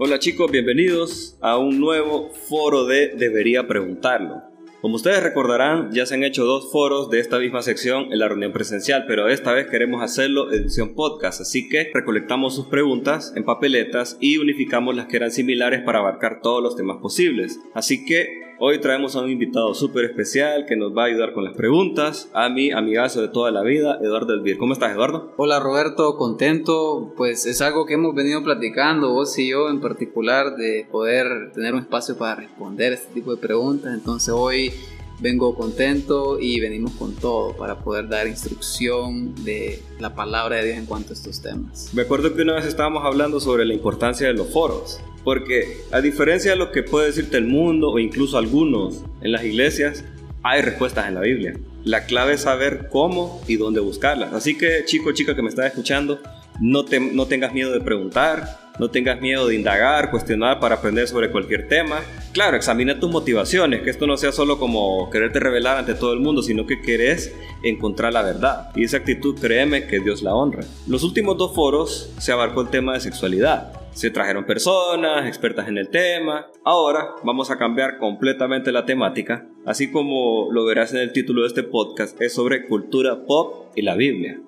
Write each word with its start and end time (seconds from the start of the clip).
Hola 0.00 0.20
chicos, 0.20 0.48
bienvenidos 0.52 1.36
a 1.40 1.58
un 1.58 1.80
nuevo 1.80 2.30
foro 2.30 2.84
de 2.84 3.08
Debería 3.16 3.66
Preguntarlo. 3.66 4.44
Como 4.80 4.94
ustedes 4.94 5.24
recordarán, 5.24 5.90
ya 5.90 6.06
se 6.06 6.14
han 6.14 6.22
hecho 6.22 6.44
dos 6.44 6.70
foros 6.70 7.10
de 7.10 7.18
esta 7.18 7.40
misma 7.40 7.62
sección 7.62 8.12
en 8.12 8.20
la 8.20 8.28
reunión 8.28 8.52
presencial, 8.52 9.06
pero 9.08 9.26
esta 9.26 9.52
vez 9.52 9.66
queremos 9.66 10.00
hacerlo 10.00 10.52
edición 10.52 10.94
podcast, 10.94 11.40
así 11.40 11.68
que 11.68 11.90
recolectamos 11.92 12.54
sus 12.54 12.66
preguntas 12.66 13.32
en 13.34 13.44
papeletas 13.44 14.16
y 14.20 14.38
unificamos 14.38 14.94
las 14.94 15.06
que 15.06 15.16
eran 15.16 15.32
similares 15.32 15.82
para 15.82 15.98
abarcar 15.98 16.42
todos 16.42 16.62
los 16.62 16.76
temas 16.76 16.98
posibles. 16.98 17.58
Así 17.74 18.04
que 18.04 18.47
Hoy 18.60 18.80
traemos 18.80 19.14
a 19.14 19.20
un 19.20 19.30
invitado 19.30 19.72
súper 19.72 20.04
especial 20.04 20.66
que 20.66 20.74
nos 20.74 20.90
va 20.90 21.04
a 21.04 21.06
ayudar 21.06 21.32
con 21.32 21.44
las 21.44 21.54
preguntas, 21.54 22.28
a 22.34 22.48
mi 22.48 22.72
amigazo 22.72 23.22
de 23.22 23.28
toda 23.28 23.52
la 23.52 23.62
vida, 23.62 24.00
Eduardo 24.02 24.34
Elvir. 24.34 24.58
¿Cómo 24.58 24.72
estás, 24.72 24.90
Eduardo? 24.90 25.32
Hola, 25.36 25.60
Roberto, 25.60 26.16
contento. 26.16 27.14
Pues 27.16 27.46
es 27.46 27.60
algo 27.60 27.86
que 27.86 27.94
hemos 27.94 28.16
venido 28.16 28.42
platicando, 28.42 29.12
vos 29.12 29.38
y 29.38 29.48
yo 29.48 29.68
en 29.70 29.80
particular, 29.80 30.56
de 30.56 30.88
poder 30.90 31.52
tener 31.52 31.72
un 31.74 31.82
espacio 31.82 32.18
para 32.18 32.34
responder 32.34 32.94
este 32.94 33.14
tipo 33.14 33.32
de 33.32 33.40
preguntas. 33.40 33.94
Entonces 33.94 34.34
hoy 34.36 34.72
vengo 35.20 35.54
contento 35.54 36.40
y 36.40 36.58
venimos 36.58 36.90
con 36.94 37.14
todo 37.14 37.56
para 37.56 37.78
poder 37.78 38.08
dar 38.08 38.26
instrucción 38.26 39.36
de 39.44 39.80
la 40.00 40.16
palabra 40.16 40.56
de 40.56 40.64
Dios 40.64 40.78
en 40.78 40.86
cuanto 40.86 41.10
a 41.10 41.12
estos 41.12 41.40
temas. 41.40 41.94
Me 41.94 42.02
acuerdo 42.02 42.34
que 42.34 42.42
una 42.42 42.54
vez 42.54 42.66
estábamos 42.66 43.04
hablando 43.04 43.38
sobre 43.38 43.64
la 43.64 43.74
importancia 43.74 44.26
de 44.26 44.34
los 44.34 44.52
foros 44.52 45.00
porque 45.28 45.82
a 45.92 46.00
diferencia 46.00 46.52
de 46.52 46.56
lo 46.56 46.72
que 46.72 46.82
puede 46.82 47.08
decirte 47.08 47.36
el 47.36 47.44
mundo 47.44 47.90
o 47.90 47.98
incluso 47.98 48.38
algunos 48.38 49.04
en 49.20 49.32
las 49.32 49.44
iglesias, 49.44 50.02
hay 50.42 50.62
respuestas 50.62 51.06
en 51.06 51.16
la 51.16 51.20
Biblia. 51.20 51.52
La 51.84 52.06
clave 52.06 52.32
es 52.32 52.40
saber 52.40 52.88
cómo 52.90 53.42
y 53.46 53.56
dónde 53.56 53.80
buscarlas. 53.80 54.32
Así 54.32 54.56
que 54.56 54.86
chico, 54.86 55.12
chica 55.12 55.36
que 55.36 55.42
me 55.42 55.50
estás 55.50 55.66
escuchando, 55.66 56.18
no, 56.62 56.86
te, 56.86 56.98
no 56.98 57.26
tengas 57.26 57.52
miedo 57.52 57.72
de 57.72 57.82
preguntar, 57.82 58.58
no 58.78 58.88
tengas 58.88 59.20
miedo 59.20 59.46
de 59.46 59.56
indagar, 59.56 60.10
cuestionar 60.10 60.60
para 60.60 60.76
aprender 60.76 61.06
sobre 61.06 61.30
cualquier 61.30 61.68
tema. 61.68 62.00
Claro, 62.32 62.56
examina 62.56 62.98
tus 62.98 63.10
motivaciones, 63.10 63.82
que 63.82 63.90
esto 63.90 64.06
no 64.06 64.16
sea 64.16 64.32
solo 64.32 64.58
como 64.58 65.10
quererte 65.10 65.40
revelar 65.40 65.76
ante 65.76 65.92
todo 65.92 66.14
el 66.14 66.20
mundo, 66.20 66.40
sino 66.42 66.66
que 66.66 66.80
querés 66.80 67.34
encontrar 67.62 68.14
la 68.14 68.22
verdad. 68.22 68.70
Y 68.74 68.84
esa 68.84 68.96
actitud, 68.96 69.38
créeme 69.38 69.86
que 69.88 70.00
Dios 70.00 70.22
la 70.22 70.34
honra. 70.34 70.64
Los 70.86 71.02
últimos 71.02 71.36
dos 71.36 71.54
foros 71.54 72.14
se 72.18 72.32
abarcó 72.32 72.62
el 72.62 72.70
tema 72.70 72.94
de 72.94 73.00
sexualidad. 73.00 73.77
Se 73.98 74.10
trajeron 74.10 74.44
personas 74.44 75.26
expertas 75.26 75.66
en 75.66 75.76
el 75.76 75.88
tema. 75.88 76.46
Ahora 76.62 77.16
vamos 77.24 77.50
a 77.50 77.58
cambiar 77.58 77.98
completamente 77.98 78.70
la 78.70 78.86
temática, 78.86 79.48
así 79.66 79.90
como 79.90 80.52
lo 80.52 80.64
verás 80.64 80.94
en 80.94 81.00
el 81.00 81.12
título 81.12 81.42
de 81.42 81.48
este 81.48 81.64
podcast, 81.64 82.22
es 82.22 82.32
sobre 82.32 82.68
cultura 82.68 83.24
pop 83.26 83.72
y 83.74 83.82
la 83.82 83.96
Biblia. 83.96 84.38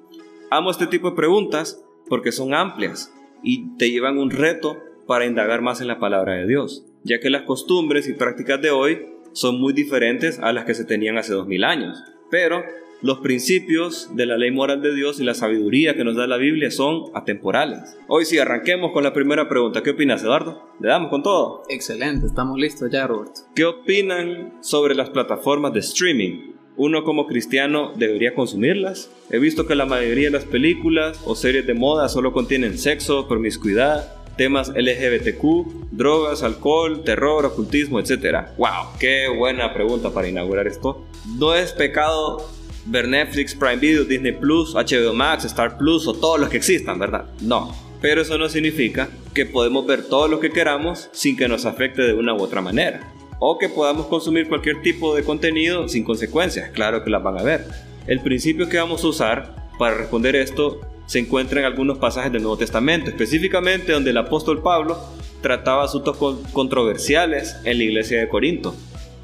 Amo 0.52 0.70
este 0.70 0.86
tipo 0.86 1.10
de 1.10 1.16
preguntas 1.16 1.84
porque 2.08 2.30
son 2.30 2.54
amplias 2.54 3.12
y 3.42 3.76
te 3.76 3.90
llevan 3.90 4.18
un 4.18 4.30
reto 4.30 4.78
para 5.08 5.26
indagar 5.26 5.62
más 5.62 5.80
en 5.80 5.88
la 5.88 5.98
palabra 5.98 6.34
de 6.34 6.46
Dios, 6.46 6.86
ya 7.02 7.18
que 7.18 7.28
las 7.28 7.42
costumbres 7.42 8.08
y 8.08 8.12
prácticas 8.12 8.62
de 8.62 8.70
hoy 8.70 9.08
son 9.32 9.60
muy 9.60 9.72
diferentes 9.72 10.38
a 10.38 10.52
las 10.52 10.64
que 10.64 10.74
se 10.74 10.84
tenían 10.84 11.18
hace 11.18 11.32
dos 11.32 11.48
mil 11.48 11.64
años. 11.64 12.00
Pero 12.30 12.62
los 13.02 13.20
principios 13.20 14.14
de 14.14 14.26
la 14.26 14.36
ley 14.36 14.50
moral 14.50 14.82
de 14.82 14.94
Dios 14.94 15.20
y 15.20 15.24
la 15.24 15.34
sabiduría 15.34 15.94
que 15.94 16.04
nos 16.04 16.16
da 16.16 16.26
la 16.26 16.36
Biblia 16.36 16.70
son 16.70 17.04
atemporales. 17.14 17.96
Hoy 18.08 18.24
sí, 18.24 18.38
arranquemos 18.38 18.92
con 18.92 19.04
la 19.04 19.12
primera 19.12 19.48
pregunta. 19.48 19.82
¿Qué 19.82 19.90
opinas, 19.90 20.22
Eduardo? 20.22 20.70
¿Le 20.80 20.88
damos 20.88 21.10
con 21.10 21.22
todo? 21.22 21.62
Excelente, 21.68 22.26
estamos 22.26 22.58
listos 22.58 22.90
ya, 22.90 23.06
Roberto. 23.06 23.40
¿Qué 23.54 23.64
opinan 23.64 24.54
sobre 24.60 24.94
las 24.94 25.10
plataformas 25.10 25.72
de 25.72 25.80
streaming? 25.80 26.52
¿Uno 26.76 27.04
como 27.04 27.26
cristiano 27.26 27.92
debería 27.96 28.34
consumirlas? 28.34 29.10
He 29.30 29.38
visto 29.38 29.66
que 29.66 29.74
la 29.74 29.86
mayoría 29.86 30.26
de 30.26 30.32
las 30.32 30.44
películas 30.44 31.20
o 31.24 31.34
series 31.34 31.66
de 31.66 31.74
moda 31.74 32.08
solo 32.08 32.32
contienen 32.32 32.78
sexo, 32.78 33.28
promiscuidad, 33.28 34.14
temas 34.36 34.72
LGBTQ, 34.74 35.90
drogas, 35.90 36.42
alcohol, 36.42 37.02
terror, 37.04 37.44
ocultismo, 37.44 38.00
etc. 38.00 38.46
¡Wow! 38.56 38.98
¡Qué 38.98 39.28
buena 39.28 39.74
pregunta 39.74 40.10
para 40.10 40.28
inaugurar 40.28 40.66
esto! 40.66 41.04
No 41.38 41.54
es 41.54 41.72
pecado 41.72 42.48
ver 42.86 43.08
Netflix, 43.08 43.54
Prime 43.54 43.76
Video, 43.76 44.04
Disney 44.04 44.32
Plus, 44.32 44.74
HBO 44.74 45.14
Max, 45.14 45.44
Star 45.44 45.76
Plus 45.76 46.06
o 46.06 46.14
todos 46.14 46.40
los 46.40 46.48
que 46.48 46.56
existan, 46.56 46.98
¿verdad? 46.98 47.26
No. 47.40 47.74
Pero 48.00 48.22
eso 48.22 48.38
no 48.38 48.48
significa 48.48 49.08
que 49.34 49.46
podemos 49.46 49.86
ver 49.86 50.04
todo 50.04 50.26
lo 50.28 50.40
que 50.40 50.50
queramos 50.50 51.08
sin 51.12 51.36
que 51.36 51.48
nos 51.48 51.66
afecte 51.66 52.02
de 52.02 52.14
una 52.14 52.34
u 52.34 52.40
otra 52.40 52.60
manera. 52.60 53.12
O 53.38 53.58
que 53.58 53.68
podamos 53.68 54.06
consumir 54.06 54.48
cualquier 54.48 54.80
tipo 54.82 55.14
de 55.14 55.22
contenido 55.22 55.88
sin 55.88 56.04
consecuencias. 56.04 56.70
Claro 56.70 57.04
que 57.04 57.10
las 57.10 57.22
van 57.22 57.38
a 57.38 57.42
ver. 57.42 57.66
El 58.06 58.20
principio 58.20 58.68
que 58.68 58.78
vamos 58.78 59.04
a 59.04 59.08
usar 59.08 59.68
para 59.78 59.96
responder 59.96 60.36
esto 60.36 60.80
se 61.06 61.18
encuentra 61.18 61.60
en 61.60 61.66
algunos 61.66 61.98
pasajes 61.98 62.32
del 62.32 62.42
Nuevo 62.42 62.56
Testamento, 62.56 63.10
específicamente 63.10 63.92
donde 63.92 64.10
el 64.10 64.16
apóstol 64.16 64.62
Pablo 64.62 64.98
trataba 65.42 65.84
asuntos 65.84 66.16
controversiales 66.52 67.56
en 67.64 67.78
la 67.78 67.84
iglesia 67.84 68.20
de 68.20 68.28
Corinto. 68.28 68.74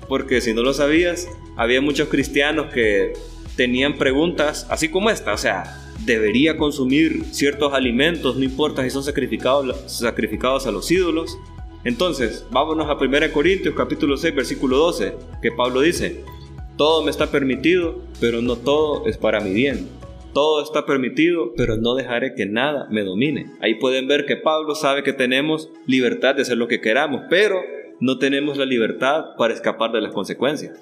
Porque 0.08 0.40
si 0.40 0.52
no 0.52 0.62
lo 0.62 0.72
sabías, 0.72 1.28
había 1.56 1.80
muchos 1.80 2.08
cristianos 2.08 2.72
que 2.72 3.12
tenían 3.56 3.96
preguntas 3.96 4.66
así 4.70 4.88
como 4.88 5.10
esta, 5.10 5.32
o 5.32 5.38
sea, 5.38 5.82
debería 6.04 6.56
consumir 6.56 7.24
ciertos 7.32 7.72
alimentos, 7.72 8.36
no 8.36 8.44
importa 8.44 8.82
si 8.82 8.90
son 8.90 9.02
sacrificados, 9.02 9.90
sacrificados 9.90 10.66
a 10.66 10.70
los 10.70 10.90
ídolos. 10.90 11.36
Entonces, 11.84 12.46
vámonos 12.50 12.88
a 12.88 12.94
1 12.94 13.32
Corintios 13.32 13.74
capítulo 13.74 14.16
6 14.16 14.34
versículo 14.34 14.76
12, 14.78 15.14
que 15.40 15.52
Pablo 15.52 15.80
dice, 15.80 16.24
todo 16.76 17.02
me 17.02 17.10
está 17.10 17.30
permitido, 17.30 18.02
pero 18.20 18.42
no 18.42 18.56
todo 18.56 19.06
es 19.06 19.16
para 19.16 19.40
mi 19.40 19.52
bien. 19.52 19.88
Todo 20.34 20.62
está 20.62 20.84
permitido, 20.84 21.54
pero 21.56 21.78
no 21.78 21.94
dejaré 21.94 22.34
que 22.34 22.44
nada 22.44 22.86
me 22.90 23.04
domine. 23.04 23.46
Ahí 23.62 23.76
pueden 23.76 24.06
ver 24.06 24.26
que 24.26 24.36
Pablo 24.36 24.74
sabe 24.74 25.02
que 25.02 25.14
tenemos 25.14 25.70
libertad 25.86 26.34
de 26.34 26.42
hacer 26.42 26.58
lo 26.58 26.68
que 26.68 26.82
queramos, 26.82 27.22
pero 27.30 27.62
no 28.00 28.18
tenemos 28.18 28.58
la 28.58 28.66
libertad 28.66 29.36
para 29.38 29.54
escapar 29.54 29.92
de 29.92 30.02
las 30.02 30.12
consecuencias. 30.12 30.78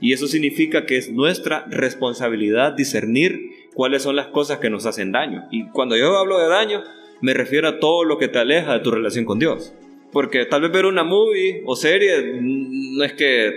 Y 0.00 0.12
eso 0.12 0.26
significa 0.26 0.84
que 0.84 0.96
es 0.96 1.10
nuestra 1.10 1.66
responsabilidad 1.68 2.72
discernir 2.72 3.68
cuáles 3.74 4.02
son 4.02 4.16
las 4.16 4.28
cosas 4.28 4.58
que 4.58 4.70
nos 4.70 4.86
hacen 4.86 5.12
daño. 5.12 5.44
Y 5.50 5.68
cuando 5.70 5.96
yo 5.96 6.16
hablo 6.16 6.38
de 6.38 6.48
daño, 6.48 6.82
me 7.20 7.34
refiero 7.34 7.68
a 7.68 7.78
todo 7.78 8.04
lo 8.04 8.18
que 8.18 8.28
te 8.28 8.38
aleja 8.38 8.74
de 8.74 8.80
tu 8.80 8.90
relación 8.90 9.24
con 9.24 9.38
Dios. 9.38 9.74
Porque 10.12 10.44
tal 10.46 10.62
vez 10.62 10.72
ver 10.72 10.86
una 10.86 11.04
movie 11.04 11.62
o 11.66 11.76
serie 11.76 12.40
no 12.40 13.04
es 13.04 13.14
que 13.14 13.50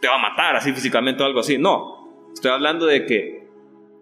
te 0.00 0.08
va 0.08 0.16
a 0.16 0.30
matar 0.30 0.56
así 0.56 0.72
físicamente 0.72 1.22
o 1.22 1.26
algo 1.26 1.40
así. 1.40 1.58
No. 1.58 2.30
Estoy 2.32 2.50
hablando 2.50 2.86
de 2.86 3.06
que 3.06 3.48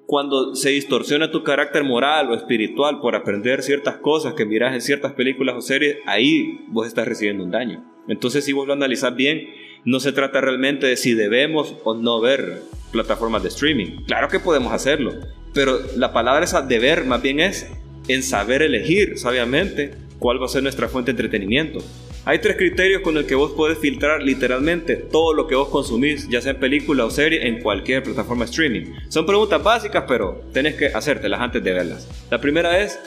cuando 0.06 0.54
se 0.54 0.70
distorsiona 0.70 1.30
tu 1.30 1.42
carácter 1.42 1.82
moral 1.82 2.30
o 2.30 2.34
espiritual 2.34 3.00
por 3.00 3.16
aprender 3.16 3.62
ciertas 3.62 3.96
cosas 3.96 4.34
que 4.34 4.44
miras 4.44 4.74
en 4.74 4.80
ciertas 4.80 5.12
películas 5.14 5.56
o 5.56 5.60
series, 5.60 5.98
ahí 6.06 6.60
vos 6.68 6.86
estás 6.86 7.08
recibiendo 7.08 7.42
un 7.42 7.50
daño. 7.50 7.84
Entonces, 8.08 8.44
si 8.44 8.52
vos 8.52 8.66
lo 8.68 8.72
analizás 8.72 9.16
bien, 9.16 9.48
no 9.86 10.00
se 10.00 10.12
trata 10.12 10.40
realmente 10.40 10.86
de 10.86 10.96
si 10.96 11.14
debemos 11.14 11.74
o 11.84 11.94
no 11.94 12.20
ver 12.20 12.62
plataformas 12.90 13.42
de 13.42 13.48
streaming. 13.48 14.02
Claro 14.04 14.28
que 14.28 14.40
podemos 14.40 14.72
hacerlo, 14.72 15.14
pero 15.54 15.78
la 15.96 16.12
palabra 16.12 16.44
esa 16.44 16.60
deber 16.60 17.04
más 17.04 17.22
bien 17.22 17.38
es 17.38 17.68
en 18.08 18.22
saber 18.24 18.62
elegir 18.62 19.16
sabiamente 19.16 19.94
cuál 20.18 20.42
va 20.42 20.46
a 20.46 20.48
ser 20.48 20.64
nuestra 20.64 20.88
fuente 20.88 21.12
de 21.12 21.22
entretenimiento. 21.22 21.78
Hay 22.24 22.40
tres 22.40 22.56
criterios 22.56 23.02
con 23.02 23.16
el 23.16 23.26
que 23.26 23.36
vos 23.36 23.52
podés 23.52 23.78
filtrar 23.78 24.20
literalmente 24.24 24.96
todo 24.96 25.32
lo 25.32 25.46
que 25.46 25.54
vos 25.54 25.68
consumís, 25.68 26.28
ya 26.28 26.40
sea 26.40 26.52
en 26.52 26.58
película 26.58 27.04
o 27.04 27.10
serie, 27.10 27.46
en 27.46 27.62
cualquier 27.62 28.02
plataforma 28.02 28.44
de 28.44 28.50
streaming. 28.50 28.92
Son 29.08 29.24
preguntas 29.24 29.62
básicas, 29.62 30.04
pero 30.08 30.40
tenés 30.52 30.74
que 30.74 30.86
hacértelas 30.86 31.40
antes 31.40 31.62
de 31.62 31.72
verlas. 31.72 32.08
La 32.28 32.40
primera 32.40 32.82
es, 32.82 32.98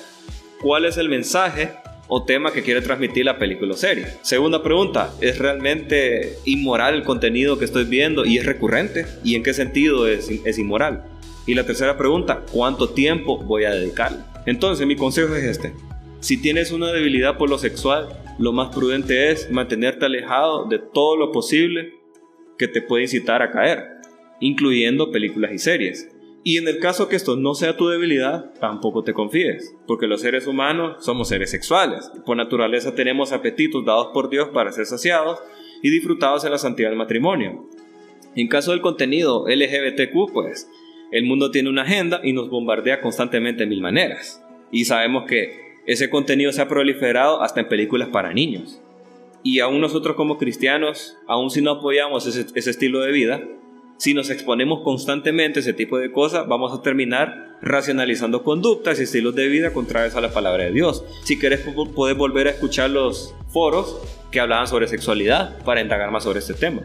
¿cuál 0.61 0.85
es 0.85 0.95
el 0.95 1.09
mensaje 1.09 1.71
o 2.09 2.23
tema 2.23 2.51
que 2.51 2.63
quiere 2.63 2.81
transmitir 2.81 3.23
la 3.23 3.37
película 3.37 3.73
o 3.73 3.77
serie. 3.77 4.07
Segunda 4.23 4.61
pregunta, 4.63 5.13
¿es 5.21 5.37
realmente 5.37 6.37
inmoral 6.43 6.95
el 6.95 7.03
contenido 7.03 7.57
que 7.57 7.65
estoy 7.65 7.85
viendo 7.85 8.25
y 8.25 8.39
es 8.39 8.45
recurrente? 8.45 9.05
¿Y 9.23 9.35
en 9.35 9.43
qué 9.43 9.53
sentido 9.53 10.07
es, 10.07 10.29
inmoral? 10.57 11.05
Y 11.45 11.53
la 11.53 11.65
tercera 11.65 11.97
pregunta, 11.97 12.43
¿cuánto 12.51 12.89
tiempo 12.89 13.37
voy 13.37 13.63
a 13.63 13.71
dedicarle? 13.71 14.19
Entonces 14.47 14.87
mi 14.87 14.95
consejo 14.95 15.35
es 15.35 15.43
este. 15.43 15.73
Si 16.19 16.41
tienes 16.41 16.71
una 16.71 16.91
debilidad 16.91 17.37
por 17.37 17.49
lo 17.49 17.59
sexual, 17.59 18.09
lo 18.39 18.51
más 18.53 18.73
prudente 18.75 19.31
es 19.31 19.49
mantenerte 19.51 20.05
alejado 20.05 20.65
de 20.65 20.79
todo 20.79 21.15
lo 21.15 21.31
posible 21.31 21.93
que 22.57 22.67
te 22.67 22.81
puede 22.81 23.03
incitar 23.03 23.43
a 23.43 23.51
caer, 23.51 23.85
incluyendo 24.39 25.11
películas 25.11 25.51
y 25.53 25.59
series. 25.59 26.09
Y 26.49 26.57
en 26.57 26.67
el 26.67 26.79
caso 26.79 27.07
que 27.07 27.15
esto 27.15 27.35
no 27.35 27.53
sea 27.53 27.77
tu 27.77 27.89
debilidad, 27.89 28.51
tampoco 28.59 29.03
te 29.03 29.13
confíes, 29.13 29.75
porque 29.85 30.07
los 30.07 30.21
seres 30.21 30.47
humanos 30.47 31.05
somos 31.05 31.27
seres 31.27 31.51
sexuales. 31.51 32.11
Por 32.25 32.37
naturaleza 32.37 32.95
tenemos 32.95 33.31
apetitos 33.33 33.85
dados 33.85 34.07
por 34.15 34.31
Dios 34.31 34.49
para 34.51 34.71
ser 34.71 34.87
saciados 34.87 35.37
y 35.83 35.91
disfrutados 35.91 36.43
en 36.45 36.51
la 36.51 36.57
santidad 36.57 36.89
del 36.89 36.97
matrimonio. 36.97 37.69
En 38.35 38.47
caso 38.47 38.71
del 38.71 38.81
contenido 38.81 39.45
LGBTQ, 39.47 40.33
pues, 40.33 40.67
el 41.11 41.25
mundo 41.25 41.51
tiene 41.51 41.69
una 41.69 41.83
agenda 41.83 42.19
y 42.23 42.33
nos 42.33 42.49
bombardea 42.49 42.99
constantemente 42.99 43.65
de 43.65 43.69
mil 43.69 43.81
maneras. 43.81 44.43
Y 44.71 44.85
sabemos 44.85 45.25
que 45.27 45.51
ese 45.85 46.09
contenido 46.09 46.51
se 46.51 46.63
ha 46.63 46.67
proliferado 46.67 47.43
hasta 47.43 47.59
en 47.59 47.69
películas 47.69 48.09
para 48.09 48.33
niños. 48.33 48.81
Y 49.43 49.59
aún 49.59 49.81
nosotros 49.81 50.15
como 50.15 50.39
cristianos, 50.39 51.15
aún 51.27 51.51
si 51.51 51.61
no 51.61 51.69
apoyamos 51.69 52.25
ese, 52.25 52.47
ese 52.55 52.71
estilo 52.71 53.01
de 53.01 53.11
vida, 53.11 53.47
si 53.99 54.13
nos 54.13 54.29
exponemos 54.29 54.79
constantemente 54.81 55.59
a 55.59 55.61
ese 55.61 55.73
tipo 55.73 55.99
de 55.99 56.09
cosas, 56.09 56.47
vamos 56.47 56.73
a 56.73 56.81
terminar 56.81 57.57
racionalizando 57.61 58.43
conductas 58.43 58.97
y 58.97 59.03
estilos 59.03 59.35
de 59.35 59.49
vida 59.49 59.73
contrarios 59.73 60.15
a 60.15 60.21
la 60.21 60.31
palabra 60.31 60.63
de 60.63 60.71
Dios. 60.71 61.03
Si 61.25 61.37
querés, 61.37 61.65
puedes 61.93 62.17
volver 62.17 62.47
a 62.47 62.51
escuchar 62.51 62.89
los 62.89 63.35
foros 63.49 63.99
que 64.31 64.39
hablaban 64.39 64.67
sobre 64.67 64.87
sexualidad 64.87 65.61
para 65.65 65.81
indagar 65.81 66.11
más 66.11 66.23
sobre 66.23 66.39
este 66.39 66.53
tema. 66.53 66.81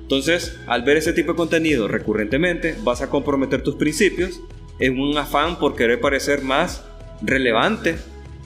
Entonces, 0.00 0.58
al 0.66 0.82
ver 0.82 0.96
ese 0.96 1.12
tipo 1.12 1.32
de 1.32 1.36
contenido 1.36 1.86
recurrentemente, 1.86 2.76
vas 2.82 3.02
a 3.02 3.10
comprometer 3.10 3.62
tus 3.62 3.74
principios 3.74 4.40
en 4.78 4.98
un 4.98 5.18
afán 5.18 5.58
por 5.58 5.76
querer 5.76 6.00
parecer 6.00 6.40
más 6.40 6.82
relevante 7.20 7.96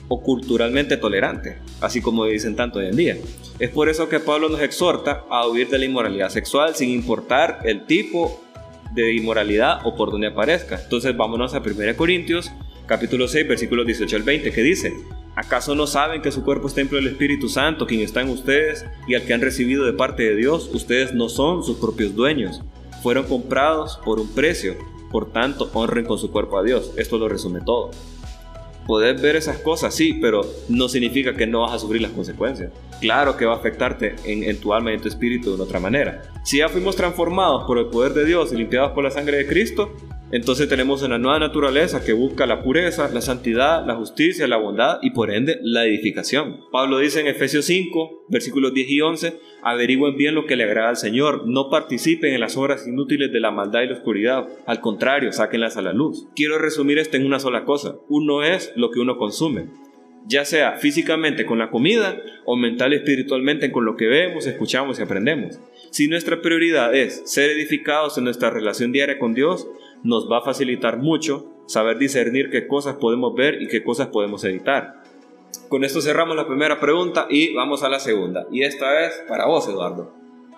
o 0.09 0.21
culturalmente 0.21 0.97
tolerante, 0.97 1.59
así 1.79 2.01
como 2.01 2.25
dicen 2.25 2.55
tanto 2.55 2.79
hoy 2.79 2.87
en 2.87 2.95
día. 2.95 3.17
Es 3.59 3.69
por 3.69 3.87
eso 3.87 4.09
que 4.09 4.19
Pablo 4.19 4.49
nos 4.49 4.61
exhorta 4.61 5.23
a 5.29 5.47
huir 5.47 5.69
de 5.69 5.79
la 5.79 5.85
inmoralidad 5.85 6.29
sexual 6.29 6.75
sin 6.75 6.89
importar 6.89 7.59
el 7.63 7.85
tipo 7.85 8.43
de 8.93 9.13
inmoralidad 9.13 9.79
o 9.85 9.95
por 9.95 10.11
donde 10.11 10.27
aparezca. 10.27 10.81
Entonces 10.83 11.15
vámonos 11.15 11.53
a 11.53 11.59
1 11.59 11.95
Corintios 11.95 12.51
capítulo 12.89 13.27
6 13.27 13.47
versículos 13.47 13.85
18 13.85 14.15
al 14.15 14.23
20 14.23 14.51
que 14.51 14.63
dice, 14.63 14.93
¿acaso 15.35 15.75
no 15.75 15.85
saben 15.85 16.23
que 16.23 16.31
su 16.31 16.43
cuerpo 16.43 16.67
es 16.67 16.73
templo 16.73 16.97
del 16.97 17.07
Espíritu 17.07 17.47
Santo, 17.47 17.85
quien 17.85 18.01
está 18.01 18.21
en 18.21 18.29
ustedes 18.29 18.83
y 19.07 19.13
al 19.13 19.21
que 19.21 19.33
han 19.35 19.41
recibido 19.41 19.85
de 19.85 19.93
parte 19.93 20.23
de 20.23 20.35
Dios? 20.35 20.71
Ustedes 20.73 21.13
no 21.13 21.29
son 21.29 21.63
sus 21.63 21.77
propios 21.77 22.15
dueños, 22.15 22.63
fueron 23.03 23.25
comprados 23.25 23.99
por 24.03 24.19
un 24.19 24.27
precio, 24.33 24.75
por 25.11 25.31
tanto 25.31 25.69
honren 25.73 26.05
con 26.05 26.17
su 26.17 26.31
cuerpo 26.31 26.57
a 26.57 26.63
Dios. 26.63 26.91
Esto 26.97 27.19
lo 27.19 27.29
resume 27.29 27.61
todo. 27.61 27.91
Poder 28.89 29.21
ver 29.21 29.35
esas 29.35 29.59
cosas, 29.59 29.93
sí, 29.93 30.15
pero 30.19 30.41
no 30.67 30.89
significa 30.89 31.35
que 31.35 31.45
no 31.45 31.61
vas 31.61 31.73
a 31.73 31.77
sufrir 31.77 32.01
las 32.01 32.09
consecuencias. 32.09 32.71
Claro 32.99 33.37
que 33.37 33.45
va 33.45 33.53
a 33.53 33.57
afectarte 33.57 34.15
en, 34.25 34.59
tu 34.59 34.73
alma 34.73 34.91
y 34.91 34.95
en 34.95 35.01
tu 35.01 35.07
espíritu 35.07 35.49
de 35.49 35.55
una 35.55 35.63
otra 35.63 35.79
manera. 35.79 36.21
Si 36.43 36.57
ya 36.57 36.69
fuimos 36.69 36.95
transformados 36.95 37.63
por 37.65 37.77
el 37.77 37.87
poder 37.87 38.13
de 38.13 38.25
Dios 38.25 38.51
y 38.51 38.57
limpiados 38.57 38.91
por 38.91 39.03
la 39.03 39.11
sangre 39.11 39.37
de 39.37 39.47
Cristo, 39.47 39.95
entonces 40.31 40.69
tenemos 40.69 41.01
una 41.01 41.17
nueva 41.17 41.39
naturaleza 41.39 42.03
que 42.03 42.13
busca 42.13 42.45
la 42.45 42.61
pureza, 42.61 43.09
la 43.11 43.21
santidad, 43.21 43.85
la 43.87 43.95
justicia, 43.95 44.47
la 44.47 44.57
bondad 44.57 44.99
y 45.01 45.11
por 45.11 45.31
ende 45.31 45.59
la 45.63 45.85
edificación. 45.85 46.59
Pablo 46.71 46.99
dice 46.99 47.21
en 47.21 47.27
Efesios 47.27 47.65
5, 47.65 48.25
versículos 48.27 48.73
10 48.73 48.89
y 48.89 49.01
11, 49.01 49.39
averigüen 49.63 50.17
bien 50.17 50.35
lo 50.35 50.45
que 50.45 50.55
le 50.55 50.65
agrada 50.65 50.89
al 50.89 50.97
Señor, 50.97 51.47
no 51.47 51.69
participen 51.69 52.33
en 52.33 52.41
las 52.41 52.57
obras 52.57 52.87
inútiles 52.87 53.31
de 53.31 53.39
la 53.39 53.49
maldad 53.49 53.81
y 53.81 53.87
la 53.87 53.93
oscuridad, 53.93 54.47
al 54.67 54.81
contrario, 54.81 55.31
sáquenlas 55.31 55.77
a 55.77 55.81
la 55.81 55.93
luz. 55.93 56.27
Quiero 56.35 56.59
resumir 56.59 56.99
esto 56.99 57.17
en 57.17 57.25
una 57.25 57.39
sola 57.39 57.65
cosa, 57.65 57.95
uno 58.07 58.43
es 58.43 58.71
lo 58.75 58.91
que 58.91 58.99
uno 58.99 59.17
consume 59.17 59.69
ya 60.25 60.45
sea 60.45 60.77
físicamente 60.77 61.45
con 61.45 61.59
la 61.59 61.69
comida 61.69 62.21
o 62.45 62.55
mental 62.55 62.93
y 62.93 62.97
espiritualmente 62.97 63.71
con 63.71 63.85
lo 63.85 63.95
que 63.95 64.07
vemos, 64.07 64.45
escuchamos 64.45 64.99
y 64.99 65.03
aprendemos. 65.03 65.59
Si 65.91 66.07
nuestra 66.07 66.41
prioridad 66.41 66.93
es 66.93 67.21
ser 67.25 67.49
edificados 67.49 68.17
en 68.17 68.25
nuestra 68.25 68.49
relación 68.49 68.91
diaria 68.91 69.17
con 69.17 69.33
Dios, 69.33 69.67
nos 70.03 70.29
va 70.31 70.39
a 70.39 70.43
facilitar 70.43 70.97
mucho 70.97 71.51
saber 71.67 71.97
discernir 71.97 72.49
qué 72.49 72.67
cosas 72.67 72.95
podemos 72.95 73.35
ver 73.35 73.61
y 73.61 73.67
qué 73.67 73.83
cosas 73.83 74.07
podemos 74.07 74.43
evitar. 74.43 75.03
Con 75.67 75.83
esto 75.83 76.01
cerramos 76.01 76.35
la 76.35 76.47
primera 76.47 76.79
pregunta 76.79 77.27
y 77.29 77.53
vamos 77.53 77.83
a 77.83 77.89
la 77.89 77.99
segunda. 77.99 78.47
Y 78.51 78.63
esta 78.63 79.05
es 79.05 79.23
para 79.27 79.45
vos, 79.45 79.67
Eduardo. 79.67 80.13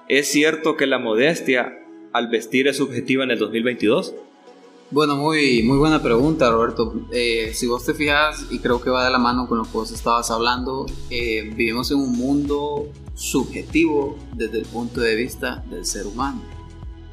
¿Es 0.07 0.27
cierto 0.27 0.75
que 0.75 0.87
la 0.87 0.99
modestia 0.99 1.79
al 2.13 2.27
vestir 2.27 2.67
es 2.67 2.77
subjetiva 2.77 3.23
en 3.23 3.31
el 3.31 3.39
2022? 3.39 4.15
Bueno, 4.91 5.15
muy, 5.15 5.63
muy 5.63 5.77
buena 5.77 6.03
pregunta, 6.03 6.51
Roberto. 6.51 6.93
Eh, 7.11 7.53
si 7.53 7.65
vos 7.65 7.85
te 7.85 7.93
fijas, 7.93 8.45
y 8.49 8.59
creo 8.59 8.81
que 8.81 8.89
va 8.89 9.05
de 9.05 9.11
la 9.11 9.19
mano 9.19 9.47
con 9.47 9.57
lo 9.57 9.63
que 9.63 9.71
vos 9.71 9.89
estabas 9.91 10.29
hablando, 10.31 10.85
eh, 11.09 11.49
vivimos 11.55 11.91
en 11.91 11.97
un 11.97 12.11
mundo 12.11 12.89
subjetivo 13.15 14.17
desde 14.35 14.59
el 14.59 14.65
punto 14.65 14.99
de 14.99 15.15
vista 15.15 15.63
del 15.69 15.85
ser 15.85 16.07
humano 16.07 16.41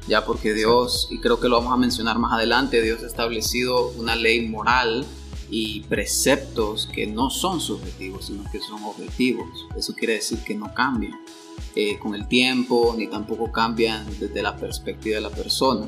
ya 0.09 0.25
porque 0.25 0.53
Dios, 0.53 1.07
y 1.11 1.19
creo 1.19 1.39
que 1.39 1.47
lo 1.47 1.57
vamos 1.57 1.71
a 1.71 1.77
mencionar 1.77 2.17
más 2.17 2.33
adelante, 2.33 2.81
Dios 2.81 3.03
ha 3.03 3.05
establecido 3.05 3.89
una 3.91 4.15
ley 4.15 4.47
moral 4.47 5.05
y 5.51 5.81
preceptos 5.81 6.89
que 6.91 7.07
no 7.07 7.29
son 7.29 7.61
subjetivos, 7.61 8.25
sino 8.25 8.43
que 8.51 8.59
son 8.59 8.83
objetivos. 8.83 9.47
Eso 9.77 9.93
quiere 9.93 10.15
decir 10.15 10.39
que 10.39 10.55
no 10.55 10.73
cambian 10.73 11.19
eh, 11.75 11.99
con 11.99 12.15
el 12.15 12.27
tiempo, 12.27 12.95
ni 12.97 13.07
tampoco 13.07 13.51
cambian 13.51 14.05
desde 14.19 14.41
la 14.41 14.57
perspectiva 14.57 15.15
de 15.15 15.21
la 15.21 15.29
persona. 15.29 15.87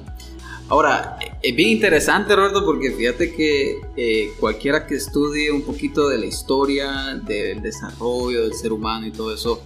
Ahora, 0.72 1.20
es 1.44 1.54
bien 1.54 1.68
interesante, 1.68 2.34
Roberto, 2.34 2.64
porque 2.64 2.92
fíjate 2.92 3.34
que 3.36 3.82
eh, 3.98 4.32
cualquiera 4.40 4.88
que 4.88 4.96
estudie 4.96 5.52
un 5.52 5.64
poquito 5.64 6.08
de 6.08 6.18
la 6.18 6.26
historia, 6.26 7.22
del 7.28 7.62
desarrollo 7.62 8.44
del 8.44 8.54
ser 8.54 8.72
humano 8.72 9.06
y 9.06 9.12
todo 9.12 9.34
eso, 9.34 9.62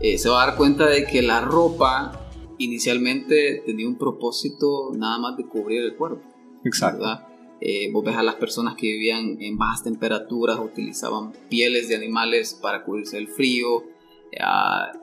eh, 0.00 0.18
se 0.18 0.28
va 0.28 0.42
a 0.42 0.46
dar 0.48 0.56
cuenta 0.56 0.86
de 0.86 1.04
que 1.04 1.22
la 1.22 1.42
ropa 1.42 2.28
inicialmente 2.58 3.62
tenía 3.66 3.86
un 3.86 3.98
propósito 3.98 4.90
nada 4.96 5.20
más 5.20 5.36
de 5.36 5.46
cubrir 5.46 5.80
el 5.80 5.94
cuerpo. 5.94 6.24
Exacto. 6.64 7.06
Eh, 7.60 7.92
vos 7.92 8.04
ves 8.04 8.16
a 8.16 8.24
las 8.24 8.34
personas 8.34 8.74
que 8.74 8.88
vivían 8.88 9.40
en 9.40 9.58
bajas 9.58 9.84
temperaturas, 9.84 10.58
utilizaban 10.58 11.34
pieles 11.48 11.88
de 11.88 11.94
animales 11.94 12.58
para 12.60 12.82
cubrirse 12.82 13.14
del 13.14 13.28
frío. 13.28 13.84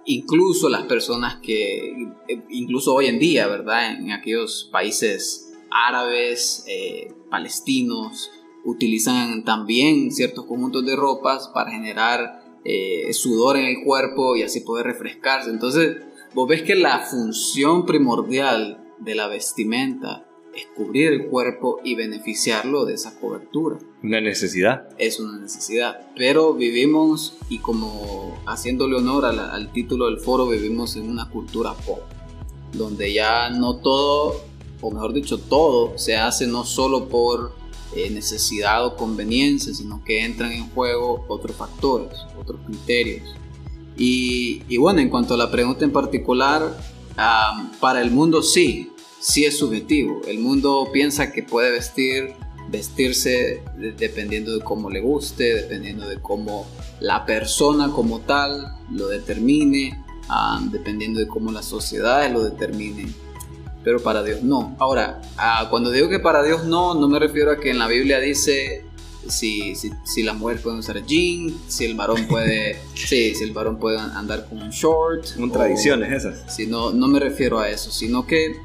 Incluso 0.06 0.70
las 0.70 0.84
personas 0.84 1.38
que, 1.42 1.92
eh, 2.28 2.44
incluso 2.50 2.94
hoy 2.94 3.08
en 3.08 3.20
día, 3.20 3.48
¿verdad? 3.48 3.94
En, 3.94 4.12
aquellos 4.12 4.70
países 4.72 5.54
árabes, 5.70 6.64
eh, 6.68 7.14
palestinos, 7.30 8.32
utilizan 8.64 9.44
también 9.44 10.12
ciertos 10.12 10.46
conjuntos 10.46 10.86
de 10.86 10.96
ropas 10.96 11.50
para 11.54 11.72
generar 11.72 12.44
sudor 13.12 13.58
en 13.58 13.66
el 13.66 13.84
cuerpo 13.84 14.36
y 14.36 14.42
así 14.42 14.62
poder 14.62 14.88
refrescarse. 14.88 15.52
Entonces, 15.52 15.98
vos 16.34 16.50
ves 16.50 16.64
que 16.64 16.74
la 16.74 17.02
función 17.02 17.86
primordial 17.86 18.84
de 18.98 19.14
la 19.14 19.28
vestimenta 19.28 20.25
es 20.56 20.68
cubrir 20.76 21.12
el 21.12 21.28
cuerpo 21.28 21.80
y 21.84 21.96
beneficiarlo 21.96 22.86
de 22.86 22.94
esa 22.94 23.20
cobertura. 23.20 23.78
Una 24.04 24.22
necesidad. 24.22 24.88
Es 24.98 25.20
una 25.20 25.38
necesidad. 25.38 26.08
Pero 26.16 26.54
vivimos, 26.54 27.38
y 27.50 27.60
como 27.60 28.42
haciéndole 28.46 28.96
honor 28.96 29.26
al, 29.26 29.72
título 29.72 30.06
del 30.06 30.20
foro, 30.20 30.48
vivimos 30.48 30.96
en 30.96 31.10
una 31.10 31.30
cultura 31.30 31.74
pop, 31.74 32.00
donde 32.74 33.14
ya 33.14 33.50
no 33.50 33.78
todo, 33.78 34.42
o 34.82 34.92
mejor 34.92 35.14
dicho, 35.14 35.38
todo 35.38 35.98
se 35.98 36.16
hace 36.16 36.48
no 36.48 36.64
solo 36.64 37.10
por 37.10 37.54
eh, 37.96 38.10
necesidad 38.10 38.86
o 38.86 38.96
conveniencia, 38.96 39.74
sino 39.74 40.04
que 40.04 40.24
entran 40.24 40.52
en 40.52 40.70
juego 40.70 41.26
otros 41.28 41.56
factores, 41.56 42.20
otros 42.40 42.62
criterios 42.66 43.36
y, 43.98 44.78
bueno, 44.78 45.00
en 45.00 45.10
cuanto 45.10 45.34
a 45.34 45.38
la 45.38 45.50
pregunta 45.50 45.86
en 45.86 45.92
particular, 45.92 46.78
para 47.80 48.02
el 48.02 48.12
mundo 48.12 48.42
sí, 48.42 48.92
sí 49.26 49.44
es 49.44 49.58
subjetivo. 49.58 50.22
El 50.28 50.38
mundo 50.38 50.88
piensa 50.94 51.32
que 51.32 51.42
puede 51.42 51.72
vestir, 51.72 52.36
vestirse 52.70 53.64
dependiendo 53.98 54.56
de 54.56 54.64
cómo 54.64 54.92
le 54.92 55.02
guste, 55.02 55.56
dependiendo 55.56 56.08
de 56.08 56.22
cómo 56.22 56.68
la 57.00 57.26
persona 57.26 57.92
como 57.92 58.20
tal 58.20 58.78
lo 58.92 59.08
determine, 59.08 60.00
dependiendo 60.70 61.20
de 61.20 61.28
cómo 61.28 61.52
la 61.52 61.64
sociedad 61.64 62.32
lo 62.32 62.44
determine. 62.44 63.08
Pero 63.84 64.00
para 64.00 64.22
Dios 64.22 64.44
no. 64.44 64.76
Ahora, 64.78 65.22
cuando 65.72 65.90
digo 65.90 66.08
que 66.08 66.20
para 66.20 66.44
Dios 66.44 66.66
no, 66.66 66.94
no 66.94 67.08
me 67.08 67.18
refiero 67.18 67.52
a 67.52 67.60
que 67.60 67.72
en 67.72 67.80
la 67.80 67.88
Biblia 67.88 68.20
dice 68.20 68.86
si, 69.28 69.76
si, 69.76 69.92
si 70.04 70.22
la 70.22 70.34
mujer 70.34 70.62
puede 70.62 70.78
usar 70.78 71.04
jeans, 71.04 71.54
si 71.68 71.86
el 71.86 71.96
varón 71.96 72.28
puede, 72.28 72.80
sí, 72.94 73.34
si 73.34 73.44
el 73.44 73.54
varón 73.54 73.80
puede 73.80 73.98
andar 73.98 74.48
con 74.48 74.62
un 74.62 74.70
short. 74.70 75.26
Son 75.26 75.52
tradiciones 75.52 76.12
esas. 76.12 76.54
Si 76.54 76.68
no, 76.68 76.92
no 76.92 77.08
me 77.08 77.20
refiero 77.20 77.60
a 77.60 77.70
eso, 77.70 77.90
sino 77.90 78.28
que 78.28 78.56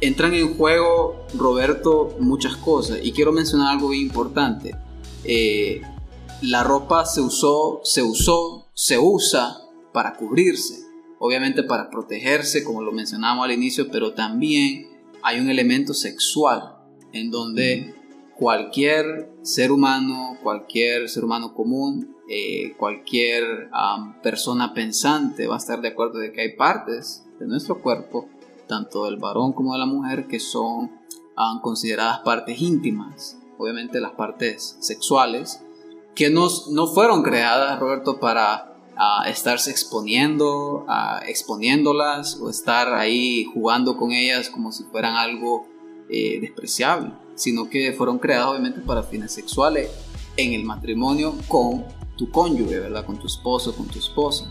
entran 0.00 0.34
en 0.34 0.56
juego, 0.56 1.26
Roberto, 1.34 2.16
muchas 2.20 2.56
cosas. 2.56 2.98
Y 3.02 3.12
quiero 3.12 3.32
mencionar 3.32 3.72
algo 3.72 3.88
bien 3.88 4.02
importante. 4.02 4.74
Eh, 5.24 5.80
la 6.42 6.62
ropa 6.62 7.04
se 7.06 7.20
usó, 7.20 7.80
se 7.84 8.02
usó, 8.02 8.68
se 8.74 8.98
usa 8.98 9.58
para 9.92 10.14
cubrirse. 10.14 10.84
Obviamente 11.18 11.62
para 11.62 11.88
protegerse, 11.88 12.62
como 12.62 12.82
lo 12.82 12.92
mencionamos 12.92 13.44
al 13.44 13.52
inicio, 13.52 13.88
pero 13.90 14.12
también 14.12 14.88
hay 15.22 15.40
un 15.40 15.48
elemento 15.48 15.94
sexual 15.94 16.76
en 17.12 17.30
donde 17.30 17.94
cualquier 18.36 19.30
ser 19.42 19.72
humano, 19.72 20.36
cualquier 20.42 21.08
ser 21.08 21.24
humano 21.24 21.54
común, 21.54 22.14
eh, 22.28 22.74
cualquier 22.76 23.70
persona 24.22 24.74
pensante 24.74 25.46
va 25.46 25.54
a 25.54 25.58
estar 25.58 25.80
de 25.80 25.88
acuerdo 25.88 26.18
de 26.18 26.32
que 26.32 26.42
hay 26.42 26.56
partes 26.56 27.24
de 27.38 27.46
nuestro 27.46 27.80
cuerpo, 27.80 28.28
tanto 28.66 29.04
del 29.04 29.16
varón 29.16 29.52
como 29.52 29.72
de 29.72 29.78
la 29.78 29.86
mujer, 29.86 30.26
que 30.26 30.40
son 30.40 30.90
consideradas 31.62 32.20
partes 32.20 32.60
íntimas, 32.60 33.38
obviamente 33.58 34.00
las 34.00 34.12
partes 34.12 34.76
sexuales, 34.80 35.62
que 36.14 36.30
no, 36.30 36.48
no 36.70 36.86
fueron 36.86 37.22
creadas, 37.22 37.78
Roberto, 37.78 38.18
para 38.18 38.74
estarse 39.26 39.70
exponiendo, 39.70 40.86
exponiéndolas 41.26 42.40
o 42.40 42.48
estar 42.48 42.94
ahí 42.94 43.44
jugando 43.52 43.96
con 43.98 44.12
ellas 44.12 44.48
como 44.48 44.72
si 44.72 44.84
fueran 44.84 45.14
algo 45.16 45.66
eh, 46.08 46.40
despreciable 46.40 47.12
sino 47.36 47.68
que 47.68 47.92
fueron 47.92 48.18
creadas 48.18 48.48
obviamente 48.48 48.80
para 48.80 49.02
fines 49.04 49.30
sexuales 49.30 49.90
en 50.36 50.54
el 50.54 50.64
matrimonio 50.64 51.34
con 51.46 51.84
tu 52.16 52.30
cónyuge, 52.30 52.80
¿verdad? 52.80 53.04
Con 53.04 53.18
tu 53.18 53.26
esposo, 53.26 53.76
con 53.76 53.86
tu 53.86 53.98
esposa. 53.98 54.50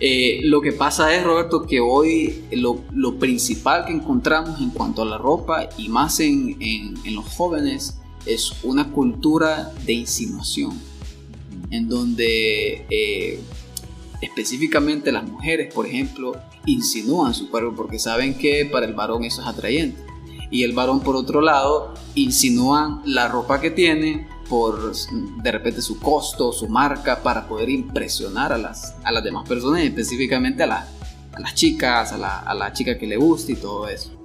Eh, 0.00 0.40
lo 0.44 0.60
que 0.60 0.72
pasa 0.72 1.14
es, 1.14 1.24
Roberto, 1.24 1.66
que 1.66 1.80
hoy 1.80 2.44
lo, 2.52 3.18
principal 3.18 3.84
que 3.86 3.92
encontramos 3.92 4.60
en 4.60 4.70
cuanto 4.70 5.02
a 5.02 5.04
la 5.04 5.18
ropa 5.18 5.68
y 5.76 5.88
más 5.88 6.20
en 6.20 6.94
los 7.14 7.24
jóvenes 7.34 7.98
es 8.28 8.52
una 8.62 8.90
cultura 8.90 9.72
de 9.84 9.94
insinuación, 9.94 10.78
en 11.70 11.88
donde 11.88 12.86
eh, 12.90 13.40
específicamente 14.20 15.10
las 15.10 15.26
mujeres, 15.26 15.72
por 15.72 15.86
ejemplo, 15.86 16.32
insinúan 16.66 17.34
su 17.34 17.50
cuerpo 17.50 17.74
porque 17.74 17.98
saben 17.98 18.36
que 18.36 18.66
para 18.66 18.86
el 18.86 18.94
varón 18.94 19.24
eso 19.24 19.40
es 19.40 19.48
atrayente. 19.48 20.00
Y 20.50 20.62
el 20.62 20.72
varón, 20.72 21.00
por 21.00 21.16
otro 21.16 21.40
lado, 21.40 21.94
insinúan 22.14 23.02
la 23.04 23.28
ropa 23.28 23.60
que 23.60 23.70
tiene 23.70 24.26
por 24.48 24.92
de 24.94 25.52
repente 25.52 25.82
su 25.82 25.98
costo, 25.98 26.52
su 26.52 26.68
marca, 26.68 27.22
para 27.22 27.46
poder 27.48 27.68
impresionar 27.68 28.52
a 28.52 28.58
las, 28.58 28.94
a 29.04 29.12
las 29.12 29.22
demás 29.22 29.48
personas, 29.48 29.82
específicamente 29.82 30.62
a, 30.62 30.88
a 31.32 31.40
las 31.40 31.54
chicas, 31.54 32.12
a 32.12 32.18
la, 32.18 32.38
a 32.40 32.54
la 32.54 32.72
chica 32.72 32.98
que 32.98 33.06
le 33.06 33.16
gusta 33.16 33.52
y 33.52 33.56
todo 33.56 33.88
eso. 33.88 34.18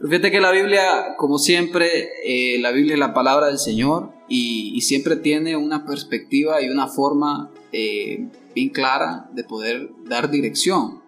Fíjate 0.00 0.30
que 0.30 0.40
la 0.40 0.52
Biblia, 0.52 1.16
como 1.16 1.38
siempre, 1.38 2.10
eh, 2.24 2.58
la 2.60 2.70
Biblia 2.70 2.94
es 2.94 3.00
la 3.00 3.14
palabra 3.14 3.48
del 3.48 3.58
Señor 3.58 4.12
y, 4.28 4.72
y 4.74 4.80
siempre 4.82 5.16
tiene 5.16 5.56
una 5.56 5.84
perspectiva 5.84 6.62
y 6.62 6.68
una 6.68 6.86
forma 6.86 7.50
eh, 7.72 8.28
bien 8.54 8.68
clara 8.68 9.28
de 9.32 9.42
poder 9.42 9.90
dar 10.04 10.30
dirección 10.30 11.02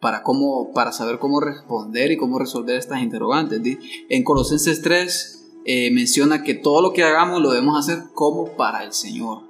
para, 0.00 0.22
cómo, 0.22 0.72
para 0.72 0.92
saber 0.92 1.18
cómo 1.18 1.40
responder 1.40 2.12
y 2.12 2.16
cómo 2.16 2.38
resolver 2.38 2.76
estas 2.76 3.02
interrogantes. 3.02 3.60
En 4.08 4.22
Colosenses 4.22 4.82
3 4.82 5.37
eh, 5.70 5.90
menciona 5.90 6.42
que 6.42 6.54
todo 6.54 6.80
lo 6.80 6.94
que 6.94 7.02
hagamos 7.02 7.42
lo 7.42 7.50
debemos 7.50 7.78
hacer 7.78 8.04
como 8.14 8.56
para 8.56 8.84
el 8.84 8.94
Señor. 8.94 9.42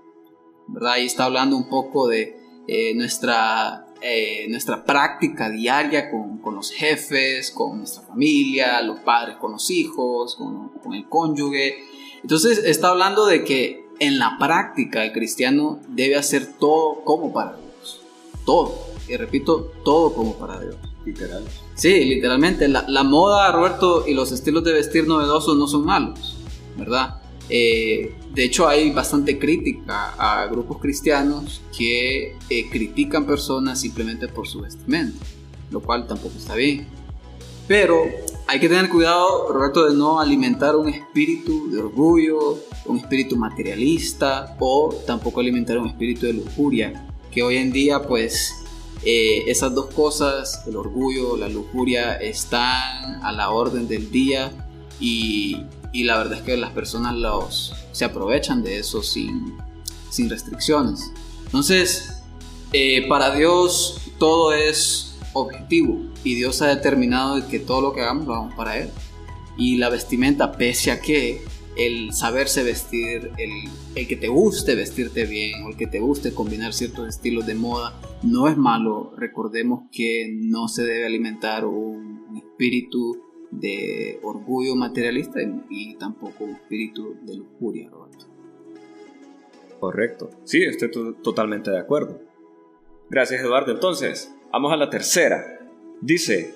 ¿verdad? 0.67 0.95
Ahí 0.95 1.07
está 1.07 1.27
hablando 1.27 1.57
un 1.57 1.69
poco 1.69 2.09
de 2.09 2.37
eh, 2.67 2.93
nuestra, 2.97 3.87
eh, 4.03 4.49
nuestra 4.49 4.85
práctica 4.85 5.49
diaria 5.49 6.11
con, 6.11 6.39
con, 6.39 6.57
los 6.57 6.73
jefes, 6.73 7.53
con 7.53 7.79
nuestra 7.79 8.03
familia, 8.03 8.83
los 8.83 8.99
padres 8.99 9.37
con 9.37 9.53
los 9.53 9.71
hijos, 9.71 10.35
con, 10.35 10.71
con 10.83 10.95
el 10.95 11.09
cónyuge. 11.09 11.85
Entonces 12.21 12.65
está 12.65 12.89
hablando 12.89 13.25
de 13.27 13.45
que 13.45 13.87
en 14.01 14.19
la 14.19 14.39
práctica 14.41 15.05
el 15.05 15.13
cristiano 15.13 15.79
debe 15.87 16.17
hacer 16.17 16.55
todo 16.59 17.05
como 17.05 17.33
para 17.33 17.57
Dios. 17.57 18.01
Todo. 18.45 18.77
Y 19.07 19.15
repito, 19.17 19.71
todo 19.85 20.13
como 20.13 20.37
para 20.37 20.59
Dios. 20.59 20.88
Literal. 21.09 21.43
Sí, 21.75 22.05
literalmente. 22.05 22.69
La, 22.69 22.85
la 22.87 23.03
moda, 23.03 23.51
Roberto, 23.51 24.05
y 24.07 24.13
los 24.13 24.31
estilos 24.31 24.63
de 24.63 24.75
vestir 24.75 25.07
novedosos 25.07 25.57
no 25.57 25.67
son 25.67 25.87
malos, 25.87 26.37
¿verdad? 26.77 27.23
Eh, 27.49 28.15
de 28.35 28.45
hecho, 28.45 28.69
hay 28.69 28.91
bastante 28.91 29.39
crítica 29.39 30.15
a 30.19 30.47
grupos 30.49 30.79
cristianos 30.79 31.63
que 31.77 32.37
eh, 32.51 32.69
critican 32.71 33.25
personas 33.25 33.81
simplemente 33.81 34.29
por 34.29 34.47
su 34.47 34.61
vestimenta, 34.61 35.25
lo 35.71 35.81
cual 35.81 36.07
tampoco 36.07 36.35
está 36.37 36.55
bien. 36.55 36.87
Pero 37.67 38.03
hay 38.47 38.61
que 38.61 38.69
tener 38.69 38.91
cuidado, 38.91 39.51
Roberto, 39.51 39.89
de 39.89 39.97
no 39.97 40.21
alimentar 40.21 40.77
un 40.77 40.91
espíritu 40.91 41.71
de 41.71 41.79
orgullo, 41.79 42.59
un 42.85 42.99
espíritu 42.99 43.37
materialista 43.37 44.57
o 44.61 44.95
tampoco 45.07 45.41
alimentar 45.41 45.79
un 45.79 45.89
espíritu 45.89 46.27
de 46.27 46.35
lujuria, 46.35 47.09
que 47.31 47.43
hoy 47.43 47.57
en 47.57 47.73
día 47.73 48.03
pues 48.03 48.58
eh, 49.05 49.45
esas 49.47 49.75
dos 49.75 49.87
cosas, 49.95 50.63
el 50.67 50.77
orgullo, 50.77 51.37
la 51.37 51.49
lujuria, 51.49 52.17
están 52.17 53.23
a 53.23 53.33
la 53.33 53.51
orden 53.51 53.89
del 53.89 54.11
día 54.11 54.53
y, 55.01 55.65
y 55.93 56.05
la 56.05 56.19
verdad 56.19 56.39
es 56.39 56.43
que 56.45 56.57
las 56.57 56.73
personas 56.73 57.15
los, 57.15 57.75
se 57.93 58.05
aprovechan 58.05 58.63
de 58.63 58.79
eso 58.79 59.03
sin, 59.03 59.57
sin 60.11 60.29
restricciones. 60.29 61.11
Entonces, 61.45 62.23
eh, 62.73 63.07
para 63.09 63.35
Dios 63.35 64.01
todo 64.19 64.53
es 64.53 65.17
objetivo 65.33 66.01
y 66.25 66.35
Dios 66.35 66.61
ha 66.63 66.67
determinado 66.67 67.47
que 67.49 67.59
todo 67.59 67.81
lo 67.81 67.93
que 67.93 68.03
hagamos 68.03 68.27
lo 68.27 68.35
hagamos 68.35 68.55
para 68.55 68.79
Él. 68.79 68.91
Y 69.57 69.77
la 69.77 69.89
vestimenta, 69.89 70.53
pese 70.53 70.91
a 70.91 71.01
que 71.01 71.45
el 71.79 72.13
saberse 72.13 72.65
vestir, 72.65 73.31
el, 73.39 73.51
el, 73.95 74.09
que 74.09 74.17
te 74.17 74.29
guste 74.29 74.75
vestirte 74.75 75.25
bien 75.25 75.63
o 75.63 75.69
el 75.69 75.77
que 75.77 75.87
te 75.87 76.01
guste 76.01 76.35
combinar 76.35 76.75
ciertos 76.75 77.09
estilos 77.09 77.47
de 77.47 77.55
moda, 77.55 77.99
no 78.25 78.49
es 78.49 78.57
malo. 78.57 79.15
Recordemos 79.17 79.85
que 79.93 80.29
no 80.29 80.67
se 80.67 80.83
debe 80.83 81.07
alimentar 81.07 81.65
un, 81.65 82.19
espíritu 82.37 83.17
de 83.53 84.19
orgullo 84.23 84.75
materialista 84.75 85.39
y, 85.71 85.95
tampoco 85.97 86.45
un 86.45 86.51
espíritu 86.51 87.17
de 87.23 87.37
lujuria, 87.37 87.89
Roberto. 87.89 88.27
Correcto. 89.79 90.31
Sí, 90.45 90.63
estoy 90.65 90.91
totalmente 91.23 91.71
de 91.71 91.79
acuerdo. 91.79 92.21
Gracias, 93.09 93.41
Eduardo. 93.41 93.73
Entonces, 93.73 94.35
vamos 94.53 94.73
a 94.73 94.77
la 94.77 94.91
tercera. 94.91 95.61
Dice, 96.01 96.55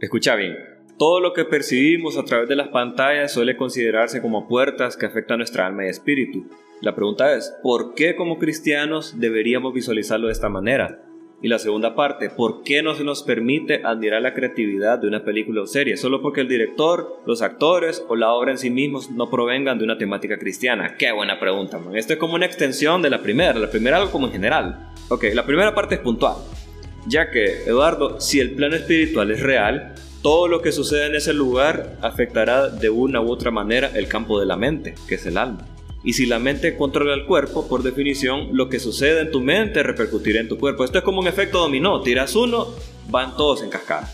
escucha 0.00 0.36
bien, 0.36 0.54
todo 0.98 1.20
lo 1.20 1.32
que 1.32 1.44
percibimos 1.44 2.16
a 2.16 2.24
través 2.24 2.48
de 2.48 2.56
las 2.56 2.68
pantallas 2.68 3.32
suele 3.32 3.56
considerarse 3.56 4.22
como 4.22 4.48
puertas 4.48 4.96
que 4.96 5.06
afectan 5.06 5.38
nuestra 5.38 5.66
alma 5.66 5.86
y 5.86 5.88
espíritu. 5.88 6.46
La 6.80 6.94
pregunta 6.94 7.34
es, 7.34 7.54
¿por 7.62 7.94
qué 7.94 8.14
como 8.14 8.38
cristianos 8.38 9.18
deberíamos 9.18 9.72
visualizarlo 9.74 10.26
de 10.26 10.32
esta 10.32 10.48
manera? 10.48 11.00
Y 11.42 11.48
la 11.48 11.58
segunda 11.58 11.94
parte, 11.94 12.30
¿por 12.30 12.62
qué 12.62 12.82
no 12.82 12.94
se 12.94 13.04
nos 13.04 13.22
permite 13.22 13.82
admirar 13.84 14.22
la 14.22 14.32
creatividad 14.32 14.98
de 14.98 15.08
una 15.08 15.24
película 15.24 15.62
o 15.62 15.66
serie? 15.66 15.96
Solo 15.96 16.22
porque 16.22 16.40
el 16.40 16.48
director, 16.48 17.20
los 17.26 17.42
actores 17.42 18.02
o 18.08 18.16
la 18.16 18.32
obra 18.32 18.52
en 18.52 18.58
sí 18.58 18.70
mismos 18.70 19.10
no 19.10 19.28
provengan 19.28 19.78
de 19.78 19.84
una 19.84 19.98
temática 19.98 20.38
cristiana. 20.38 20.96
Qué 20.96 21.12
buena 21.12 21.38
pregunta, 21.38 21.78
man. 21.78 21.96
Esto 21.96 22.14
es 22.14 22.18
como 22.18 22.34
una 22.34 22.46
extensión 22.46 23.02
de 23.02 23.10
la 23.10 23.20
primera, 23.20 23.58
la 23.58 23.70
primera 23.70 23.98
algo 23.98 24.10
como 24.10 24.26
en 24.26 24.32
general. 24.32 24.90
Ok, 25.10 25.24
la 25.34 25.44
primera 25.44 25.74
parte 25.74 25.96
es 25.96 26.00
puntual. 26.00 26.36
Ya 27.06 27.30
que, 27.30 27.64
Eduardo, 27.66 28.20
si 28.20 28.40
el 28.40 28.52
plano 28.52 28.76
espiritual 28.76 29.30
es 29.30 29.40
real, 29.40 29.94
todo 30.24 30.48
lo 30.48 30.62
que 30.62 30.72
sucede 30.72 31.04
en 31.08 31.16
ese 31.16 31.34
lugar 31.34 31.98
afectará 32.00 32.70
de 32.70 32.88
una 32.88 33.20
u 33.20 33.30
otra 33.30 33.50
manera 33.50 33.90
el 33.94 34.08
campo 34.08 34.40
de 34.40 34.46
la 34.46 34.56
mente, 34.56 34.94
que 35.06 35.16
es 35.16 35.26
el 35.26 35.36
alma. 35.36 35.68
Y 36.02 36.14
si 36.14 36.24
la 36.24 36.38
mente 36.38 36.78
controla 36.78 37.12
el 37.12 37.26
cuerpo, 37.26 37.68
por 37.68 37.82
definición, 37.82 38.48
lo 38.52 38.70
que 38.70 38.80
sucede 38.80 39.20
en 39.20 39.30
tu 39.30 39.42
mente 39.42 39.82
repercutirá 39.82 40.40
en 40.40 40.48
tu 40.48 40.58
cuerpo. 40.58 40.82
Esto 40.82 40.96
es 40.96 41.04
como 41.04 41.20
un 41.20 41.26
efecto 41.26 41.58
dominó. 41.58 42.00
Tiras 42.00 42.34
uno, 42.36 42.68
van 43.10 43.36
todos 43.36 43.62
en 43.62 43.68
cascada. 43.68 44.10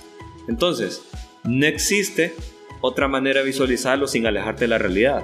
Entonces, 0.48 1.00
no 1.44 1.64
existe 1.64 2.34
otra 2.80 3.06
manera 3.06 3.38
de 3.38 3.46
visualizarlo 3.46 4.08
sin 4.08 4.26
alejarte 4.26 4.64
de 4.64 4.68
la 4.68 4.78
realidad. 4.78 5.22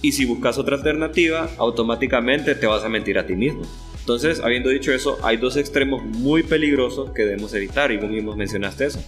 Y 0.00 0.12
si 0.12 0.24
buscas 0.24 0.56
otra 0.56 0.76
alternativa, 0.76 1.50
automáticamente 1.58 2.54
te 2.54 2.66
vas 2.66 2.84
a 2.84 2.88
mentir 2.88 3.18
a 3.18 3.26
ti 3.26 3.36
mismo. 3.36 3.64
Entonces, 4.00 4.40
habiendo 4.40 4.70
dicho 4.70 4.94
eso, 4.94 5.18
hay 5.22 5.36
dos 5.36 5.58
extremos 5.58 6.02
muy 6.02 6.42
peligrosos 6.42 7.10
que 7.10 7.26
debemos 7.26 7.52
evitar 7.52 7.92
y 7.92 7.98
vos 7.98 8.08
mismo 8.08 8.34
mencionaste 8.34 8.86
eso. 8.86 9.04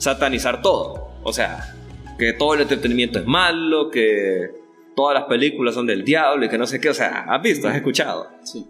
Satanizar 0.00 0.62
todo. 0.62 1.10
O 1.22 1.32
sea, 1.32 1.74
que 2.18 2.32
todo 2.32 2.54
el 2.54 2.62
entretenimiento 2.62 3.18
es 3.18 3.26
malo, 3.26 3.90
que 3.90 4.50
todas 4.96 5.14
las 5.14 5.24
películas 5.24 5.74
son 5.74 5.86
del 5.86 6.04
diablo 6.04 6.44
y 6.44 6.48
que 6.48 6.58
no 6.58 6.66
sé 6.66 6.80
qué, 6.80 6.88
o 6.88 6.94
sea, 6.94 7.26
has 7.28 7.42
visto, 7.42 7.68
has 7.68 7.76
escuchado. 7.76 8.28
Sí. 8.42 8.64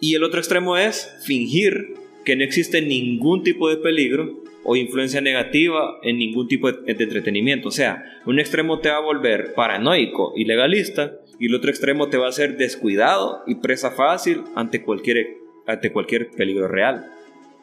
Y 0.00 0.14
el 0.14 0.22
otro 0.22 0.38
extremo 0.38 0.76
es 0.76 1.12
fingir 1.24 1.94
que 2.24 2.36
no 2.36 2.44
existe 2.44 2.80
ningún 2.80 3.42
tipo 3.42 3.68
de 3.68 3.78
peligro 3.78 4.42
o 4.62 4.76
influencia 4.76 5.20
negativa 5.20 5.98
en 6.02 6.18
ningún 6.18 6.46
tipo 6.46 6.70
de, 6.70 6.92
entretenimiento. 6.92 7.68
O 7.68 7.72
sea, 7.72 8.04
un 8.26 8.38
extremo 8.38 8.80
te 8.80 8.90
va 8.90 8.98
a 8.98 9.00
volver 9.00 9.54
paranoico 9.54 10.34
y 10.36 10.44
legalista 10.44 11.14
y 11.40 11.46
el 11.46 11.54
otro 11.54 11.70
extremo 11.70 12.08
te 12.08 12.16
va 12.16 12.26
a 12.26 12.30
hacer 12.30 12.56
descuidado 12.56 13.42
y 13.46 13.56
presa 13.56 13.90
fácil 13.90 14.42
ante 14.54 14.82
cualquier, 14.82 15.38
ante 15.66 15.90
cualquier 15.90 16.30
peligro 16.30 16.68
real. 16.68 17.10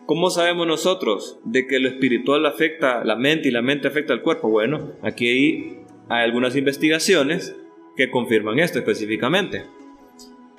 ¿Cómo 0.05 0.29
sabemos 0.29 0.67
nosotros 0.67 1.39
de 1.45 1.65
que 1.65 1.79
lo 1.79 1.87
espiritual 1.87 2.45
afecta 2.45 3.03
la 3.03 3.15
mente 3.15 3.47
y 3.47 3.51
la 3.51 3.63
mente 3.63 3.87
afecta 3.87 4.13
al 4.13 4.21
cuerpo? 4.21 4.49
Bueno, 4.49 4.91
aquí 5.01 5.27
hay 5.27 5.77
algunas 6.09 6.55
investigaciones 6.55 7.55
que 7.97 8.11
confirman 8.11 8.59
esto 8.59 8.77
específicamente. 8.77 9.63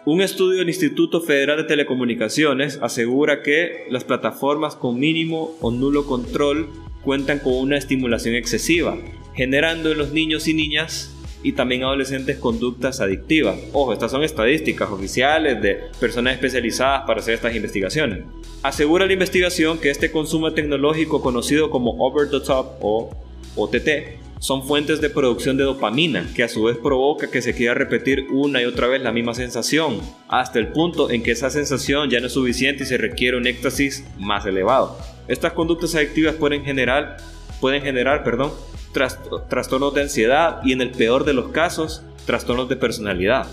Un 0.04 0.20
estudio 0.20 0.58
del 0.58 0.68
Instituto 0.68 1.20
Federal 1.20 1.58
de 1.58 1.64
Telecomunicaciones 1.64 2.80
asegura 2.82 3.42
que 3.42 3.84
las 3.88 4.02
plataformas 4.02 4.74
con 4.74 4.98
mínimo 4.98 5.56
o 5.60 5.70
nulo 5.70 6.06
control 6.06 6.68
cuentan 7.02 7.38
con 7.38 7.54
una 7.54 7.78
estimulación 7.78 8.34
excesiva, 8.34 8.98
generando 9.34 9.92
en 9.92 9.98
los 9.98 10.12
niños 10.12 10.48
y 10.48 10.54
niñas 10.54 11.15
y 11.42 11.52
también 11.52 11.84
adolescentes 11.84 12.38
conductas 12.38 13.00
adictivas. 13.00 13.56
Ojo, 13.72 13.92
estas 13.92 14.10
son 14.10 14.22
estadísticas 14.22 14.90
oficiales 14.90 15.60
de 15.62 15.80
personas 16.00 16.34
especializadas 16.34 17.02
para 17.06 17.20
hacer 17.20 17.34
estas 17.34 17.54
investigaciones. 17.54 18.24
Asegura 18.62 19.06
la 19.06 19.12
investigación 19.12 19.78
que 19.78 19.90
este 19.90 20.10
consumo 20.10 20.52
tecnológico 20.52 21.20
conocido 21.22 21.70
como 21.70 21.92
over 21.98 22.28
the 22.30 22.40
top 22.40 22.78
o 22.80 23.10
OTT 23.56 24.26
son 24.38 24.66
fuentes 24.66 25.00
de 25.00 25.10
producción 25.10 25.56
de 25.56 25.64
dopamina, 25.64 26.28
que 26.34 26.42
a 26.42 26.48
su 26.48 26.64
vez 26.64 26.76
provoca 26.76 27.30
que 27.30 27.40
se 27.40 27.54
quiera 27.54 27.74
repetir 27.74 28.26
una 28.30 28.60
y 28.60 28.66
otra 28.66 28.86
vez 28.86 29.00
la 29.02 29.12
misma 29.12 29.34
sensación, 29.34 30.00
hasta 30.28 30.58
el 30.58 30.68
punto 30.68 31.10
en 31.10 31.22
que 31.22 31.30
esa 31.30 31.50
sensación 31.50 32.10
ya 32.10 32.20
no 32.20 32.26
es 32.26 32.34
suficiente 32.34 32.82
y 32.84 32.86
se 32.86 32.98
requiere 32.98 33.36
un 33.36 33.46
éxtasis 33.46 34.04
más 34.18 34.44
elevado. 34.44 34.98
Estas 35.26 35.54
conductas 35.54 35.94
adictivas 35.94 36.34
pueden 36.34 36.64
generar, 36.64 37.16
pueden 37.60 37.82
generar 37.82 38.24
perdón, 38.24 38.52
trastornos 39.48 39.94
de 39.94 40.02
ansiedad 40.02 40.60
y 40.64 40.72
en 40.72 40.80
el 40.80 40.90
peor 40.90 41.24
de 41.24 41.34
los 41.34 41.50
casos, 41.50 42.02
trastornos 42.24 42.68
de 42.68 42.76
personalidad. 42.76 43.46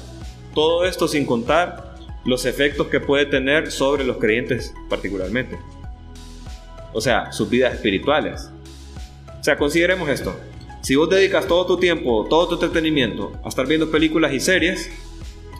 Todo 0.54 0.86
esto 0.86 1.08
sin 1.08 1.26
contar 1.26 1.96
los 2.26 2.46
efectos 2.46 2.88
que 2.88 3.00
puede 3.00 3.26
tener 3.26 3.72
sobre 3.72 4.06
los 4.06 4.18
creyentes 4.18 4.74
particularmente. 4.90 5.58
O 6.94 7.02
sea, 7.02 7.32
sus 7.32 7.50
vidas 7.50 7.74
espirituales. 7.74 8.50
O 9.40 9.44
sea, 9.44 9.58
consideremos 9.58 10.08
esto. 10.10 10.36
Si 10.82 10.96
vos 10.96 11.10
dedicas 11.10 11.48
todo 11.48 11.66
tu 11.66 11.78
tiempo, 11.78 12.28
todo 12.30 12.48
tu 12.48 12.54
entretenimiento 12.56 13.32
a 13.44 13.50
estar 13.50 13.68
viendo 13.68 13.90
películas 13.90 14.34
y 14.34 14.40
series, 14.40 14.90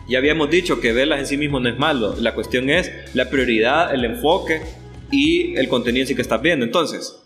ya 0.08 0.18
habíamos 0.18 0.50
dicho 0.50 0.80
que 0.80 0.92
verlas 0.92 1.20
en 1.20 1.26
sí 1.26 1.36
mismo 1.36 1.60
no 1.60 1.68
es 1.68 1.78
malo. 1.78 2.14
La 2.18 2.34
cuestión 2.34 2.70
es 2.70 2.92
la 3.14 3.30
prioridad, 3.30 3.94
el 3.94 4.04
enfoque 4.04 4.62
y 5.10 5.56
el 5.56 5.68
contenido 5.68 6.02
en 6.02 6.08
sí 6.08 6.14
que 6.14 6.22
estás 6.22 6.40
viendo. 6.40 6.64
Entonces, 6.64 7.23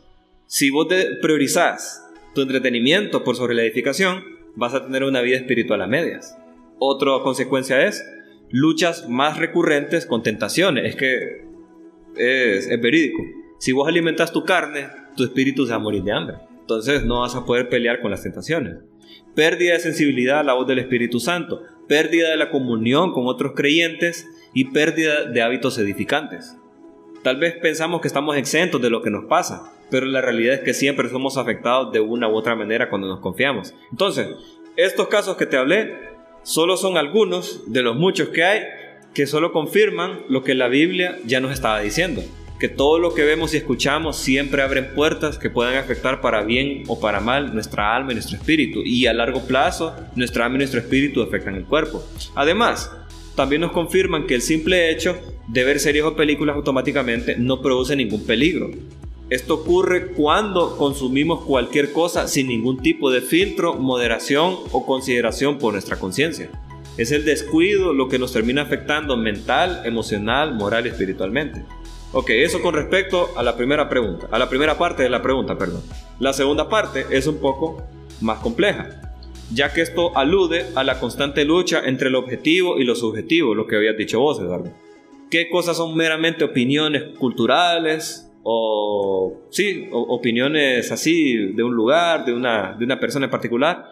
si 0.49 0.71
vos 0.71 0.89
priorizás 1.21 2.05
tu 2.35 2.41
entretenimiento 2.41 3.23
por 3.23 3.37
sobre 3.37 3.55
la 3.55 3.63
edificación, 3.63 4.25
vas 4.57 4.73
a 4.73 4.83
tener 4.85 5.05
una 5.05 5.21
vida 5.21 5.37
espiritual 5.37 5.83
a 5.83 5.87
medias. 5.87 6.37
Otra 6.79 7.13
consecuencia 7.23 7.87
es 7.87 8.03
luchas 8.51 9.09
más 9.11 9.37
recurrentes 9.37 10.07
con 10.07 10.23
tentaciones. 10.23 10.87
Es 10.87 10.97
que 10.97 11.45
es, 12.17 12.67
es 12.67 12.81
verídico. 12.81 13.23
Si 13.59 13.73
vos 13.73 13.87
alimentas 13.89 14.33
tu 14.33 14.45
carne, 14.45 14.89
tu 15.17 15.25
espíritu 15.25 15.67
se 15.67 15.73
va 15.73 15.77
a 15.77 15.81
morir 15.81 16.03
de 16.03 16.13
hambre. 16.13 16.37
Entonces 16.61 17.05
no 17.05 17.21
vas 17.21 17.35
a 17.35 17.45
poder 17.45 17.69
pelear 17.69 18.01
con 18.01 18.11
las 18.11 18.23
tentaciones. 18.23 18.77
Pérdida 19.35 19.75
de 19.75 19.81
sensibilidad 19.81 20.41
a 20.41 20.45
la 20.45 20.55
voz 20.55 20.67
del 20.67 20.79
Espíritu 20.79 21.21
Santo, 21.21 21.63
pérdida 21.87 22.31
de 22.31 22.37
la 22.37 22.51
comunión 22.51 23.13
con 23.13 23.27
otros 23.27 23.53
creyentes 23.55 24.27
y 24.55 24.67
pérdida 24.67 25.27
de 25.27 25.43
hábitos 25.43 25.77
edificantes. 25.79 26.57
Tal 27.23 27.37
vez 27.37 27.55
pensamos 27.57 28.01
que 28.01 28.09
estamos 28.09 28.37
exentos 28.37 28.81
de 28.81 28.91
lo 28.91 29.03
que 29.03 29.11
nos 29.11 29.27
pasa, 29.27 29.73
pero 29.91 30.07
la 30.07 30.21
realidad 30.21 30.55
es 30.55 30.61
que 30.61 30.75
siempre 30.75 31.09
somos 31.09 31.37
afectados 31.37 31.93
de 31.93 32.01
una 32.01 32.29
u 32.29 32.37
otra 32.37 32.55
manera 32.55 32.89
cuando 32.89 33.09
nos 33.09 33.21
confiamos. 33.21 33.75
Entonces, 33.91 34.29
estos 34.77 35.09
casos 35.09 35.37
que 35.37 35.47
te 35.47 35.57
hablé 35.57 35.95
solo 36.43 36.77
son 36.77 36.97
algunos 36.97 37.71
de 37.73 37.83
los 37.83 37.97
muchos 37.97 38.29
que 38.29 38.45
hay 38.45 38.63
que 39.15 39.27
solo 39.27 39.53
confirman 39.53 40.21
lo 40.29 40.45
que 40.45 40.55
la 40.55 40.69
Biblia 40.69 41.19
ya 41.25 41.41
nos 41.41 41.53
estaba 41.53 41.81
diciendo, 41.81 42.23
que 42.61 42.69
todo 42.69 42.99
lo 42.99 43.15
que 43.15 43.25
vemos 43.25 43.55
y 43.55 43.57
escuchamos 43.57 44.17
siempre 44.17 44.63
abren 44.63 44.95
puertas 44.95 45.39
que 45.39 45.51
puedan 45.51 45.77
afectar 45.77 46.21
para 46.21 46.43
bien 46.43 46.85
o 46.87 47.01
para 47.01 47.21
mal 47.21 47.55
nuestra 47.55 47.95
alma 47.97 48.13
y 48.13 48.15
nuestro 48.15 48.37
espíritu, 48.37 48.83
y 48.85 49.07
a 49.07 49.13
largo 49.13 49.47
plazo 49.47 49.95
nuestra 50.15 50.45
alma 50.45 50.57
y 50.57 50.59
nuestro 50.59 50.81
espíritu 50.81 51.23
afectan 51.23 51.55
el 51.55 51.65
cuerpo. 51.65 52.05
Además, 52.35 52.93
también 53.35 53.61
nos 53.61 53.73
confirman 53.73 54.27
que 54.27 54.35
el 54.35 54.43
simple 54.43 54.91
hecho 54.91 55.17
de 55.47 55.65
ver 55.65 55.79
series 55.79 56.05
o 56.05 56.17
películas 56.17 56.57
automáticamente 56.57 57.37
no 57.39 57.63
produce 57.63 57.95
ningún 57.95 58.27
peligro. 58.27 58.71
Esto 59.31 59.55
ocurre 59.55 60.13
cuando 60.13 60.77
consumimos 60.77 61.45
cualquier 61.45 61.93
cosa 61.93 62.29
sin 62.29 62.49
ningún 62.49 62.79
tipo 62.79 63.11
de 63.11 63.21
filtro, 63.21 63.75
moderación 63.75 64.57
o 64.73 64.87
consideración 64.87 65.59
por 65.59 65.75
nuestra 65.75 65.99
conciencia. 65.99 66.51
Es 66.97 67.13
el 67.13 67.25
descuido 67.25 67.93
lo 67.93 68.09
que 68.09 68.19
nos 68.19 68.33
termina 68.33 68.63
afectando 68.63 69.17
mental, 69.17 69.83
emocional, 69.85 70.55
moral 70.55 70.87
y 70.87 70.91
espiritualmente. 70.91 71.65
Ok, 72.13 72.31
eso 72.31 72.63
con 72.63 72.75
respecto 72.75 73.29
a 73.37 73.43
la 73.43 73.57
primera 73.57 73.89
pregunta, 73.89 74.29
a 74.31 74.39
la 74.39 74.49
primera 74.49 74.79
parte 74.79 75.03
de 75.03 75.11
la 75.11 75.23
pregunta, 75.23 75.59
perdón. 75.59 75.83
La 76.19 76.33
segunda 76.33 76.69
parte 76.69 77.05
es 77.11 77.27
un 77.27 77.37
poco 77.37 77.83
más 78.21 78.39
compleja 78.39 79.09
ya 79.53 79.73
que 79.73 79.81
esto 79.81 80.17
alude 80.17 80.67
a 80.75 80.85
la 80.85 81.01
constante 81.01 81.45
lucha 81.45 81.83
entre 81.85 82.09
el 82.09 82.15
objetivo 82.15 82.79
y 82.79 82.85
lo 82.85 82.95
subjetivo, 82.95 83.55
lo 83.55 83.67
que 83.67 83.77
habías 83.77 83.97
dicho 83.97 84.21
vos, 84.21 84.39
Eduardo. 84.41 84.73
¿Qué 85.31 85.49
cosas 85.49 85.77
son 85.77 85.95
meramente 85.95 86.45
opiniones 86.45 87.17
culturales 87.19 88.28
o, 88.51 89.47
sí, 89.51 89.89
opiniones 89.93 90.91
así 90.91 91.53
de 91.53 91.63
un 91.63 91.75
lugar, 91.75 92.25
de 92.25 92.33
una, 92.33 92.75
de 92.79 92.85
una 92.87 92.99
persona 92.99 93.27
en 93.27 93.31
particular? 93.31 93.85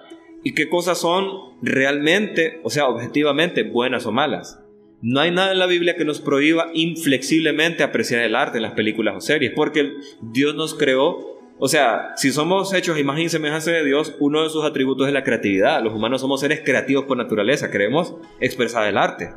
¿Y 0.42 0.54
qué 0.54 0.70
cosas 0.70 0.98
son 0.98 1.26
realmente, 1.60 2.60
o 2.62 2.70
sea, 2.70 2.88
objetivamente 2.88 3.64
buenas 3.64 4.06
o 4.06 4.12
malas? 4.12 4.62
No 5.02 5.20
hay 5.20 5.30
nada 5.30 5.52
en 5.52 5.58
la 5.58 5.66
Biblia 5.66 5.96
que 5.96 6.06
nos 6.06 6.22
prohíba 6.22 6.70
inflexiblemente 6.72 7.82
apreciar 7.82 8.22
el 8.22 8.34
arte 8.34 8.56
en 8.56 8.62
las 8.62 8.72
películas 8.72 9.14
o 9.16 9.20
series, 9.20 9.52
porque 9.54 9.92
Dios 10.22 10.54
nos 10.54 10.74
creó 10.74 11.36
o 11.58 11.68
sea, 11.68 12.12
si 12.16 12.32
somos 12.32 12.74
hechos 12.74 12.98
imagen 12.98 13.24
y 13.24 13.28
semejanza 13.30 13.70
de 13.70 13.82
Dios, 13.82 14.14
uno 14.20 14.42
de 14.42 14.50
sus 14.50 14.62
atributos 14.64 15.06
es 15.06 15.14
la 15.14 15.24
creatividad. 15.24 15.82
Los 15.82 15.94
humanos 15.94 16.20
somos 16.20 16.40
seres 16.40 16.60
creativos 16.62 17.06
por 17.06 17.16
naturaleza, 17.16 17.70
queremos 17.70 18.14
expresar 18.40 18.86
el 18.86 18.98
arte. 18.98 19.32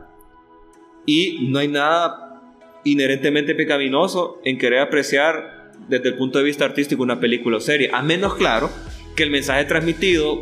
Y 1.05 1.47
no 1.49 1.59
hay 1.59 1.69
nada 1.69 2.28
inherentemente 2.83 3.55
pecaminoso 3.55 4.39
en 4.43 4.57
querer 4.57 4.79
apreciar 4.79 5.71
desde 5.87 6.09
el 6.09 6.15
punto 6.15 6.37
de 6.37 6.43
vista 6.43 6.65
artístico 6.65 7.03
una 7.03 7.19
película 7.19 7.57
o 7.57 7.61
serie, 7.61 7.89
a 7.93 8.01
menos 8.01 8.35
claro 8.35 8.69
que 9.15 9.23
el 9.23 9.31
mensaje 9.31 9.65
transmitido 9.65 10.41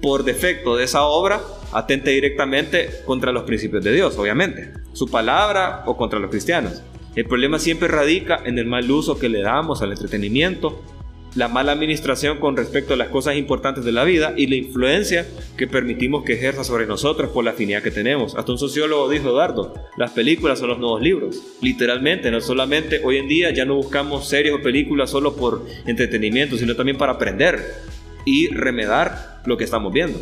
por 0.00 0.24
defecto 0.24 0.76
de 0.76 0.84
esa 0.84 1.02
obra 1.04 1.40
atente 1.72 2.10
directamente 2.10 2.90
contra 3.04 3.32
los 3.32 3.44
principios 3.44 3.84
de 3.84 3.92
Dios, 3.92 4.18
obviamente, 4.18 4.72
su 4.92 5.08
palabra 5.08 5.82
o 5.86 5.96
contra 5.96 6.18
los 6.18 6.30
cristianos. 6.30 6.82
El 7.14 7.26
problema 7.26 7.58
siempre 7.58 7.88
radica 7.88 8.40
en 8.44 8.58
el 8.58 8.66
mal 8.66 8.90
uso 8.90 9.18
que 9.18 9.28
le 9.28 9.42
damos 9.42 9.82
al 9.82 9.92
entretenimiento 9.92 10.82
la 11.34 11.48
mala 11.48 11.72
administración 11.72 12.38
con 12.38 12.56
respecto 12.56 12.94
a 12.94 12.96
las 12.96 13.08
cosas 13.08 13.36
importantes 13.36 13.84
de 13.84 13.92
la 13.92 14.04
vida 14.04 14.34
y 14.36 14.46
la 14.46 14.56
influencia 14.56 15.26
que 15.56 15.66
permitimos 15.66 16.24
que 16.24 16.34
ejerza 16.34 16.64
sobre 16.64 16.86
nosotros 16.86 17.30
por 17.30 17.44
la 17.44 17.52
afinidad 17.52 17.82
que 17.82 17.90
tenemos. 17.90 18.34
Hasta 18.34 18.52
un 18.52 18.58
sociólogo 18.58 19.08
dijo, 19.08 19.28
Eduardo, 19.28 19.74
las 19.96 20.10
películas 20.10 20.58
son 20.58 20.68
los 20.68 20.78
nuevos 20.78 21.00
libros. 21.02 21.40
Literalmente, 21.60 22.30
no 22.30 22.40
solamente 22.40 23.00
hoy 23.04 23.18
en 23.18 23.28
día 23.28 23.50
ya 23.52 23.64
no 23.64 23.76
buscamos 23.76 24.28
series 24.28 24.54
o 24.54 24.62
películas 24.62 25.10
solo 25.10 25.36
por 25.36 25.64
entretenimiento, 25.86 26.56
sino 26.56 26.74
también 26.74 26.98
para 26.98 27.12
aprender 27.12 27.74
y 28.24 28.48
remedar 28.48 29.40
lo 29.46 29.56
que 29.56 29.64
estamos 29.64 29.92
viendo. 29.92 30.18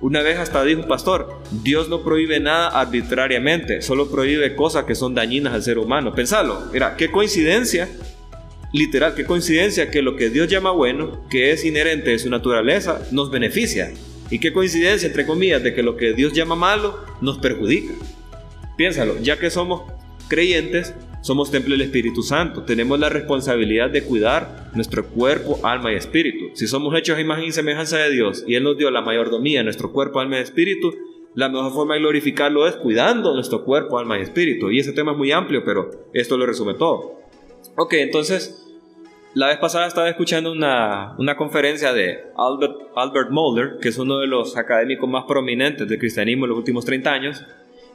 Una 0.00 0.22
vez 0.22 0.38
hasta 0.38 0.62
dijo 0.62 0.82
un 0.82 0.88
pastor, 0.88 1.40
Dios 1.50 1.88
no 1.88 2.02
prohíbe 2.02 2.38
nada 2.38 2.68
arbitrariamente, 2.68 3.82
solo 3.82 4.08
prohíbe 4.08 4.54
cosas 4.54 4.84
que 4.84 4.94
son 4.94 5.12
dañinas 5.12 5.54
al 5.54 5.62
ser 5.64 5.76
humano. 5.76 6.14
Pensalo, 6.14 6.62
mira, 6.72 6.94
qué 6.96 7.10
coincidencia 7.10 7.88
literal, 8.72 9.14
qué 9.14 9.24
coincidencia 9.24 9.90
que 9.90 10.02
lo 10.02 10.16
que 10.16 10.30
Dios 10.30 10.48
llama 10.48 10.70
bueno, 10.70 11.24
que 11.30 11.52
es 11.52 11.64
inherente 11.64 12.10
de 12.10 12.18
su 12.18 12.30
naturaleza, 12.30 13.06
nos 13.10 13.30
beneficia. 13.30 13.92
Y 14.30 14.40
qué 14.40 14.52
coincidencia, 14.52 15.06
entre 15.06 15.26
comillas, 15.26 15.62
de 15.62 15.74
que 15.74 15.82
lo 15.82 15.96
que 15.96 16.12
Dios 16.12 16.32
llama 16.32 16.54
malo 16.54 16.98
nos 17.20 17.38
perjudica. 17.38 17.94
Piénsalo, 18.76 19.18
ya 19.22 19.38
que 19.38 19.50
somos 19.50 19.82
creyentes, 20.28 20.94
somos 21.22 21.50
templo 21.50 21.72
del 21.72 21.82
Espíritu 21.82 22.22
Santo. 22.22 22.62
Tenemos 22.62 22.98
la 22.98 23.08
responsabilidad 23.08 23.90
de 23.90 24.02
cuidar 24.02 24.70
nuestro 24.74 25.06
cuerpo, 25.06 25.58
alma 25.62 25.92
y 25.92 25.96
espíritu. 25.96 26.50
Si 26.54 26.66
somos 26.66 26.94
hechos 26.96 27.16
a 27.16 27.20
imagen 27.20 27.44
y 27.44 27.52
semejanza 27.52 27.98
de 27.98 28.10
Dios 28.10 28.44
y 28.46 28.54
Él 28.54 28.62
nos 28.62 28.76
dio 28.76 28.90
la 28.90 29.00
mayordomía 29.00 29.62
nuestro 29.62 29.92
cuerpo, 29.92 30.20
alma 30.20 30.38
y 30.38 30.42
espíritu, 30.42 30.94
la 31.34 31.48
mejor 31.48 31.72
forma 31.72 31.94
de 31.94 32.00
glorificarlo 32.00 32.66
es 32.66 32.76
cuidando 32.76 33.34
nuestro 33.34 33.64
cuerpo, 33.64 33.98
alma 33.98 34.18
y 34.18 34.22
espíritu. 34.22 34.70
Y 34.70 34.78
ese 34.78 34.92
tema 34.92 35.12
es 35.12 35.18
muy 35.18 35.32
amplio, 35.32 35.64
pero 35.64 35.90
esto 36.12 36.36
lo 36.36 36.46
resume 36.46 36.74
todo. 36.74 37.18
Ok, 37.80 37.92
entonces, 37.92 38.66
la 39.34 39.46
vez 39.46 39.58
pasada 39.58 39.86
estaba 39.86 40.08
escuchando 40.08 40.50
una, 40.50 41.14
una 41.16 41.36
conferencia 41.36 41.92
de 41.92 42.24
Albert, 42.36 42.74
Albert 42.96 43.30
Mohler, 43.30 43.78
que 43.80 43.90
es 43.90 43.98
uno 43.98 44.18
de 44.18 44.26
los 44.26 44.56
académicos 44.56 45.08
más 45.08 45.26
prominentes 45.28 45.86
del 45.86 46.00
cristianismo 46.00 46.46
en 46.46 46.48
los 46.48 46.58
últimos 46.58 46.84
30 46.84 47.12
años. 47.12 47.44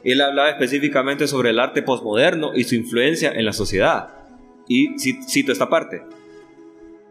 Él 0.02 0.22
hablaba 0.22 0.48
específicamente 0.48 1.26
sobre 1.26 1.50
el 1.50 1.60
arte 1.60 1.82
postmoderno 1.82 2.52
y 2.54 2.64
su 2.64 2.76
influencia 2.76 3.30
en 3.30 3.44
la 3.44 3.52
sociedad. 3.52 4.08
Y 4.68 4.98
cito 4.98 5.52
esta 5.52 5.68
parte. 5.68 6.02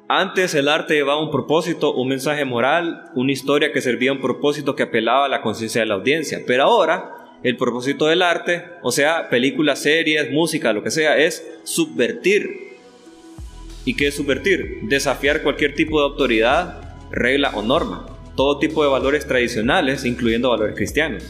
Antes 0.08 0.56
el 0.56 0.68
arte 0.68 0.96
llevaba 0.96 1.22
un 1.22 1.30
propósito, 1.30 1.94
un 1.94 2.08
mensaje 2.08 2.44
moral, 2.44 3.12
una 3.14 3.32
historia 3.32 3.72
que 3.72 3.82
servía 3.82 4.10
a 4.10 4.16
un 4.16 4.22
propósito 4.22 4.76
que 4.76 4.82
apelaba 4.82 5.26
a 5.26 5.30
la 5.30 5.44
conciencia 5.44 5.82
de 5.82 5.88
la 5.88 5.94
audiencia. 5.94 6.42
Pero 6.48 6.64
ahora 6.64 7.23
el 7.44 7.58
propósito 7.58 8.06
del 8.06 8.22
arte, 8.22 8.64
o 8.82 8.92
sea, 8.92 9.30
películas, 9.30 9.80
series, 9.82 10.32
música, 10.32 10.72
lo 10.72 10.82
que 10.82 10.92
sea, 10.92 11.18
es 11.18 11.46
subvertir. 11.64 12.78
¿Y 13.84 13.96
qué 13.96 14.08
es 14.08 14.16
subvertir? 14.16 14.80
Desafiar 14.84 15.44
cualquier 15.44 15.76
tipo 15.76 16.00
de 16.00 16.06
autoridad, 16.06 16.96
regla 17.12 17.52
o 17.54 17.62
norma. 17.62 18.06
Todo 18.38 18.60
tipo 18.60 18.82
de 18.82 18.90
valores 18.90 19.28
tradicionales, 19.28 20.06
incluyendo 20.06 20.50
valores 20.50 20.76
cristianos. 20.76 21.24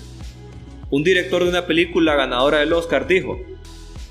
Un 0.91 1.03
director 1.03 1.43
de 1.43 1.49
una 1.49 1.65
película 1.65 2.15
ganadora 2.15 2.59
del 2.59 2.73
Oscar 2.73 3.07
dijo 3.07 3.39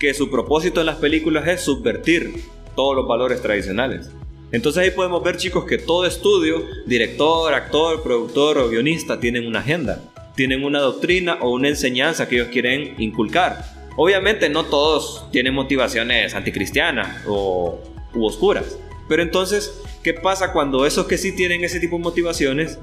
que 0.01 0.13
su 0.13 0.29
propósito 0.29 0.81
en 0.81 0.87
las 0.87 0.97
películas 0.97 1.47
es 1.47 1.61
subvertir 1.61 2.35
todos 2.75 2.97
los 2.97 3.07
valores 3.07 3.41
tradicionales. 3.41 4.11
Entonces 4.51 4.83
ahí 4.83 4.91
podemos 4.91 5.23
ver 5.23 5.37
chicos 5.37 5.65
que 5.65 5.79
todo 5.79 6.05
estudio, 6.05 6.65
director, 6.85 7.55
actor, 7.55 8.03
productor 8.03 8.59
o 8.59 8.69
guionista 8.69 9.21
tienen 9.21 9.47
una 9.47 9.61
agenda 9.61 10.12
tienen 10.35 10.65
una 10.65 10.81
doctrina 10.81 11.39
o 11.41 11.51
una 11.51 11.69
enseñanza 11.69 12.29
que 12.29 12.37
ellos 12.37 12.49
quieren 12.49 12.95
inculcar. 12.99 13.65
Obviamente 13.97 14.49
no 14.49 14.65
todos 14.65 15.31
tienen 15.31 15.55
motivaciones 15.55 16.35
anticristianas 16.35 17.25
o 17.27 17.79
u 18.15 18.25
oscuras. 18.25 18.79
Pero 19.09 19.23
entonces, 19.23 19.83
¿qué 20.03 20.15
pasa 20.15 20.53
cuando 20.53 20.87
esos 20.87 21.07
que 21.07 21.19
sí 21.19 21.35
tienen 21.35 21.65
ese 21.65 21.81
tipo 21.81 21.97
de 21.97 22.05
motivaciones 22.05 22.79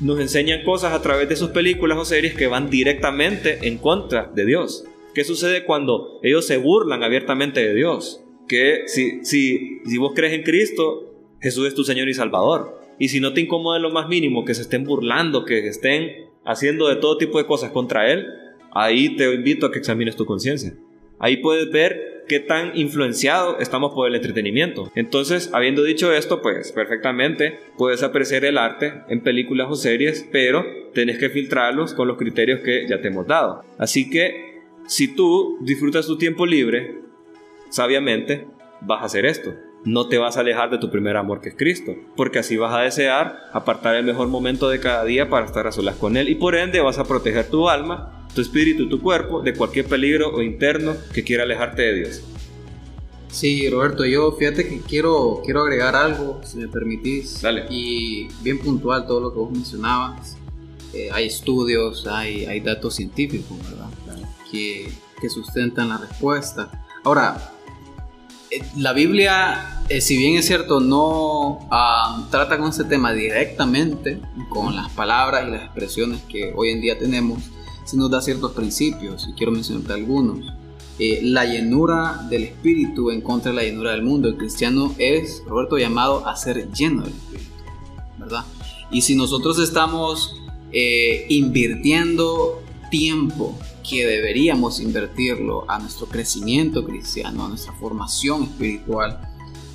nos 0.00 0.20
enseñan 0.20 0.64
cosas 0.64 0.92
a 0.92 1.02
través 1.02 1.28
de 1.28 1.36
sus 1.36 1.50
películas 1.50 1.98
o 1.98 2.04
series 2.04 2.34
que 2.34 2.46
van 2.46 2.70
directamente 2.70 3.66
en 3.68 3.78
contra 3.78 4.30
de 4.34 4.46
Dios? 4.46 4.84
¿Qué 5.14 5.24
sucede 5.24 5.64
cuando 5.64 6.20
ellos 6.22 6.46
se 6.46 6.56
burlan 6.56 7.02
abiertamente 7.02 7.60
de 7.60 7.74
Dios? 7.74 8.20
Que 8.46 8.82
si, 8.86 9.24
si, 9.24 9.80
si 9.84 9.98
vos 9.98 10.12
crees 10.14 10.32
en 10.32 10.42
Cristo, 10.42 11.12
Jesús 11.40 11.66
es 11.66 11.74
tu 11.74 11.84
Señor 11.84 12.08
y 12.08 12.14
Salvador. 12.14 12.80
Y 12.98 13.08
si 13.08 13.20
no 13.20 13.32
te 13.32 13.40
incomoda 13.40 13.78
lo 13.78 13.90
más 13.90 14.08
mínimo 14.08 14.44
que 14.44 14.54
se 14.54 14.62
estén 14.62 14.84
burlando, 14.84 15.44
que 15.44 15.68
estén 15.68 16.27
haciendo 16.44 16.88
de 16.88 16.96
todo 16.96 17.18
tipo 17.18 17.38
de 17.38 17.46
cosas 17.46 17.70
contra 17.70 18.10
él, 18.10 18.26
ahí 18.72 19.16
te 19.16 19.32
invito 19.32 19.66
a 19.66 19.72
que 19.72 19.78
examines 19.78 20.16
tu 20.16 20.26
conciencia. 20.26 20.74
Ahí 21.18 21.38
puedes 21.38 21.70
ver 21.70 22.24
qué 22.28 22.38
tan 22.38 22.76
influenciado 22.78 23.58
estamos 23.58 23.92
por 23.92 24.06
el 24.06 24.14
entretenimiento. 24.14 24.92
Entonces, 24.94 25.50
habiendo 25.52 25.82
dicho 25.82 26.12
esto, 26.12 26.42
pues 26.42 26.70
perfectamente 26.72 27.58
puedes 27.76 28.02
apreciar 28.02 28.44
el 28.44 28.58
arte 28.58 29.02
en 29.08 29.22
películas 29.22 29.68
o 29.70 29.74
series, 29.74 30.28
pero 30.30 30.64
tenés 30.94 31.18
que 31.18 31.30
filtrarlos 31.30 31.94
con 31.94 32.06
los 32.06 32.18
criterios 32.18 32.60
que 32.60 32.86
ya 32.88 33.00
te 33.00 33.08
hemos 33.08 33.26
dado. 33.26 33.64
Así 33.78 34.10
que, 34.10 34.62
si 34.86 35.14
tú 35.14 35.58
disfrutas 35.62 36.06
tu 36.06 36.16
tiempo 36.18 36.46
libre, 36.46 36.98
sabiamente, 37.70 38.46
vas 38.82 39.02
a 39.02 39.06
hacer 39.06 39.26
esto. 39.26 39.54
No 39.84 40.08
te 40.08 40.18
vas 40.18 40.36
a 40.36 40.40
alejar 40.40 40.70
de 40.70 40.78
tu 40.78 40.90
primer 40.90 41.16
amor 41.16 41.40
que 41.40 41.50
es 41.50 41.54
Cristo, 41.56 41.94
porque 42.16 42.40
así 42.40 42.56
vas 42.56 42.74
a 42.74 42.80
desear 42.80 43.48
apartar 43.52 43.94
el 43.94 44.04
mejor 44.04 44.28
momento 44.28 44.68
de 44.68 44.80
cada 44.80 45.04
día 45.04 45.30
para 45.30 45.46
estar 45.46 45.66
a 45.66 45.72
solas 45.72 45.96
con 45.96 46.16
Él 46.16 46.28
y 46.28 46.34
por 46.34 46.56
ende 46.56 46.80
vas 46.80 46.98
a 46.98 47.04
proteger 47.04 47.48
tu 47.48 47.68
alma, 47.68 48.26
tu 48.34 48.40
espíritu 48.40 48.84
y 48.84 48.88
tu 48.88 49.00
cuerpo 49.00 49.40
de 49.40 49.54
cualquier 49.54 49.86
peligro 49.86 50.34
o 50.34 50.42
interno 50.42 50.94
que 51.14 51.22
quiera 51.24 51.44
alejarte 51.44 51.82
de 51.82 51.94
Dios. 51.94 52.22
Sí, 53.30 53.68
Roberto, 53.68 54.04
yo 54.04 54.32
fíjate 54.32 54.68
que 54.68 54.80
quiero, 54.80 55.42
quiero 55.44 55.62
agregar 55.62 55.94
algo, 55.94 56.40
si 56.44 56.58
me 56.58 56.68
permitís. 56.68 57.42
Dale. 57.42 57.66
Y 57.70 58.28
bien 58.42 58.58
puntual 58.58 59.06
todo 59.06 59.20
lo 59.20 59.32
que 59.32 59.38
vos 59.38 59.50
mencionabas. 59.52 60.36
Eh, 60.94 61.10
hay 61.12 61.26
estudios, 61.26 62.06
hay, 62.06 62.46
hay 62.46 62.60
datos 62.60 62.94
científicos, 62.94 63.58
¿verdad? 63.68 63.90
Que, 64.50 64.90
que 65.20 65.28
sustentan 65.28 65.90
la 65.90 65.98
respuesta. 65.98 66.86
Ahora, 67.04 67.52
la 68.76 68.92
Biblia, 68.92 69.82
eh, 69.88 70.00
si 70.00 70.16
bien 70.16 70.36
es 70.36 70.46
cierto, 70.46 70.80
no 70.80 71.66
ah, 71.70 72.26
trata 72.30 72.58
con 72.58 72.68
este 72.68 72.84
tema 72.84 73.12
directamente, 73.12 74.20
con 74.48 74.74
las 74.74 74.90
palabras 74.92 75.46
y 75.46 75.50
las 75.50 75.64
expresiones 75.64 76.22
que 76.22 76.52
hoy 76.56 76.70
en 76.70 76.80
día 76.80 76.98
tenemos, 76.98 77.42
sí 77.84 77.96
nos 77.96 78.10
da 78.10 78.20
ciertos 78.20 78.52
principios, 78.52 79.26
y 79.28 79.32
quiero 79.34 79.52
mencionarte 79.52 79.92
algunos. 79.92 80.52
Eh, 80.98 81.20
la 81.22 81.44
llenura 81.44 82.26
del 82.28 82.44
Espíritu 82.44 83.10
en 83.10 83.20
contra 83.20 83.52
de 83.52 83.56
la 83.56 83.62
llenura 83.62 83.92
del 83.92 84.02
mundo. 84.02 84.28
El 84.28 84.36
cristiano 84.36 84.94
es, 84.98 85.42
Roberto, 85.46 85.78
llamado 85.78 86.26
a 86.26 86.34
ser 86.36 86.72
lleno 86.72 87.02
del 87.02 87.12
Espíritu, 87.12 87.52
¿verdad? 88.18 88.44
Y 88.90 89.02
si 89.02 89.14
nosotros 89.14 89.58
estamos 89.58 90.34
invirtiendo 91.30 92.62
tiempo 92.90 93.58
que 93.88 94.06
deberíamos 94.06 94.80
invertirlo 94.80 95.64
a 95.70 95.78
nuestro 95.78 96.06
crecimiento 96.06 96.84
cristiano, 96.84 97.46
a 97.46 97.48
nuestra 97.48 97.72
formación 97.72 98.44
espiritual. 98.44 99.20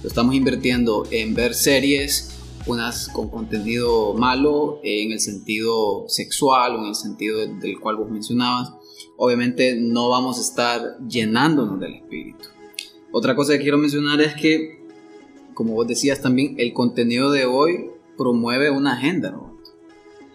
Lo 0.02 0.08
estamos 0.08 0.36
invirtiendo 0.36 1.06
en 1.10 1.34
ver 1.34 1.54
series, 1.54 2.30
unas 2.66 3.10
con 3.10 3.30
contenido 3.30 4.14
malo 4.14 4.80
en 4.84 5.12
el 5.12 5.20
sentido 5.20 6.06
sexual 6.08 6.76
o 6.76 6.80
en 6.80 6.90
el 6.90 6.96
sentido 6.96 7.40
del 7.40 7.80
cual 7.80 7.98
vos 7.98 8.10
mencionabas. 8.10 8.72
Obviamente 9.18 9.76
no 9.76 10.10
vamos 10.10 10.38
a 10.38 10.42
estar 10.42 10.98
llenándonos 11.08 11.80
del 11.80 11.96
espíritu. 11.96 12.46
Otra 13.12 13.36
cosa 13.36 13.54
que 13.54 13.60
quiero 13.60 13.78
mencionar 13.78 14.22
es 14.22 14.34
que, 14.36 14.82
como 15.54 15.74
vos 15.74 15.88
decías 15.88 16.22
también, 16.22 16.56
el 16.58 16.74
contenido 16.74 17.32
de 17.32 17.46
hoy 17.46 17.92
promueve 18.18 18.70
una 18.70 18.94
agenda, 18.94 19.36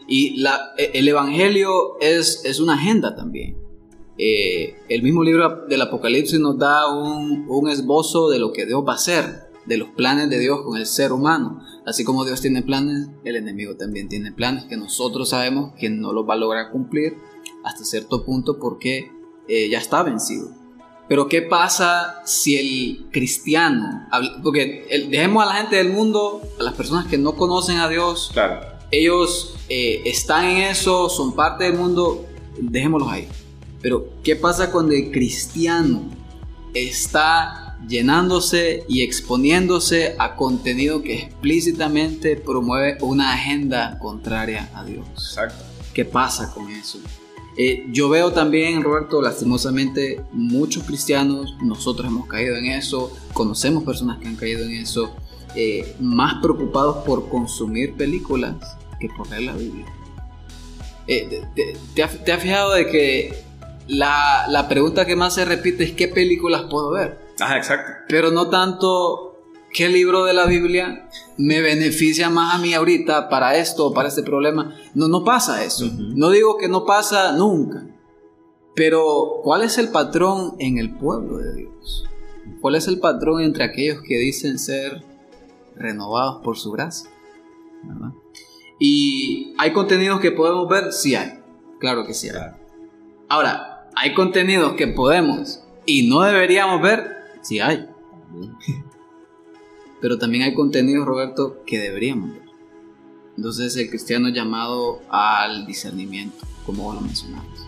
Y 0.07 0.41
la, 0.41 0.73
el 0.79 1.07
Evangelio 1.07 1.99
es, 2.01 2.45
es 2.45 2.61
una 2.61 2.75
agenda 2.75 3.15
también. 3.15 3.58
Eh, 4.19 4.77
el 4.89 5.03
mismo 5.03 5.23
libro 5.23 5.67
del 5.69 5.81
Apocalipsis 5.81 6.41
nos 6.41 6.59
da 6.59 6.93
un, 6.93 7.69
esbozo 7.71 8.29
de 8.29 8.41
lo 8.41 8.53
que 8.53 8.67
Dios 8.67 8.83
va 8.87 8.93
a 8.93 8.97
hacer, 8.97 9.49
de 9.65 9.77
los 9.77 9.91
planes 9.91 10.29
de 10.29 10.41
Dios 10.41 10.63
con 10.63 10.77
el 10.77 10.87
ser 10.87 11.13
humano. 11.13 11.63
Así 11.87 12.05
como 12.05 12.25
Dios 12.25 12.41
tiene 12.41 12.63
planes, 12.63 13.09
el 13.25 13.37
enemigo 13.37 13.77
también 13.77 14.09
tiene 14.09 14.33
planes 14.33 14.65
que 14.65 14.77
nosotros 14.77 15.31
sabemos 15.31 15.73
que 15.79 15.89
no 15.89 16.13
los 16.13 16.29
va 16.29 16.35
a 16.35 16.39
lograr 16.39 16.73
cumplir 16.73 17.17
hasta 17.65 17.85
cierto 17.85 18.25
punto 18.25 18.59
porque 18.59 19.13
eh, 19.47 19.69
ya 19.71 19.79
está 19.79 20.03
vencido. 20.03 20.51
Pero 21.09 21.29
¿qué 21.29 21.41
pasa 21.41 22.21
si 22.27 22.57
el 22.59 23.11
cristiano, 23.11 24.07
porque 24.43 25.07
dejemos 25.09 25.43
a 25.43 25.47
la 25.47 25.55
gente 25.55 25.77
del 25.77 25.91
mundo, 25.91 26.43
a 26.59 26.63
las 26.63 26.75
personas 26.75 27.07
que 27.07 27.17
no 27.17 27.35
conocen 27.35 27.79
a 27.79 27.89
Dios, 27.89 28.31
claro. 28.35 28.61
ellos 28.91 29.55
eh, 29.71 30.03
están 30.05 30.45
en 30.45 30.59
eso, 30.59 31.09
son 31.09 31.35
parte 31.35 31.65
del 31.65 31.75
mundo, 31.75 32.27
dejémoslos 32.61 33.11
ahí. 33.11 33.29
Pero, 33.81 34.09
¿qué 34.23 34.37
pasa 34.37 34.71
cuando 34.71 34.93
el 34.93 35.11
cristiano 35.11 36.03
está 36.75 37.79
llenándose 37.87 38.85
y 38.89 39.03
exponiéndose 39.03 40.17
a 40.19 40.35
contenido 40.37 41.03
que 41.03 41.15
explícitamente 41.15 42.37
promueve 42.37 42.99
una 43.01 43.33
agenda 43.33 43.99
contraria 43.99 44.71
a 44.75 44.85
Dios? 44.85 45.07
Exacto. 45.13 45.65
¿Qué 45.95 46.05
pasa 46.05 46.53
con 46.53 46.71
eso? 46.71 46.99
Eh, 47.57 47.87
yo 47.91 48.09
veo 48.09 48.33
también, 48.33 48.83
Roberto, 48.85 49.21
lastimosamente, 49.21 50.21
muchos 50.31 50.85
cristianos, 50.85 51.57
nosotros 51.61 52.07
hemos 52.07 52.29
caído 52.29 52.57
en 52.57 52.67
eso, 52.67 53.13
conocemos 53.33 53.83
personas 53.83 54.19
que 54.19 54.29
han 54.29 54.37
caído 54.37 54.65
en 54.65 54.75
eso, 54.75 55.17
eh, 55.57 55.97
más 55.99 56.41
preocupados 56.41 57.05
por 57.05 57.29
consumir 57.29 57.95
películas 57.95 58.55
que 59.01 59.09
por 59.09 59.29
leer 59.29 59.43
la 59.43 59.55
Biblia. 59.55 59.87
Eh, 61.09 61.43
te, 61.95 62.03
has 62.03 62.13
fijado 62.41 62.75
de 62.75 62.87
que 62.87 63.43
la, 63.89 64.47
la, 64.49 64.69
pregunta 64.69 65.07
que 65.07 65.17
más 65.17 65.35
se 65.35 65.45
repite 65.45 65.85
es 65.85 65.93
qué 65.93 66.09
películas 66.09 66.65
puedo 66.71 66.91
ver. 66.91 67.19
Ajá, 67.41 67.57
exacto. 67.57 67.93
Pero 68.09 68.31
no 68.31 68.49
tanto 68.49 69.29
qué 69.73 69.89
libro 69.89 70.25
de 70.25 70.35
la 70.35 70.47
Biblia 70.47 71.09
me 71.37 71.61
beneficia 71.61 72.31
más 72.31 72.55
a 72.55 72.59
mí 72.59 72.75
ahorita 72.75 73.29
para 73.29 73.57
esto 73.57 73.87
o 73.87 73.95
para 73.95 74.09
este 74.09 74.23
problema. 74.23 74.75
No, 74.95 75.09
no 75.09 75.25
pasa 75.25 75.65
eso. 75.65 75.87
No 75.97 76.31
digo 76.31 76.57
que 76.59 76.69
no 76.69 76.85
pasa 76.85 77.33
nunca. 77.33 77.87
Pero 78.75 79.41
¿cuál 79.43 79.63
es 79.63 79.79
el 79.79 79.89
patrón 79.89 80.55
en 80.59 80.79
el 80.79 80.95
pueblo 80.95 81.39
de 81.39 81.55
Dios? 81.55 82.05
¿Cuál 82.61 82.77
es 82.77 82.89
el 82.89 82.99
patrón 82.99 83.43
entre 83.43 83.65
aquellos 83.65 84.03
que 84.03 84.19
dicen 84.19 84.59
ser 84.59 85.03
renovados 85.77 86.43
por 86.43 86.57
su 86.57 86.71
gracia? 86.71 87.11
Y 88.79 89.55
hay 89.59 89.73
contenidos 89.73 90.21
que 90.21 90.31
podemos 90.31 90.69
ver, 90.69 90.93
sí 90.93 91.15
hay. 91.15 91.41
Claro 91.81 92.07
que 92.07 92.15
sí 92.15 92.29
hay. 92.29 92.53
Ahora, 93.29 93.78
hay 94.01 94.15
contenidos 94.15 94.75
que 94.75 94.87
podemos 94.87 95.61
y 95.85 96.09
no 96.09 96.23
deberíamos 96.23 96.81
ver, 96.81 97.17
sí 97.43 97.59
hay. 97.59 97.87
Pero 100.01 100.19
también 100.19 100.45
hay 100.45 100.55
contenidos, 100.55 101.05
Roberto, 101.05 101.65
que 101.67 101.79
deberíamos 101.79 102.33
ver. 102.33 102.43
Entonces 103.37 103.77
el 103.77 103.89
cristiano 103.89 104.29
es 104.29 104.35
llamado 104.35 105.01
al 105.11 105.67
discernimiento, 105.67 106.47
como 106.65 106.85
vos 106.85 106.95
lo 106.95 107.01
mencionabas. 107.01 107.67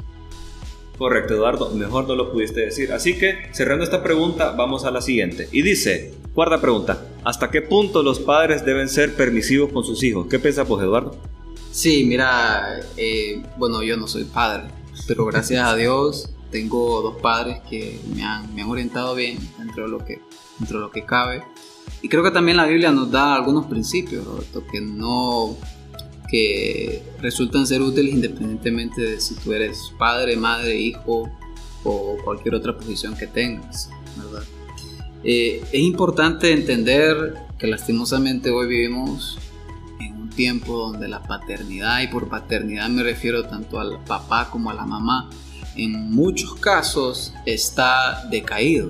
Correcto, 0.97 1.35
Eduardo, 1.35 1.71
mejor 1.71 2.07
no 2.07 2.15
lo 2.15 2.31
pudiste 2.31 2.61
decir. 2.61 2.93
Así 2.93 3.19
que, 3.19 3.49
cerrando 3.53 3.85
esta 3.85 4.03
pregunta, 4.03 4.53
vamos 4.53 4.85
a 4.85 4.91
la 4.91 5.01
siguiente. 5.01 5.49
Y 5.51 5.63
dice, 5.63 6.15
cuarta 6.35 6.61
pregunta, 6.61 7.07
¿hasta 7.25 7.51
qué 7.51 7.63
punto 7.63 8.03
los 8.03 8.21
padres 8.21 8.65
deben 8.65 8.89
ser 8.89 9.17
permisivos 9.17 9.73
con 9.73 9.83
sus 9.83 10.03
hijos? 10.05 10.27
¿Qué 10.29 10.39
piensas 10.39 10.69
vos, 10.69 10.83
Eduardo? 10.83 11.17
Sí, 11.73 12.05
mira, 12.05 12.81
eh, 12.97 13.43
bueno, 13.57 13.83
yo 13.83 13.97
no 13.97 14.07
soy 14.07 14.25
padre, 14.25 14.69
pero 15.07 15.27
gracias 15.27 15.67
a 15.67 15.75
Dios 15.77 16.31
tengo 16.51 17.01
dos 17.03 17.17
padres 17.21 17.61
que 17.69 18.01
me 18.15 18.23
han, 18.23 18.55
me 18.55 18.63
han 18.63 18.69
orientado 18.69 19.15
bien 19.15 19.39
dentro 19.59 19.85
de, 19.85 19.89
lo 19.89 20.05
que, 20.05 20.21
dentro 20.59 20.79
de 20.79 20.85
lo 20.87 20.91
que 20.91 21.05
cabe. 21.05 21.43
Y 22.03 22.09
creo 22.09 22.23
que 22.23 22.31
también 22.31 22.57
la 22.57 22.67
Biblia 22.67 22.91
nos 22.91 23.11
da 23.11 23.35
algunos 23.35 23.67
principios, 23.67 24.25
Roberto, 24.25 24.65
que 24.71 24.81
no 24.81 25.57
que 26.31 27.03
resultan 27.21 27.67
ser 27.67 27.83
útiles 27.83 28.15
independientemente 28.15 29.03
de 29.03 29.21
si 29.21 29.35
tú 29.35 29.53
eres 29.53 29.93
padre, 29.99 30.37
madre, 30.37 30.77
hijo 30.77 31.29
o 31.83 32.17
cualquier 32.25 32.55
otra 32.55 32.77
posición 32.77 33.17
que 33.17 33.27
tengas, 33.27 33.91
¿verdad? 34.17 34.45
Eh, 35.25 35.63
es 35.73 35.81
importante 35.81 36.53
entender 36.53 37.35
que 37.59 37.67
lastimosamente 37.67 38.51
hoy 38.51 38.69
vivimos 38.69 39.39
tiempo 40.41 40.75
donde 40.79 41.07
la 41.07 41.23
paternidad, 41.23 42.01
y 42.01 42.07
por 42.07 42.31
paternidad 42.31 42.89
me 42.89 43.03
refiero 43.03 43.45
tanto 43.45 43.79
al 43.79 44.03
papá 44.05 44.49
como 44.51 44.71
a 44.71 44.75
la 44.75 44.87
mamá, 44.87 45.29
en 45.77 46.11
muchos 46.11 46.55
casos 46.55 47.35
está 47.45 48.27
decaído. 48.31 48.89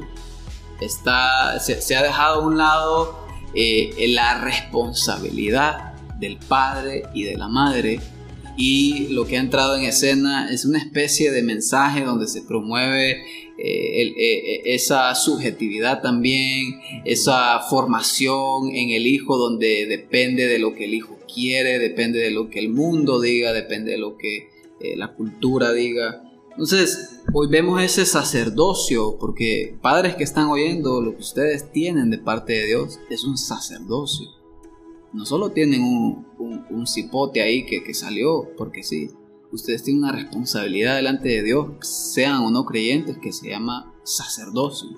Está, 0.80 1.58
se, 1.58 1.96
ha 1.96 2.04
dejado 2.04 2.42
a 2.42 2.46
un 2.46 2.56
lado 2.56 3.18
eh, 3.52 4.06
la 4.10 4.44
responsabilidad 4.44 5.94
del 6.20 6.36
padre 6.36 7.02
y 7.14 7.24
de 7.24 7.36
la 7.36 7.48
madre 7.48 8.00
y 8.56 9.08
lo 9.08 9.26
que 9.26 9.36
ha 9.36 9.40
entrado 9.40 9.76
en 9.76 9.86
escena 9.86 10.52
es 10.52 10.64
una 10.64 10.78
especie 10.78 11.32
de 11.32 11.42
mensaje 11.42 12.04
donde 12.04 12.28
se 12.28 12.42
promueve 12.42 13.22
eh, 13.58 14.02
eh, 14.02 14.62
esa 14.66 15.12
subjetividad 15.16 16.00
también, 16.00 16.80
esa 17.04 17.58
formación 17.68 18.70
en 18.72 18.90
el 18.90 19.08
hijo 19.08 19.36
donde 19.36 19.86
depende 19.86 20.46
de 20.46 20.60
lo 20.60 20.74
que 20.74 20.84
el 20.84 20.94
hijo 20.94 21.19
quiere, 21.32 21.78
depende 21.78 22.18
de 22.18 22.30
lo 22.30 22.50
que 22.50 22.58
el 22.58 22.70
mundo 22.70 23.20
diga, 23.20 23.52
depende 23.52 23.92
de 23.92 23.98
lo 23.98 24.16
que 24.16 24.48
eh, 24.80 24.96
la 24.96 25.14
cultura 25.14 25.72
diga. 25.72 26.22
Entonces, 26.50 27.20
hoy 27.32 27.48
vemos 27.48 27.80
ese 27.82 28.04
sacerdocio, 28.04 29.16
porque 29.18 29.78
padres 29.80 30.16
que 30.16 30.24
están 30.24 30.46
oyendo 30.46 31.00
lo 31.00 31.14
que 31.14 31.20
ustedes 31.20 31.70
tienen 31.72 32.10
de 32.10 32.18
parte 32.18 32.54
de 32.54 32.66
Dios 32.66 32.98
es 33.08 33.24
un 33.24 33.38
sacerdocio. 33.38 34.28
No 35.12 35.24
solo 35.26 35.50
tienen 35.50 35.82
un, 35.82 36.26
un, 36.38 36.86
cipote 36.86 37.42
ahí 37.42 37.66
que, 37.66 37.82
que, 37.82 37.94
salió, 37.94 38.48
porque 38.56 38.82
sí. 38.82 39.10
ustedes 39.50 39.82
tienen 39.82 40.04
una 40.04 40.12
responsabilidad 40.12 40.96
delante 40.96 41.28
de 41.28 41.42
Dios, 41.42 41.66
sean 41.80 42.42
o 42.42 42.50
no 42.50 42.64
creyentes, 42.64 43.18
que 43.18 43.32
se 43.32 43.48
llama 43.48 43.92
sacerdocio. 44.04 44.88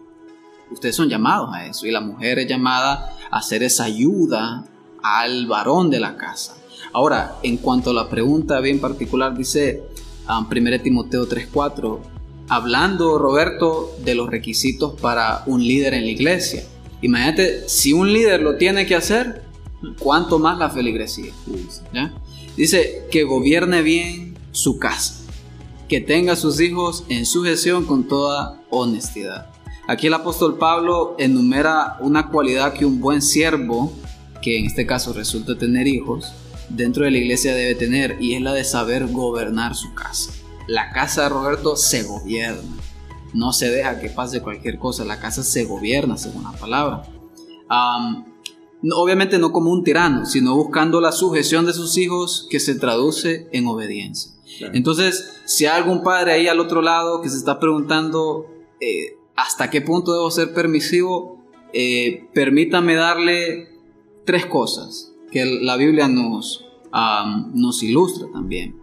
Ustedes 0.70 0.96
son 0.96 1.08
llamados 1.08 1.50
a 1.52 1.66
eso 1.66 1.86
y 1.86 1.90
la 1.90 2.00
mujer 2.00 2.38
es 2.38 2.46
llamada 2.46 3.16
a 3.30 3.38
hacer 3.38 3.62
esa 3.62 3.84
ayuda 3.84 4.71
al 5.02 5.46
varón 5.46 5.90
de 5.90 6.00
la 6.00 6.16
casa. 6.16 6.56
Ahora, 6.92 7.36
en 7.42 7.56
cuanto 7.56 7.90
a 7.90 7.94
la 7.94 8.08
pregunta 8.08 8.60
bien 8.60 8.80
particular, 8.80 9.36
dice 9.36 9.82
1 10.28 10.38
um, 10.38 10.82
Timoteo 10.82 11.28
3:4, 11.28 12.00
hablando 12.48 13.18
Roberto 13.18 13.94
de 14.04 14.14
los 14.14 14.28
requisitos 14.28 15.00
para 15.00 15.42
un 15.46 15.62
líder 15.62 15.94
en 15.94 16.04
la 16.04 16.10
iglesia. 16.10 16.64
Imagínate, 17.00 17.68
si 17.68 17.92
un 17.92 18.12
líder 18.12 18.42
lo 18.42 18.56
tiene 18.56 18.86
que 18.86 18.94
hacer, 18.94 19.42
¿cuánto 19.98 20.38
más 20.38 20.58
la 20.58 20.70
feligresía? 20.70 21.32
Dice 22.56 23.06
que 23.10 23.24
gobierne 23.24 23.82
bien 23.82 24.36
su 24.52 24.78
casa, 24.78 25.24
que 25.88 26.00
tenga 26.00 26.34
a 26.34 26.36
sus 26.36 26.60
hijos 26.60 27.04
en 27.08 27.26
sujeción 27.26 27.86
con 27.86 28.06
toda 28.06 28.60
honestidad. 28.70 29.50
Aquí 29.88 30.06
el 30.06 30.14
apóstol 30.14 30.58
Pablo 30.58 31.16
enumera 31.18 31.96
una 32.00 32.28
cualidad 32.28 32.74
que 32.74 32.84
un 32.84 33.00
buen 33.00 33.20
siervo, 33.20 33.92
que 34.42 34.58
en 34.58 34.66
este 34.66 34.86
caso 34.86 35.12
resulta 35.12 35.56
tener 35.56 35.86
hijos, 35.86 36.34
dentro 36.68 37.04
de 37.04 37.10
la 37.10 37.18
iglesia 37.18 37.54
debe 37.54 37.74
tener 37.74 38.16
y 38.20 38.34
es 38.34 38.42
la 38.42 38.52
de 38.52 38.64
saber 38.64 39.06
gobernar 39.06 39.74
su 39.74 39.94
casa. 39.94 40.32
La 40.66 40.92
casa 40.92 41.22
de 41.22 41.28
Roberto 41.30 41.76
se 41.76 42.02
gobierna. 42.02 42.76
No 43.34 43.52
se 43.52 43.70
deja 43.70 44.00
que 44.00 44.10
pase 44.10 44.42
cualquier 44.42 44.78
cosa. 44.78 45.04
La 45.04 45.18
casa 45.18 45.42
se 45.42 45.64
gobierna, 45.64 46.16
según 46.16 46.44
la 46.44 46.52
palabra. 46.52 47.02
obviamente 48.94 49.38
no 49.38 49.52
como 49.52 49.70
un 49.70 49.84
tirano, 49.84 50.26
sino 50.26 50.54
buscando 50.54 51.00
la 51.00 51.12
sujeción 51.12 51.66
de 51.66 51.72
sus 51.72 51.96
hijos 51.96 52.46
que 52.50 52.60
se 52.60 52.74
traduce 52.74 53.48
en 53.52 53.66
obediencia. 53.66 54.32
Entonces, 54.72 55.40
si 55.46 55.66
hay 55.66 55.78
algún 55.78 56.02
padre 56.02 56.32
ahí 56.32 56.46
al 56.46 56.60
otro 56.60 56.82
lado 56.82 57.22
que 57.22 57.30
se 57.30 57.38
está 57.38 57.58
preguntando 57.58 58.46
eh, 58.80 59.16
hasta 59.34 59.70
qué 59.70 59.80
punto 59.80 60.12
debo 60.12 60.30
ser 60.30 60.52
permisivo, 60.52 61.42
eh, 61.72 62.28
permítame 62.34 62.94
darle 62.94 63.71
tres 64.24 64.46
cosas 64.46 65.12
que 65.30 65.44
la 65.44 65.76
Biblia 65.76 66.08
nos, 66.08 66.64
nos 67.54 67.82
ilustra 67.82 68.28
también. 68.32 68.82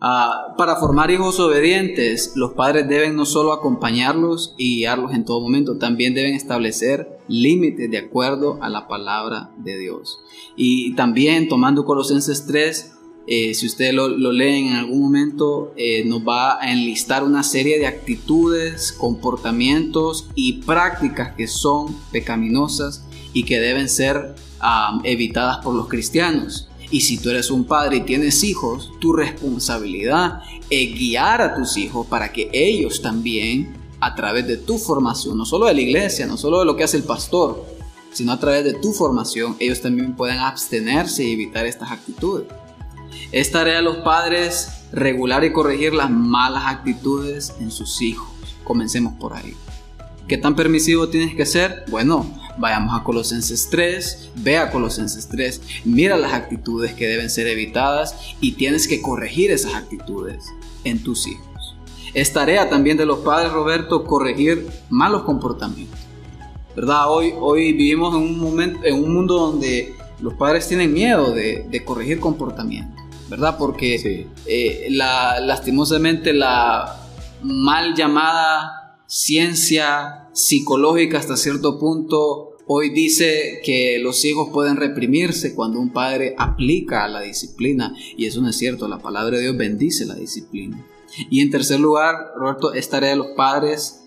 Ah, 0.00 0.54
para 0.58 0.76
formar 0.76 1.10
hijos 1.10 1.40
obedientes, 1.40 2.32
los 2.34 2.52
padres 2.52 2.86
deben 2.86 3.16
no 3.16 3.24
solo 3.24 3.52
acompañarlos 3.52 4.54
y 4.58 4.76
guiarlos 4.76 5.14
en 5.14 5.24
todo 5.24 5.40
momento, 5.40 5.78
también 5.78 6.14
deben 6.14 6.34
establecer 6.34 7.18
límites 7.28 7.90
de 7.90 7.98
acuerdo 7.98 8.58
a 8.62 8.68
la 8.68 8.88
palabra 8.88 9.52
de 9.56 9.78
Dios. 9.78 10.20
Y 10.54 10.94
también 10.94 11.48
tomando 11.48 11.86
Colosenses 11.86 12.46
3, 12.46 12.92
eh, 13.28 13.54
si 13.54 13.66
ustedes 13.66 13.94
lo, 13.94 14.08
leen 14.08 14.66
en 14.66 14.74
algún 14.74 15.00
momento, 15.00 15.72
eh, 15.76 16.04
nos 16.04 16.20
va 16.20 16.62
a 16.62 16.70
enlistar 16.72 17.24
una 17.24 17.42
serie 17.42 17.78
de 17.78 17.86
actitudes, 17.86 18.92
comportamientos 18.92 20.28
y 20.34 20.60
prácticas 20.62 21.34
que 21.34 21.48
son 21.48 21.96
pecaminosas 22.12 23.04
y 23.32 23.44
que 23.44 23.58
deben 23.58 23.88
ser 23.88 24.36
evitadas 25.04 25.58
por 25.58 25.74
los 25.74 25.88
cristianos. 25.88 26.68
Y 26.90 27.00
si 27.00 27.18
tú 27.18 27.30
eres 27.30 27.50
un 27.50 27.64
padre 27.64 27.96
y 27.96 28.00
tienes 28.02 28.44
hijos, 28.44 28.92
tu 29.00 29.12
responsabilidad 29.12 30.40
es 30.70 30.94
guiar 30.94 31.42
a 31.42 31.54
tus 31.54 31.76
hijos 31.76 32.06
para 32.06 32.32
que 32.32 32.48
ellos 32.52 33.02
también, 33.02 33.76
a 34.00 34.14
través 34.14 34.46
de 34.46 34.56
tu 34.56 34.78
formación, 34.78 35.36
no 35.36 35.44
solo 35.44 35.66
de 35.66 35.74
la 35.74 35.80
iglesia, 35.80 36.26
no 36.26 36.36
solo 36.36 36.60
de 36.60 36.64
lo 36.64 36.76
que 36.76 36.84
hace 36.84 36.96
el 36.96 37.02
pastor, 37.02 37.64
sino 38.12 38.32
a 38.32 38.38
través 38.38 38.64
de 38.64 38.74
tu 38.74 38.92
formación, 38.92 39.56
ellos 39.58 39.82
también 39.82 40.14
puedan 40.14 40.38
abstenerse 40.38 41.24
y 41.24 41.32
evitar 41.32 41.66
estas 41.66 41.90
actitudes. 41.90 42.46
Es 43.32 43.50
tarea 43.50 43.76
de 43.76 43.82
los 43.82 43.98
padres 43.98 44.68
regular 44.92 45.44
y 45.44 45.52
corregir 45.52 45.92
las 45.92 46.10
malas 46.10 46.64
actitudes 46.66 47.52
en 47.60 47.70
sus 47.70 48.00
hijos. 48.00 48.28
Comencemos 48.64 49.14
por 49.14 49.34
ahí. 49.34 49.54
¿Qué 50.28 50.38
tan 50.38 50.56
permisivo 50.56 51.08
tienes 51.08 51.34
que 51.34 51.46
ser? 51.46 51.84
Bueno, 51.88 52.26
Vayamos 52.58 52.98
a 52.98 53.04
Colosenses 53.04 53.68
3, 53.70 54.30
ve 54.36 54.56
a 54.56 54.70
Colosenses 54.70 55.28
3, 55.28 55.60
mira 55.84 56.16
las 56.16 56.32
actitudes 56.32 56.94
que 56.94 57.06
deben 57.06 57.28
ser 57.28 57.46
evitadas 57.48 58.16
y 58.40 58.52
tienes 58.52 58.88
que 58.88 59.02
corregir 59.02 59.50
esas 59.50 59.74
actitudes 59.74 60.44
en 60.84 61.02
tus 61.02 61.26
hijos. 61.26 61.76
Es 62.14 62.32
tarea 62.32 62.70
también 62.70 62.96
de 62.96 63.04
los 63.04 63.18
padres, 63.18 63.52
Roberto, 63.52 64.04
corregir 64.04 64.66
malos 64.88 65.24
comportamientos. 65.24 66.00
¿Verdad? 66.74 67.10
Hoy, 67.10 67.34
hoy 67.38 67.72
vivimos 67.72 68.14
en 68.14 68.22
un, 68.22 68.38
momento, 68.38 68.80
en 68.84 68.94
un 68.94 69.12
mundo 69.12 69.38
donde 69.38 69.94
los 70.20 70.34
padres 70.34 70.66
tienen 70.66 70.92
miedo 70.92 71.32
de, 71.32 71.82
corregir 71.84 72.20
comportamientos, 72.20 73.02
¿verdad? 73.28 73.58
Porque 73.58 74.28
eh, 74.46 74.86
la, 74.90 75.40
lastimosamente 75.40 76.32
la 76.32 77.02
mal 77.42 77.94
llamada 77.94 78.85
ciencia 79.06 80.28
psicológica 80.32 81.18
hasta 81.18 81.36
cierto 81.36 81.78
punto 81.78 82.56
hoy 82.66 82.90
dice 82.90 83.60
que 83.64 83.98
los 84.00 84.24
hijos 84.24 84.50
pueden 84.52 84.76
reprimirse 84.76 85.54
cuando 85.54 85.78
un 85.78 85.90
padre 85.90 86.34
aplica 86.36 87.06
la 87.08 87.20
disciplina 87.20 87.94
y 88.16 88.26
eso 88.26 88.40
no 88.40 88.48
es 88.48 88.56
cierto, 88.56 88.88
la 88.88 88.98
palabra 88.98 89.36
de 89.36 89.44
Dios 89.44 89.56
bendice 89.56 90.04
la 90.04 90.16
disciplina. 90.16 90.84
Y 91.30 91.40
en 91.40 91.50
tercer 91.50 91.80
lugar, 91.80 92.32
Roberto, 92.36 92.74
es 92.74 92.88
tarea 92.90 93.10
de 93.10 93.16
los 93.16 93.28
padres, 93.36 94.02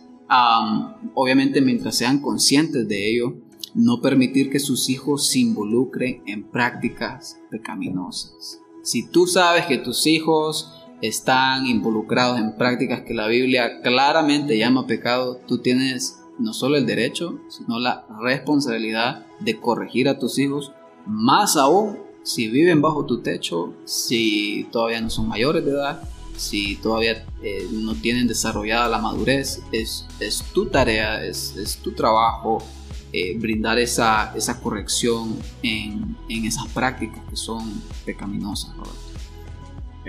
obviamente 1.14 1.62
mientras 1.62 1.96
sean 1.96 2.22
conscientes 2.22 2.88
de 2.88 3.10
ello, 3.10 3.36
no 3.74 4.02
permitir 4.02 4.50
que 4.50 4.60
sus 4.60 4.90
hijos 4.90 5.28
se 5.28 5.40
involucren 5.40 6.22
en 6.28 6.44
prácticas 6.44 7.40
pecaminosas. 7.50 8.60
Si 8.84 9.08
tú 9.08 9.28
sabes 9.28 9.66
que 9.66 9.78
tus 9.78 10.06
hijos 10.08 10.79
están 11.02 11.66
involucrados 11.66 12.40
en 12.40 12.56
prácticas 12.56 13.02
que 13.02 13.14
la 13.14 13.28
Biblia 13.28 13.82
claramente 13.82 14.58
llama 14.58 14.88
pecado, 14.88 15.40
tú 15.48 15.60
tienes 15.60 16.20
no 16.38 16.54
solo 16.54 16.78
el 16.78 16.86
derecho, 16.86 17.40
sino 17.50 17.80
la 17.80 18.06
responsabilidad 18.22 19.26
de 19.40 19.60
corregir 19.60 20.08
a 20.10 20.20
tus 20.20 20.40
hijos, 20.40 20.72
más 21.06 21.58
aún 21.58 22.00
si 22.24 22.48
viven 22.48 22.82
bajo 22.82 23.06
tu 23.06 23.22
techo, 23.22 23.74
si 23.86 24.68
todavía 24.72 25.02
no 25.02 25.10
son 25.10 25.28
mayores 25.28 25.66
de 25.66 25.72
edad, 25.72 26.04
si 26.36 26.78
todavía 26.78 27.26
eh, 27.44 27.68
no 27.72 27.96
tienen 27.96 28.28
desarrollada 28.28 28.88
la 28.88 29.00
madurez, 29.00 29.62
es, 29.72 30.06
es 30.20 30.44
tu 30.54 30.68
tarea, 30.68 31.24
es, 31.24 31.56
es 31.58 31.78
tu 31.78 31.92
trabajo 31.92 32.64
eh, 33.12 33.38
brindar 33.38 33.80
esa, 33.80 34.34
esa 34.36 34.62
corrección 34.62 35.38
en, 35.64 36.16
en, 36.30 36.46
esas 36.46 36.68
prácticas 36.68 37.20
que 37.30 37.36
son 37.36 37.82
pecaminosas. 38.06 38.72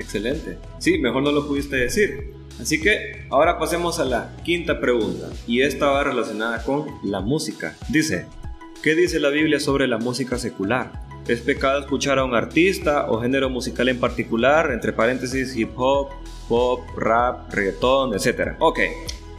Excelente. 0.01 0.57
Sí, 0.79 0.99
mejor 0.99 1.23
no 1.23 1.31
lo 1.31 1.47
pudiste 1.47 1.77
decir. 1.77 2.33
Así 2.61 2.81
que 2.81 3.27
ahora 3.31 3.59
pasemos 3.59 3.99
a 4.01 4.05
la 4.05 4.37
quinta 4.45 4.81
pregunta 4.81 5.29
y 5.47 5.63
esta 5.63 5.87
va 5.87 6.05
relacionada 6.05 6.63
con 6.65 6.87
la 7.05 7.21
música. 7.21 7.77
Dice, 7.89 8.27
¿qué 8.83 8.95
dice 8.95 9.21
la 9.21 9.29
Biblia 9.29 9.61
sobre 9.61 9.87
la 9.87 9.99
música 9.99 10.39
secular? 10.39 10.93
¿Es 11.29 11.41
pecado 11.41 11.81
escuchar 11.81 12.19
a 12.19 12.25
un 12.25 12.35
artista 12.35 13.11
o 13.11 13.21
género 13.21 13.51
musical 13.51 13.89
en 13.89 14.01
particular, 14.01 14.73
entre 14.73 14.93
paréntesis 14.93 15.55
hip 15.57 15.71
hop, 15.77 16.09
pop, 16.49 16.81
rap, 16.97 17.53
reggaetón, 17.53 18.15
etcétera? 18.15 18.57
Ok, 18.59 18.81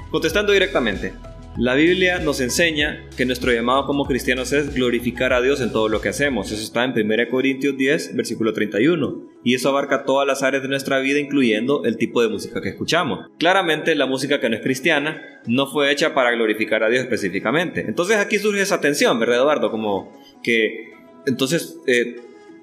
contestando 0.10 0.52
directamente, 0.52 1.13
la 1.58 1.76
Biblia 1.76 2.20
nos 2.20 2.40
enseña 2.40 3.10
que 3.18 3.26
nuestro 3.26 3.52
llamado 3.52 3.86
como 3.86 4.06
cristianos 4.06 4.54
es 4.54 4.74
glorificar 4.74 5.34
a 5.34 5.42
Dios 5.42 5.60
en 5.60 5.72
todo 5.72 5.90
lo 5.90 6.00
que 6.00 6.10
hacemos. 6.10 6.50
Eso 6.52 6.64
está 6.64 6.86
en 6.86 6.92
1 6.92 7.30
Corintios 7.30 7.78
10, 7.78 8.16
versículo 8.16 8.54
31. 8.54 9.32
Y 9.44 9.56
eso 9.56 9.70
abarca 9.70 10.06
todas 10.06 10.26
las 10.26 10.44
áreas 10.44 10.64
de 10.64 10.70
nuestra 10.70 11.00
vida, 11.00 11.20
incluyendo 11.20 11.84
el 11.84 11.98
tipo 11.98 12.22
de 12.22 12.30
música 12.30 12.62
que 12.62 12.70
escuchamos. 12.70 13.28
Claramente, 13.38 13.96
la 13.96 14.06
música 14.06 14.40
que 14.40 14.50
no 14.50 14.56
es 14.56 14.62
cristiana 14.62 15.22
no 15.46 15.68
fue 15.68 15.92
hecha 15.92 16.14
para 16.14 16.32
glorificar 16.32 16.84
a 16.84 16.90
Dios 16.90 17.04
específicamente. 17.04 17.86
Entonces 17.86 18.18
aquí 18.18 18.38
surge 18.38 18.62
esa 18.62 18.80
tensión, 18.80 19.20
¿verdad, 19.20 19.38
Eduardo? 19.38 19.72
Como 19.72 20.12
que 20.42 20.94
entonces 21.26 21.78
eh, 21.86 22.16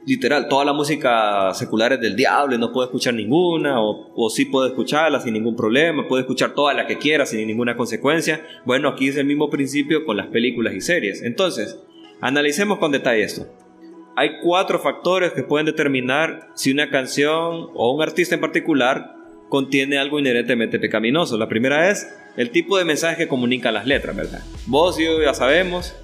literal, 0.08 0.48
toda 0.48 0.64
la 0.64 0.72
música 0.72 1.52
secular 1.52 1.92
es 1.92 2.00
del 2.00 2.16
diablo 2.16 2.54
y 2.54 2.58
no 2.58 2.72
puedo 2.72 2.86
escuchar 2.86 3.12
ninguna, 3.12 3.80
o, 3.82 4.10
o 4.14 4.30
sí 4.30 4.46
puedo 4.46 4.66
escucharla 4.66 5.20
sin 5.20 5.34
ningún 5.34 5.54
problema, 5.54 6.08
puedo 6.08 6.20
escuchar 6.20 6.54
toda 6.54 6.72
la 6.72 6.86
que 6.86 6.96
quiera 6.96 7.26
sin 7.26 7.46
ninguna 7.46 7.76
consecuencia. 7.76 8.42
Bueno, 8.64 8.88
aquí 8.88 9.08
es 9.08 9.16
el 9.18 9.26
mismo 9.26 9.50
principio 9.50 10.06
con 10.06 10.16
las 10.16 10.28
películas 10.28 10.72
y 10.72 10.80
series. 10.80 11.22
Entonces, 11.22 11.78
analicemos 12.22 12.78
con 12.78 12.90
detalle 12.90 13.22
esto. 13.22 13.46
Hay 14.16 14.40
cuatro 14.42 14.78
factores 14.78 15.32
que 15.32 15.42
pueden 15.42 15.66
determinar 15.66 16.48
si 16.54 16.72
una 16.72 16.88
canción 16.88 17.68
o 17.74 17.94
un 17.94 18.02
artista 18.02 18.34
en 18.34 18.40
particular 18.40 19.14
contiene 19.50 19.98
algo 19.98 20.18
inherentemente 20.18 20.78
pecaminoso. 20.78 21.36
La 21.36 21.48
primera 21.48 21.90
es 21.90 22.08
el 22.36 22.50
tipo 22.50 22.78
de 22.78 22.84
mensaje 22.84 23.16
que 23.16 23.28
comunican 23.28 23.74
las 23.74 23.86
letras, 23.86 24.16
¿verdad? 24.16 24.40
Vos 24.66 24.98
y 24.98 25.04
yo 25.04 25.22
ya 25.22 25.34
sabemos 25.34 25.94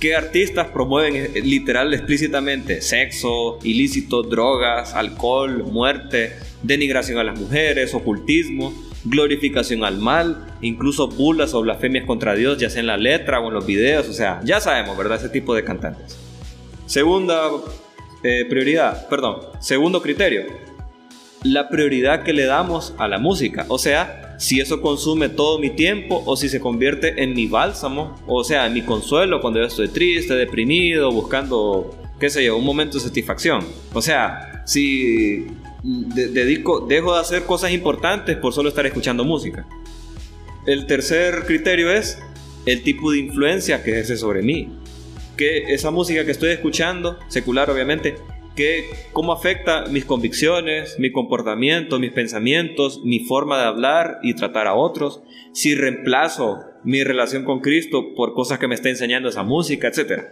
¿Qué 0.00 0.16
artistas 0.16 0.68
promueven 0.68 1.14
eh, 1.14 1.42
literal 1.42 1.92
explícitamente 1.92 2.80
sexo, 2.80 3.58
ilícito, 3.62 4.22
drogas, 4.22 4.94
alcohol, 4.94 5.62
muerte, 5.64 6.32
denigración 6.62 7.18
a 7.18 7.24
las 7.24 7.38
mujeres, 7.38 7.92
ocultismo, 7.92 8.72
glorificación 9.04 9.84
al 9.84 9.98
mal, 9.98 10.56
incluso 10.62 11.06
burlas 11.08 11.52
o 11.52 11.60
blasfemias 11.60 12.06
contra 12.06 12.34
Dios, 12.34 12.56
ya 12.56 12.70
sea 12.70 12.80
en 12.80 12.86
la 12.86 12.96
letra 12.96 13.40
o 13.40 13.48
en 13.48 13.54
los 13.54 13.66
videos? 13.66 14.08
O 14.08 14.14
sea, 14.14 14.40
ya 14.42 14.58
sabemos, 14.58 14.96
¿verdad? 14.96 15.18
Ese 15.18 15.28
tipo 15.28 15.54
de 15.54 15.64
cantantes. 15.64 16.16
Segunda 16.86 17.50
eh, 18.22 18.46
prioridad, 18.48 19.06
perdón, 19.08 19.40
segundo 19.60 20.00
criterio. 20.00 20.44
la 21.42 21.68
prioridad 21.68 22.22
que 22.22 22.32
le 22.32 22.46
damos 22.46 22.94
a 22.96 23.06
la 23.06 23.18
música. 23.18 23.66
O 23.68 23.78
sea, 23.78 24.29
si 24.40 24.58
eso 24.58 24.80
consume 24.80 25.28
todo 25.28 25.58
mi 25.58 25.68
tiempo 25.68 26.22
o 26.24 26.34
si 26.34 26.48
se 26.48 26.60
convierte 26.60 27.22
en 27.22 27.34
mi 27.34 27.46
bálsamo, 27.46 28.16
o 28.26 28.42
sea, 28.42 28.66
en 28.66 28.72
mi 28.72 28.80
consuelo 28.80 29.38
cuando 29.42 29.60
yo 29.60 29.66
estoy 29.66 29.88
triste, 29.88 30.34
deprimido, 30.34 31.12
buscando, 31.12 31.94
qué 32.18 32.30
sé 32.30 32.42
yo, 32.46 32.56
un 32.56 32.64
momento 32.64 32.96
de 32.96 33.04
satisfacción. 33.04 33.62
O 33.92 34.00
sea, 34.00 34.62
si 34.64 35.44
dedico, 35.82 36.80
dejo 36.80 37.12
de 37.12 37.20
hacer 37.20 37.42
cosas 37.44 37.70
importantes 37.72 38.38
por 38.38 38.54
solo 38.54 38.70
estar 38.70 38.86
escuchando 38.86 39.24
música. 39.24 39.66
El 40.66 40.86
tercer 40.86 41.44
criterio 41.44 41.92
es 41.92 42.18
el 42.64 42.82
tipo 42.82 43.12
de 43.12 43.18
influencia 43.18 43.82
que 43.82 43.90
ejerce 43.90 44.16
sobre 44.16 44.40
mí. 44.40 44.70
Que 45.36 45.74
esa 45.74 45.90
música 45.90 46.24
que 46.24 46.30
estoy 46.30 46.52
escuchando, 46.52 47.18
secular 47.28 47.70
obviamente, 47.70 48.14
que 48.60 48.90
cómo 49.14 49.32
afecta 49.32 49.86
mis 49.86 50.04
convicciones, 50.04 50.98
mi 50.98 51.10
comportamiento, 51.10 51.98
mis 51.98 52.12
pensamientos, 52.12 53.00
mi 53.02 53.20
forma 53.20 53.58
de 53.58 53.64
hablar 53.64 54.18
y 54.22 54.34
tratar 54.34 54.66
a 54.66 54.74
otros, 54.74 55.22
si 55.54 55.74
reemplazo 55.74 56.58
mi 56.84 57.02
relación 57.02 57.44
con 57.44 57.60
Cristo 57.60 58.14
por 58.14 58.34
cosas 58.34 58.58
que 58.58 58.68
me 58.68 58.74
está 58.74 58.90
enseñando 58.90 59.30
esa 59.30 59.44
música, 59.44 59.88
etc. 59.88 60.24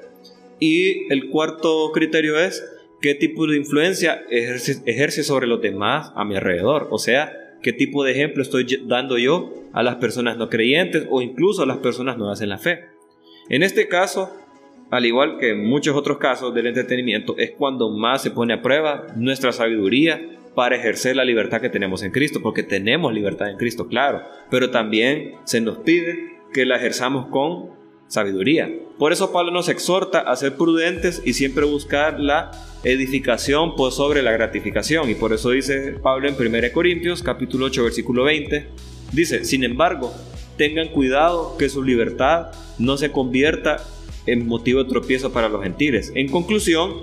Y 0.60 1.10
el 1.10 1.30
cuarto 1.30 1.90
criterio 1.94 2.38
es 2.38 2.62
qué 3.00 3.14
tipo 3.14 3.46
de 3.46 3.56
influencia 3.56 4.20
ejerce, 4.28 4.82
ejerce 4.84 5.22
sobre 5.22 5.46
los 5.46 5.62
demás 5.62 6.12
a 6.14 6.26
mi 6.26 6.36
alrededor, 6.36 6.88
o 6.90 6.98
sea, 6.98 7.32
qué 7.62 7.72
tipo 7.72 8.04
de 8.04 8.12
ejemplo 8.12 8.42
estoy 8.42 8.66
dando 8.84 9.16
yo 9.16 9.54
a 9.72 9.82
las 9.82 9.96
personas 9.96 10.36
no 10.36 10.50
creyentes 10.50 11.06
o 11.08 11.22
incluso 11.22 11.62
a 11.62 11.66
las 11.66 11.78
personas 11.78 12.18
nuevas 12.18 12.42
en 12.42 12.50
la 12.50 12.58
fe. 12.58 12.88
En 13.48 13.62
este 13.62 13.88
caso, 13.88 14.30
al 14.90 15.06
igual 15.06 15.38
que 15.38 15.50
en 15.50 15.66
muchos 15.66 15.96
otros 15.96 16.18
casos 16.18 16.54
del 16.54 16.66
entretenimiento, 16.66 17.36
es 17.36 17.52
cuando 17.52 17.90
más 17.90 18.22
se 18.22 18.30
pone 18.30 18.54
a 18.54 18.62
prueba 18.62 19.06
nuestra 19.16 19.52
sabiduría 19.52 20.20
para 20.54 20.76
ejercer 20.76 21.14
la 21.14 21.24
libertad 21.24 21.60
que 21.60 21.68
tenemos 21.68 22.02
en 22.02 22.10
Cristo, 22.10 22.40
porque 22.42 22.62
tenemos 22.62 23.12
libertad 23.12 23.50
en 23.50 23.58
Cristo, 23.58 23.86
claro, 23.86 24.22
pero 24.50 24.70
también 24.70 25.34
se 25.44 25.60
nos 25.60 25.78
pide 25.78 26.38
que 26.52 26.64
la 26.64 26.76
ejerzamos 26.76 27.26
con 27.26 27.70
sabiduría. 28.08 28.70
Por 28.98 29.12
eso 29.12 29.30
Pablo 29.30 29.52
nos 29.52 29.68
exhorta 29.68 30.20
a 30.20 30.34
ser 30.34 30.56
prudentes 30.56 31.22
y 31.24 31.34
siempre 31.34 31.64
buscar 31.64 32.18
la 32.18 32.50
edificación 32.82 33.76
por 33.76 33.92
sobre 33.92 34.22
la 34.22 34.32
gratificación. 34.32 35.10
Y 35.10 35.14
por 35.14 35.32
eso 35.32 35.50
dice 35.50 35.94
Pablo 36.02 36.28
en 36.28 36.34
1 36.34 36.72
Corintios 36.72 37.22
capítulo 37.22 37.66
8 37.66 37.84
versículo 37.84 38.24
20, 38.24 38.68
dice, 39.12 39.44
sin 39.44 39.62
embargo, 39.62 40.12
tengan 40.56 40.88
cuidado 40.88 41.56
que 41.58 41.68
su 41.68 41.84
libertad 41.84 42.48
no 42.78 42.96
se 42.96 43.12
convierta 43.12 43.84
motivo 44.36 44.82
de 44.82 44.90
tropiezo 44.90 45.32
para 45.32 45.48
los 45.48 45.62
gentiles. 45.62 46.12
En 46.14 46.28
conclusión, 46.28 46.94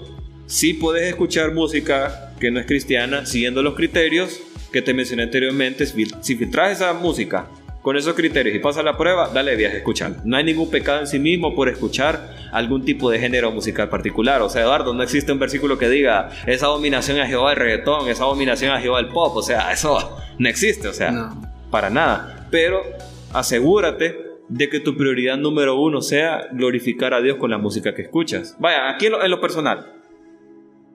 si 0.46 0.74
puedes 0.74 1.08
escuchar 1.08 1.54
música 1.54 2.34
que 2.40 2.52
no 2.52 2.60
es 2.60 2.66
cristiana 2.66 3.26
siguiendo 3.26 3.64
los 3.64 3.76
criterios 3.76 4.42
que 4.72 4.82
te 4.82 4.94
mencioné 4.94 5.24
anteriormente. 5.24 5.86
Si 5.86 6.36
filtras 6.36 6.74
esa 6.74 6.94
música 6.94 7.48
con 7.82 7.96
esos 7.96 8.14
criterios 8.14 8.56
y 8.56 8.60
pasa 8.60 8.84
la 8.84 8.98
prueba, 8.98 9.30
dale 9.34 9.56
viaje 9.56 9.78
escuchando. 9.78 10.20
No 10.26 10.36
hay 10.36 10.44
ningún 10.44 10.70
pecado 10.70 11.00
en 11.00 11.08
sí 11.08 11.18
mismo 11.18 11.56
por 11.56 11.70
escuchar 11.70 12.36
algún 12.52 12.84
tipo 12.84 13.10
de 13.10 13.20
género 13.20 13.52
musical 13.52 13.90
particular. 13.90 14.42
O 14.42 14.50
sea, 14.50 14.64
Eduardo, 14.64 14.94
no 14.94 15.02
existe 15.02 15.32
un 15.32 15.40
versículo 15.40 15.78
que 15.78 15.88
diga 15.88 16.30
esa 16.46 16.68
dominación 16.68 17.20
a 17.20 17.26
Jehová 17.26 17.52
el 17.52 17.58
reggaetón, 17.58 18.10
esa 18.10 18.26
dominación 18.26 18.72
a 18.72 18.82
Jehová 18.82 19.00
el 19.00 19.08
pop. 19.08 19.38
O 19.38 19.42
sea, 19.42 19.72
eso 19.72 20.18
no 20.38 20.50
existe, 20.50 20.90
o 20.90 20.94
sea, 20.94 21.32
para 21.72 21.90
nada. 21.90 22.48
Pero 22.52 22.84
asegúrate 23.32 24.25
de 24.48 24.70
que 24.70 24.80
tu 24.80 24.96
prioridad 24.96 25.38
número 25.38 25.80
uno 25.80 26.02
sea 26.02 26.48
glorificar 26.52 27.14
a 27.14 27.22
Dios 27.22 27.38
con 27.38 27.50
la 27.50 27.58
música 27.58 27.94
que 27.94 28.04
escuchas. 28.04 28.56
Vaya, 28.60 28.90
aquí 28.90 29.08
en 29.08 29.32
lo, 29.32 29.42
personal. 29.42 29.94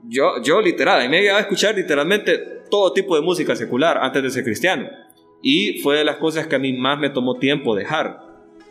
Yo, 0.08 0.42
yo 0.42 0.60
literal, 0.60 1.08
me 1.08 1.18
he 1.18 1.22
llegado 1.22 1.38
a 1.38 1.42
escuchar 1.42 1.74
literalmente 1.74 2.38
todo 2.70 2.92
tipo 2.92 3.16
de 3.16 3.22
música 3.22 3.56
secular 3.56 3.98
antes 4.00 4.22
de 4.22 4.30
ser 4.30 4.44
cristiano. 4.44 4.88
Y 5.42 5.80
fue 5.80 5.98
de 5.98 6.04
las 6.04 6.16
cosas 6.16 6.46
que 6.46 6.56
a 6.56 6.58
mí 6.58 6.72
más 6.72 6.98
me 6.98 7.10
tomó 7.10 7.38
tiempo 7.38 7.74
dejar. 7.74 8.20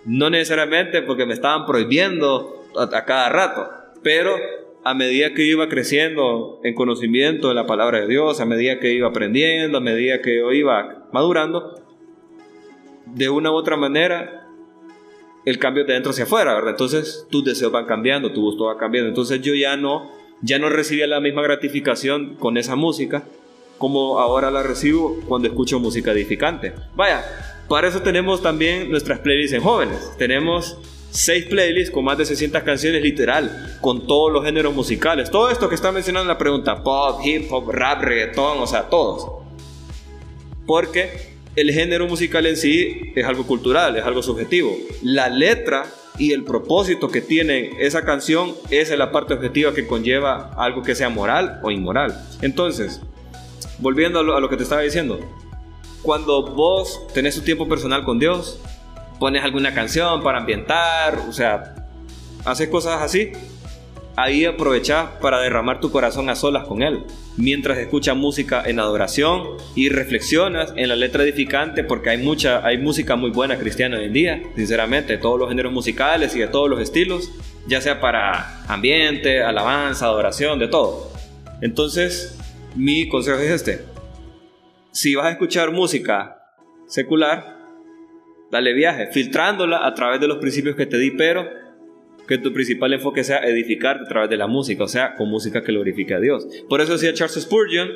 No 0.06 0.30
necesariamente 0.30 1.02
porque 1.02 1.26
me 1.26 1.34
estaban 1.34 1.66
prohibiendo 1.66 2.64
a, 2.78 3.06
cada 3.06 3.30
rato, 3.30 3.70
pero 4.02 4.36
a 4.84 4.94
medida 4.94 5.34
que 5.34 5.44
iba 5.44 5.68
creciendo 5.68 6.62
en 6.64 6.74
conocimiento 6.74 7.50
de 7.50 7.56
la 7.56 7.66
palabra 7.66 8.00
de 8.00 8.08
Dios, 8.08 8.40
a 8.40 8.46
medida 8.46 8.80
que 8.80 8.94
iba 8.94 9.10
aprendiendo, 9.10 9.80
a 9.80 9.82
medida 9.82 10.22
que 10.22 10.38
yo 10.38 10.52
iba 10.54 11.10
madurando, 11.12 11.76
de 13.08 13.30
una 13.30 13.52
u 13.52 13.56
otra 13.56 13.76
manera 13.76 14.49
el 15.46 15.60
cambio 15.60 15.86
de 15.86 15.94
dentro 15.94 16.12
hacia 16.12 16.26
afuera, 16.26 16.54
¿verdad? 16.54 16.72
Entonces 16.72 17.28
tus 17.30 17.44
deseos 17.44 17.72
van 17.72 17.86
cambiando, 17.86 18.32
tu 18.32 18.42
gusto 18.42 18.66
va 18.66 18.78
cambiando. 18.78 19.10
Entonces 19.10 19.42
yo 19.42 19.54
ya 19.56 19.78
no, 19.78 20.12
ya 20.42 20.60
no 20.60 20.70
recibía 20.70 21.08
la 21.08 21.20
misma 21.20 21.42
gratificación 21.42 22.36
con 22.36 22.58
esa 22.58 22.76
música 22.76 23.24
como 23.80 24.20
ahora 24.20 24.52
la 24.52 24.62
recibo 24.62 25.20
cuando 25.28 25.48
escucho 25.48 25.80
música 25.80 26.12
edificante. 26.12 26.74
Vaya, 26.96 27.24
para 27.68 27.88
eso 27.88 28.02
tenemos 28.02 28.42
también 28.42 28.92
nuestras 28.92 29.20
playlists 29.20 29.56
en 29.56 29.64
jóvenes. 29.64 30.12
Tenemos 30.18 30.78
seis 31.12 31.46
playlists 31.46 31.92
con 31.92 32.04
más 32.04 32.18
de 32.18 32.26
600 32.26 32.62
canciones 32.64 33.02
literal, 33.02 33.78
con 33.82 34.06
todos 34.06 34.32
los 34.32 34.44
géneros 34.44 34.76
musicales. 34.76 35.32
Todo 35.32 35.50
esto 35.50 35.70
que 35.70 35.76
está 35.76 35.92
mencionando 35.92 36.24
en 36.24 36.28
la 36.28 36.38
pregunta, 36.38 36.84
pop, 36.84 37.22
hip 37.24 37.52
hop, 37.52 37.70
rap, 37.72 38.04
reggaeton, 38.04 38.60
o 38.60 38.68
sea, 38.68 38.90
todos. 38.90 39.28
Porque 40.68 41.29
el 41.60 41.72
género 41.72 42.08
musical 42.08 42.46
en 42.46 42.56
sí 42.56 43.12
es 43.16 43.26
algo 43.26 43.46
cultural, 43.46 43.98
es 43.98 44.04
algo 44.04 44.24
subjetivo. 44.24 44.78
La 45.02 45.30
letra 45.30 45.86
y 46.18 46.32
el 46.32 46.44
propósito 46.44 47.10
que 47.10 47.22
tiene 47.22 47.72
esa 47.80 48.04
canción 48.04 48.56
es 48.70 48.90
la 48.98 49.12
parte 49.12 49.34
objetiva 49.34 49.74
que 49.74 49.86
conlleva 49.86 50.52
algo 50.58 50.84
que 50.84 50.96
sea 50.96 51.10
moral 51.10 51.60
o 51.64 51.72
inmoral. 51.72 52.18
Entonces, 52.42 53.02
volviendo 53.80 54.20
a 54.20 54.24
lo, 54.24 54.50
que 54.50 54.58
te 54.58 54.64
estaba 54.64 54.82
diciendo, 54.82 55.20
cuando 56.02 56.46
vos 56.46 57.02
tenés 57.14 57.36
tu 57.36 57.42
tiempo 57.42 57.68
personal 57.68 58.04
con 58.04 58.20
Dios, 58.20 58.60
pones 59.20 59.44
alguna 59.44 59.74
canción 59.74 60.24
para 60.24 60.40
ambientar, 60.40 61.20
o 61.28 61.34
sea, 61.34 61.76
haces 62.46 62.70
cosas 62.70 63.02
así, 63.02 63.32
ahí 64.16 64.46
aprovechas 64.46 65.10
para 65.22 65.40
derramar 65.40 65.80
tu 65.80 65.92
corazón 65.92 66.30
a 66.30 66.36
solas 66.36 66.68
con 66.68 66.82
Él, 66.82 67.04
mientras 67.38 67.78
escuchas 67.78 68.16
música 68.16 68.64
en 68.66 68.80
adoración 68.80 69.44
y 69.76 69.90
reflexionas 69.90 70.74
en 70.76 70.90
la 70.90 70.96
letra 70.96 71.24
edificante, 71.24 71.84
porque 71.84 72.10
hay 72.10 72.18
mucha, 72.18 72.66
hay 72.66 72.78
música 72.78 73.16
muy 73.16 73.30
buena 73.32 73.58
cristiana 73.58 73.98
hoy 73.98 74.06
en 74.06 74.14
día, 74.14 74.44
sinceramente, 74.56 75.14
de 75.14 75.20
todos 75.20 75.40
los 75.40 75.50
géneros 75.50 75.72
musicales 75.72 76.36
y 76.36 76.40
de 76.40 76.48
todos 76.48 76.70
los 76.70 76.82
estilos, 76.82 77.32
ya 77.68 77.82
sea 77.82 78.02
para 78.02 78.64
ambiente, 78.68 79.42
alabanza, 79.42 80.06
adoración, 80.06 80.60
de 80.60 80.68
todo. 80.68 81.12
Entonces, 81.62 82.38
mi 82.76 83.08
consejo 83.08 83.40
es 83.40 83.52
este. 83.52 83.86
Si 84.92 85.16
vas 85.16 85.28
a 85.28 85.32
escuchar 85.32 85.72
música 85.72 86.38
secular, 86.88 87.58
dale 88.52 88.74
viaje, 88.74 89.08
filtrándola 89.08 89.86
a 89.86 89.94
través 89.94 90.20
de 90.20 90.28
los 90.28 90.40
principios 90.40 90.76
que 90.76 90.86
te 90.86 90.98
di, 90.98 91.12
pero 91.12 91.48
que 92.30 92.38
tu 92.38 92.54
principal 92.54 92.94
enfoque 92.94 93.24
sea 93.24 93.40
edificarte 93.40 94.04
a 94.06 94.08
través 94.08 94.30
de 94.30 94.38
la 94.38 94.46
música, 94.46 94.84
o 94.84 94.88
sea, 94.88 95.16
con 95.16 95.32
música 95.32 95.64
que 95.64 95.72
glorifique 95.72 96.14
a 96.14 96.20
Dios. 96.20 96.48
Por 96.70 96.80
eso 96.80 96.94
decía 96.94 97.12
Charles 97.12 97.42
Spurgeon, 97.42 97.90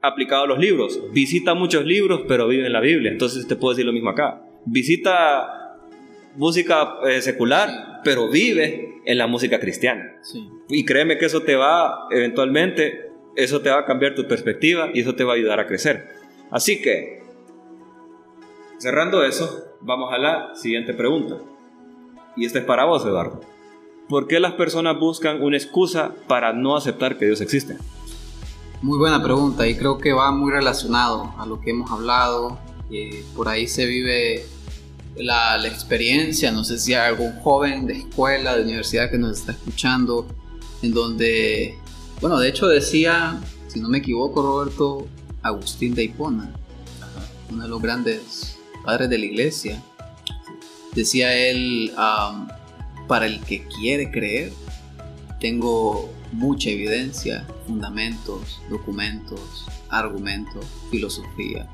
aplicado 0.00 0.44
a 0.44 0.46
los 0.46 0.58
libros, 0.58 0.98
visita 1.12 1.52
muchos 1.52 1.84
libros, 1.84 2.22
pero 2.26 2.48
vive 2.48 2.66
en 2.66 2.72
la 2.72 2.80
Biblia. 2.80 3.12
Entonces 3.12 3.46
te 3.46 3.54
puedo 3.54 3.74
decir 3.74 3.84
lo 3.84 3.92
mismo 3.92 4.08
acá. 4.08 4.40
Visita 4.64 5.76
música 6.34 6.94
eh, 7.06 7.20
secular, 7.20 8.00
pero 8.02 8.30
vive 8.30 9.02
en 9.04 9.18
la 9.18 9.26
música 9.26 9.60
cristiana. 9.60 10.18
Y 10.70 10.86
créeme 10.86 11.18
que 11.18 11.26
eso 11.26 11.42
te 11.42 11.54
va, 11.54 12.06
eventualmente, 12.10 13.10
eso 13.36 13.60
te 13.60 13.68
va 13.68 13.80
a 13.80 13.84
cambiar 13.84 14.14
tu 14.14 14.26
perspectiva 14.26 14.88
y 14.94 15.00
eso 15.00 15.14
te 15.14 15.24
va 15.24 15.34
a 15.34 15.36
ayudar 15.36 15.60
a 15.60 15.66
crecer. 15.66 16.08
Así 16.50 16.80
que, 16.80 17.20
cerrando 18.78 19.22
eso, 19.22 19.76
vamos 19.82 20.10
a 20.10 20.16
la 20.16 20.54
siguiente 20.54 20.94
pregunta. 20.94 21.36
Y 22.36 22.46
esta 22.46 22.58
es 22.58 22.64
para 22.64 22.84
vos, 22.84 23.04
Eduardo. 23.04 23.40
¿Por 24.08 24.26
qué 24.26 24.40
las 24.40 24.52
personas 24.52 24.98
buscan 24.98 25.42
una 25.42 25.56
excusa 25.56 26.12
para 26.26 26.52
no 26.52 26.76
aceptar 26.76 27.18
que 27.18 27.26
Dios 27.26 27.40
existe? 27.40 27.76
Muy 28.82 28.98
buena 28.98 29.22
pregunta 29.22 29.66
y 29.66 29.76
creo 29.76 29.98
que 29.98 30.12
va 30.12 30.32
muy 30.32 30.50
relacionado 30.50 31.32
a 31.38 31.46
lo 31.46 31.60
que 31.60 31.70
hemos 31.70 31.90
hablado. 31.90 32.58
por 33.36 33.48
ahí 33.48 33.66
se 33.66 33.86
vive 33.86 34.44
la, 35.16 35.56
la, 35.56 35.68
experiencia, 35.68 36.50
no 36.50 36.64
sé 36.64 36.78
si 36.78 36.94
hay 36.94 37.08
algún 37.10 37.32
joven 37.40 37.86
de 37.86 37.94
escuela, 37.94 38.56
de 38.56 38.62
universidad 38.62 39.10
que 39.10 39.18
nos 39.18 39.38
está 39.38 39.52
escuchando, 39.52 40.26
en 40.82 40.92
donde, 40.92 41.78
bueno, 42.20 42.38
de 42.38 42.48
hecho 42.48 42.66
decía, 42.66 43.40
si 43.68 43.80
no 43.80 43.88
me 43.88 43.98
equivoco, 43.98 44.42
Roberto, 44.42 45.06
Agustín 45.42 45.94
de 45.94 46.04
Hipona, 46.04 46.52
uno 47.50 47.62
de 47.62 47.68
los 47.68 47.80
grandes 47.80 48.58
padres 48.84 49.08
de 49.08 49.18
la 49.18 49.26
iglesia, 49.26 49.82
Decía 50.94 51.34
él, 51.34 51.92
para 53.08 53.26
el 53.26 53.40
que 53.40 53.66
quiere 53.66 54.10
creer, 54.10 54.52
tengo 55.40 56.10
mucha 56.32 56.70
evidencia, 56.70 57.46
fundamentos, 57.66 58.60
documentos, 58.70 59.66
argumentos, 59.88 60.66
filosofía, 60.90 61.68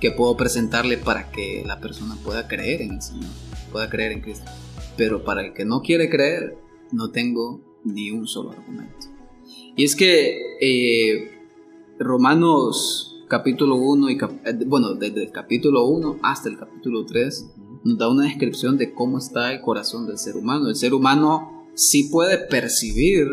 que 0.00 0.10
puedo 0.10 0.36
presentarle 0.36 0.98
para 0.98 1.30
que 1.30 1.62
la 1.66 1.80
persona 1.80 2.16
pueda 2.24 2.48
creer 2.48 2.82
en 2.82 2.92
el 2.92 3.02
Señor, 3.02 3.30
pueda 3.70 3.88
creer 3.88 4.12
en 4.12 4.20
Cristo. 4.20 4.50
Pero 4.96 5.24
para 5.24 5.44
el 5.46 5.52
que 5.52 5.64
no 5.64 5.82
quiere 5.82 6.10
creer, 6.10 6.56
no 6.90 7.10
tengo 7.10 7.60
ni 7.84 8.10
un 8.10 8.26
solo 8.26 8.50
argumento. 8.50 9.06
Y 9.76 9.84
es 9.84 9.96
que 9.96 10.38
eh, 10.60 11.38
Romanos 11.98 13.24
capítulo 13.28 13.76
1 13.76 14.10
y 14.10 14.14
eh, 14.14 14.18
bueno, 14.66 14.92
desde 14.92 15.22
el 15.22 15.30
capítulo 15.30 15.86
1 15.86 16.18
hasta 16.22 16.50
el 16.50 16.58
capítulo 16.58 17.06
3 17.06 17.46
nos 17.84 17.98
da 17.98 18.08
una 18.08 18.24
descripción 18.24 18.76
de 18.76 18.92
cómo 18.92 19.18
está 19.18 19.52
el 19.52 19.60
corazón 19.60 20.06
del 20.06 20.18
ser 20.18 20.36
humano. 20.36 20.68
El 20.68 20.76
ser 20.76 20.94
humano 20.94 21.66
sí 21.74 22.04
puede 22.04 22.38
percibir 22.38 23.26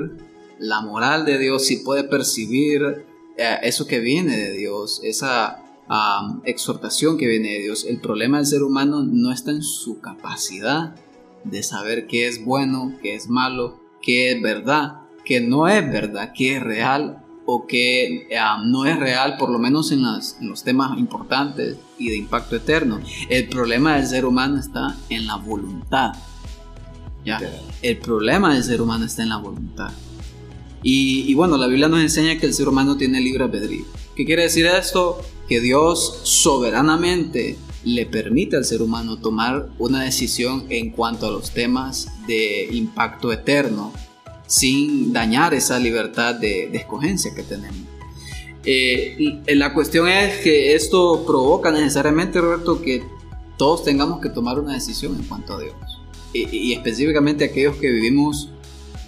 la 0.59 0.81
moral 0.81 1.25
de 1.25 1.37
Dios, 1.37 1.65
sí 1.65 1.77
puede 1.77 2.03
percibir 2.03 3.05
eh, 3.37 3.57
eso 3.63 3.87
que 3.87 3.99
viene 3.99 4.37
de 4.37 4.51
Dios, 4.53 5.01
esa 5.03 5.63
exhortación 6.43 7.17
que 7.17 7.25
viene 7.25 7.53
de 7.53 7.61
Dios. 7.61 7.85
El 7.85 7.99
problema 7.99 8.37
del 8.37 8.45
ser 8.45 8.61
humano 8.61 9.03
no 9.03 9.31
está 9.31 9.51
en 9.51 9.63
su 9.63 9.99
capacidad 9.99 10.95
de 11.43 11.63
saber 11.63 12.05
qué 12.05 12.27
es 12.27 12.45
bueno, 12.45 12.95
qué 13.01 13.15
es 13.15 13.27
malo, 13.27 13.79
qué 14.01 14.31
es 14.31 14.41
verdad, 14.41 15.01
qué 15.25 15.41
no 15.41 15.67
es 15.67 15.91
verdad, 15.91 16.31
qué 16.35 16.57
es 16.57 16.63
real 16.63 17.18
o 17.51 17.65
qué 17.65 18.27
no 18.65 18.85
es 18.85 18.99
real, 18.99 19.35
por 19.37 19.49
lo 19.49 19.57
menos 19.57 19.91
en, 19.91 20.01
en 20.01 20.49
los 20.49 20.63
temas 20.63 20.99
importantes 20.99 21.77
y 21.97 22.09
de 22.09 22.17
impacto 22.17 22.55
eterno. 22.55 22.99
El 23.27 23.49
problema 23.49 23.95
del 23.95 24.05
ser 24.05 24.25
humano 24.25 24.59
está 24.59 24.95
en 25.09 25.25
la 25.25 25.35
voluntad. 25.37 26.13
¿ya? 27.25 27.39
El 27.81 27.97
problema 27.97 28.53
del 28.53 28.63
ser 28.63 28.81
humano 28.83 29.05
está 29.05 29.23
en 29.23 29.29
la 29.29 29.37
voluntad. 29.37 29.91
Y, 30.83 31.33
bueno, 31.33 31.57
la 31.57 31.65
Biblia 31.65 31.87
nos 31.87 32.01
enseña 32.01 32.37
que 32.37 32.45
el 32.45 32.53
ser 32.53 32.69
humano 32.69 32.97
tiene 32.97 33.19
libre 33.19 33.43
albedrío. 33.43 33.83
¿Qué 34.15 34.25
quiere 34.25 34.43
decir 34.43 34.67
esto? 34.67 35.19
Que 35.47 35.59
Dios 35.59 36.21
soberanamente 36.23 37.57
le 37.83 38.05
permite 38.05 38.57
al 38.57 38.65
ser 38.65 38.83
humano 38.83 39.17
tomar 39.17 39.69
una 39.79 40.03
decisión 40.03 40.65
en 40.69 40.91
cuanto 40.91 41.25
a 41.25 41.31
los 41.31 41.51
temas 41.51 42.09
de 42.27 42.69
impacto 42.71 43.31
eterno 43.33 43.91
sin 44.49 45.13
dañar 45.13 45.53
esa 45.53 45.77
libertad 45.77 46.35
de, 46.35 46.75
escogencia 46.75 47.33
que 47.35 47.43
tenemos. 47.43 47.77
Eh, 48.65 49.41
la 49.55 49.73
cuestión 49.73 50.09
es 50.09 50.39
que 50.39 50.73
esto 50.73 51.23
provoca 51.25 51.71
necesariamente, 51.71 52.41
Roberto, 52.41 52.81
que 52.81 53.03
todos 53.57 53.83
tengamos 53.83 54.19
que 54.19 54.29
tomar 54.29 54.59
una 54.59 54.73
decisión 54.73 55.15
en 55.15 55.23
cuanto 55.23 55.53
a 55.53 55.61
Dios. 55.61 55.75
Y, 56.33 56.49
y 56.49 56.73
específicamente 56.73 57.45
aquellos 57.45 57.77
que 57.77 57.91
vivimos 57.91 58.49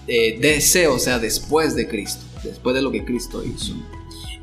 eh, 0.07 0.37
deseo, 0.39 0.95
o 0.95 0.99
sea, 0.99 1.17
después 1.17 1.75
de 1.75 1.87
Cristo, 1.87 2.23
después 2.43 2.75
de 2.75 2.83
lo 2.83 2.91
que 2.91 3.03
Cristo 3.03 3.43
hizo. 3.43 3.73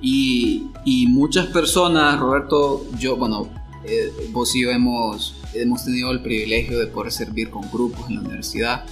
Y, 0.00 0.66
y 0.84 1.06
muchas 1.06 1.46
personas, 1.46 2.18
Roberto, 2.18 2.86
yo, 2.98 3.16
bueno, 3.16 3.48
eh, 3.84 4.12
vos 4.32 4.54
y 4.56 4.62
yo 4.62 4.70
hemos, 4.70 5.36
hemos 5.54 5.84
tenido 5.84 6.10
el 6.10 6.22
privilegio 6.22 6.78
de 6.78 6.86
poder 6.88 7.12
servir 7.12 7.50
con 7.50 7.70
grupos 7.70 8.08
en 8.08 8.16
la 8.16 8.20
universidad, 8.22 8.84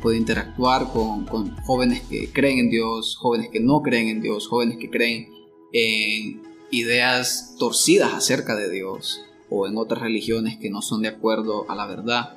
podido 0.00 0.20
interactuar 0.20 0.92
con, 0.92 1.24
con 1.26 1.56
jóvenes 1.62 2.02
que 2.02 2.30
creen 2.32 2.58
en 2.58 2.70
Dios, 2.70 3.16
jóvenes 3.16 3.48
que 3.50 3.60
no 3.60 3.82
creen 3.82 4.08
en 4.08 4.22
Dios, 4.22 4.48
jóvenes 4.48 4.78
que 4.78 4.90
creen 4.90 5.28
en 5.72 6.42
ideas 6.70 7.56
torcidas 7.58 8.12
acerca 8.12 8.56
de 8.56 8.70
Dios 8.70 9.22
o 9.48 9.66
en 9.66 9.76
otras 9.76 10.02
religiones 10.02 10.58
que 10.58 10.70
no 10.70 10.82
son 10.82 11.02
de 11.02 11.08
acuerdo 11.08 11.68
a 11.70 11.74
la 11.74 11.86
verdad. 11.86 12.36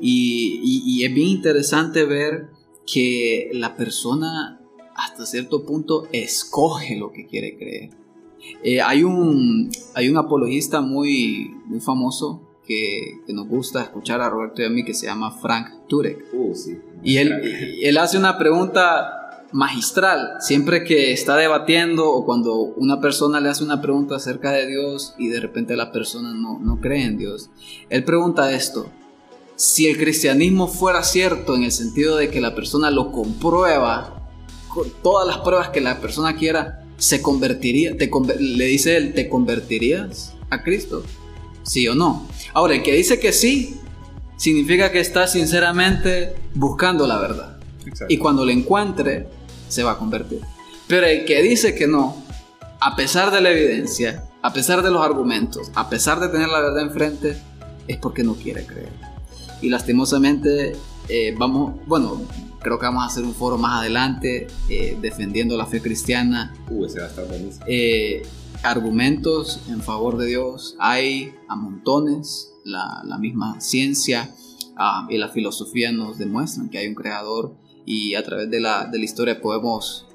Y, 0.00 0.60
y, 0.62 0.82
y 0.84 1.04
es 1.04 1.14
bien 1.14 1.28
interesante 1.28 2.04
ver 2.04 2.48
que 2.86 3.50
la 3.52 3.76
persona 3.76 4.60
hasta 4.96 5.24
cierto 5.26 5.64
punto 5.64 6.08
escoge 6.12 6.96
lo 6.96 7.12
que 7.12 7.26
quiere 7.26 7.56
creer. 7.56 7.90
Eh, 8.62 8.80
hay, 8.80 9.02
un, 9.02 9.70
hay 9.94 10.08
un 10.08 10.16
apologista 10.16 10.80
muy, 10.80 11.50
muy 11.66 11.80
famoso 11.80 12.49
que, 12.70 13.22
que, 13.26 13.32
nos 13.32 13.48
gusta 13.48 13.82
escuchar 13.82 14.20
a 14.20 14.30
Roberto 14.30 14.62
y 14.62 14.64
a 14.64 14.70
mí 14.70 14.84
que 14.84 14.94
se 14.94 15.06
llama 15.06 15.32
Frank 15.32 15.88
Turek. 15.88 16.24
Uh, 16.32 16.54
sí. 16.54 16.78
Y 17.02 17.16
él, 17.16 17.32
él 17.82 17.98
hace 17.98 18.16
una 18.16 18.38
pregunta 18.38 19.48
magistral 19.50 20.36
siempre 20.38 20.84
que 20.84 21.10
está 21.10 21.36
debatiendo 21.36 22.08
o 22.08 22.24
cuando 22.24 22.54
una 22.54 23.00
persona 23.00 23.40
le 23.40 23.48
hace 23.48 23.64
una 23.64 23.82
pregunta 23.82 24.14
acerca 24.14 24.52
de 24.52 24.68
Dios 24.68 25.16
y 25.18 25.26
de 25.26 25.40
repente 25.40 25.74
la 25.74 25.90
persona 25.90 26.32
no, 26.32 26.60
no 26.60 26.80
cree 26.80 27.04
en 27.04 27.18
Dios. 27.18 27.50
Él 27.88 28.04
pregunta 28.04 28.52
esto, 28.52 28.86
si 29.56 29.88
el 29.88 29.98
cristianismo 29.98 30.68
fuera 30.68 31.02
cierto 31.02 31.56
en 31.56 31.64
el 31.64 31.72
sentido 31.72 32.16
de 32.16 32.30
que 32.30 32.40
la 32.40 32.54
persona 32.54 32.92
lo 32.92 33.10
comprueba 33.10 34.28
con 34.68 34.88
todas 35.02 35.26
las 35.26 35.38
pruebas 35.38 35.70
que 35.70 35.80
la 35.80 36.00
persona 36.00 36.36
quiera, 36.36 36.84
se 36.98 37.20
convertiría, 37.20 37.96
te, 37.96 38.08
le 38.38 38.64
dice 38.66 38.96
él, 38.96 39.14
¿te 39.14 39.28
convertirías 39.28 40.34
a 40.50 40.62
Cristo? 40.62 41.02
¿Sí 41.70 41.86
o 41.86 41.94
no? 41.94 42.26
Ahora, 42.52 42.74
el 42.74 42.82
que 42.82 42.92
dice 42.92 43.20
que 43.20 43.32
sí, 43.32 43.78
significa 44.36 44.90
que 44.90 44.98
está 44.98 45.28
sinceramente 45.28 46.34
buscando 46.54 47.06
la 47.06 47.20
verdad. 47.20 47.60
Y 48.08 48.18
cuando 48.18 48.44
lo 48.44 48.50
encuentre, 48.50 49.28
se 49.68 49.84
va 49.84 49.92
a 49.92 49.96
convertir. 49.96 50.40
Pero 50.88 51.06
el 51.06 51.24
que 51.24 51.40
dice 51.42 51.76
que 51.76 51.86
no, 51.86 52.16
a 52.80 52.96
pesar 52.96 53.30
de 53.30 53.40
la 53.40 53.50
evidencia, 53.50 54.24
a 54.42 54.52
pesar 54.52 54.82
de 54.82 54.90
los 54.90 55.00
argumentos, 55.00 55.70
a 55.76 55.88
pesar 55.88 56.18
de 56.18 56.28
tener 56.28 56.48
la 56.48 56.60
verdad 56.60 56.82
enfrente, 56.82 57.36
es 57.86 57.98
porque 57.98 58.24
no 58.24 58.34
quiere 58.34 58.66
creer 58.66 59.10
y 59.62 59.68
lastimosamente 59.68 60.72
eh, 61.08 61.34
vamos, 61.36 61.74
bueno, 61.86 62.22
creo 62.60 62.78
que 62.78 62.86
vamos 62.86 63.02
a 63.02 63.06
hacer 63.06 63.24
un 63.24 63.34
foro 63.34 63.58
más 63.58 63.80
adelante 63.80 64.46
eh, 64.68 64.96
defendiendo 65.00 65.56
la 65.56 65.66
fe 65.66 65.80
cristiana. 65.80 66.54
Uh, 66.68 66.86
ese 66.86 67.00
va 67.00 67.06
a 67.06 67.08
estar 67.08 67.26
buenísimo. 67.26 67.64
Eh, 67.66 68.22
argumentos 68.62 69.60
en 69.68 69.80
favor 69.82 70.16
de 70.16 70.26
Dios. 70.26 70.76
Hay 70.78 71.32
a 71.48 71.56
montones, 71.56 72.52
la, 72.64 73.18
misma 73.18 73.60
ciencia 73.60 74.34
ah, 74.76 75.06
y 75.10 75.18
la 75.18 75.28
filosofía 75.28 75.92
nos 75.92 76.18
demuestran 76.18 76.68
que 76.68 76.78
hay 76.78 76.88
un 76.88 76.94
creador 76.94 77.56
y 77.84 78.14
a 78.14 78.22
través 78.22 78.50
de 78.50 78.60
la, 78.60 78.86
de 78.86 78.98
la 78.98 79.04
historia 79.04 79.40
podemos 79.40 80.06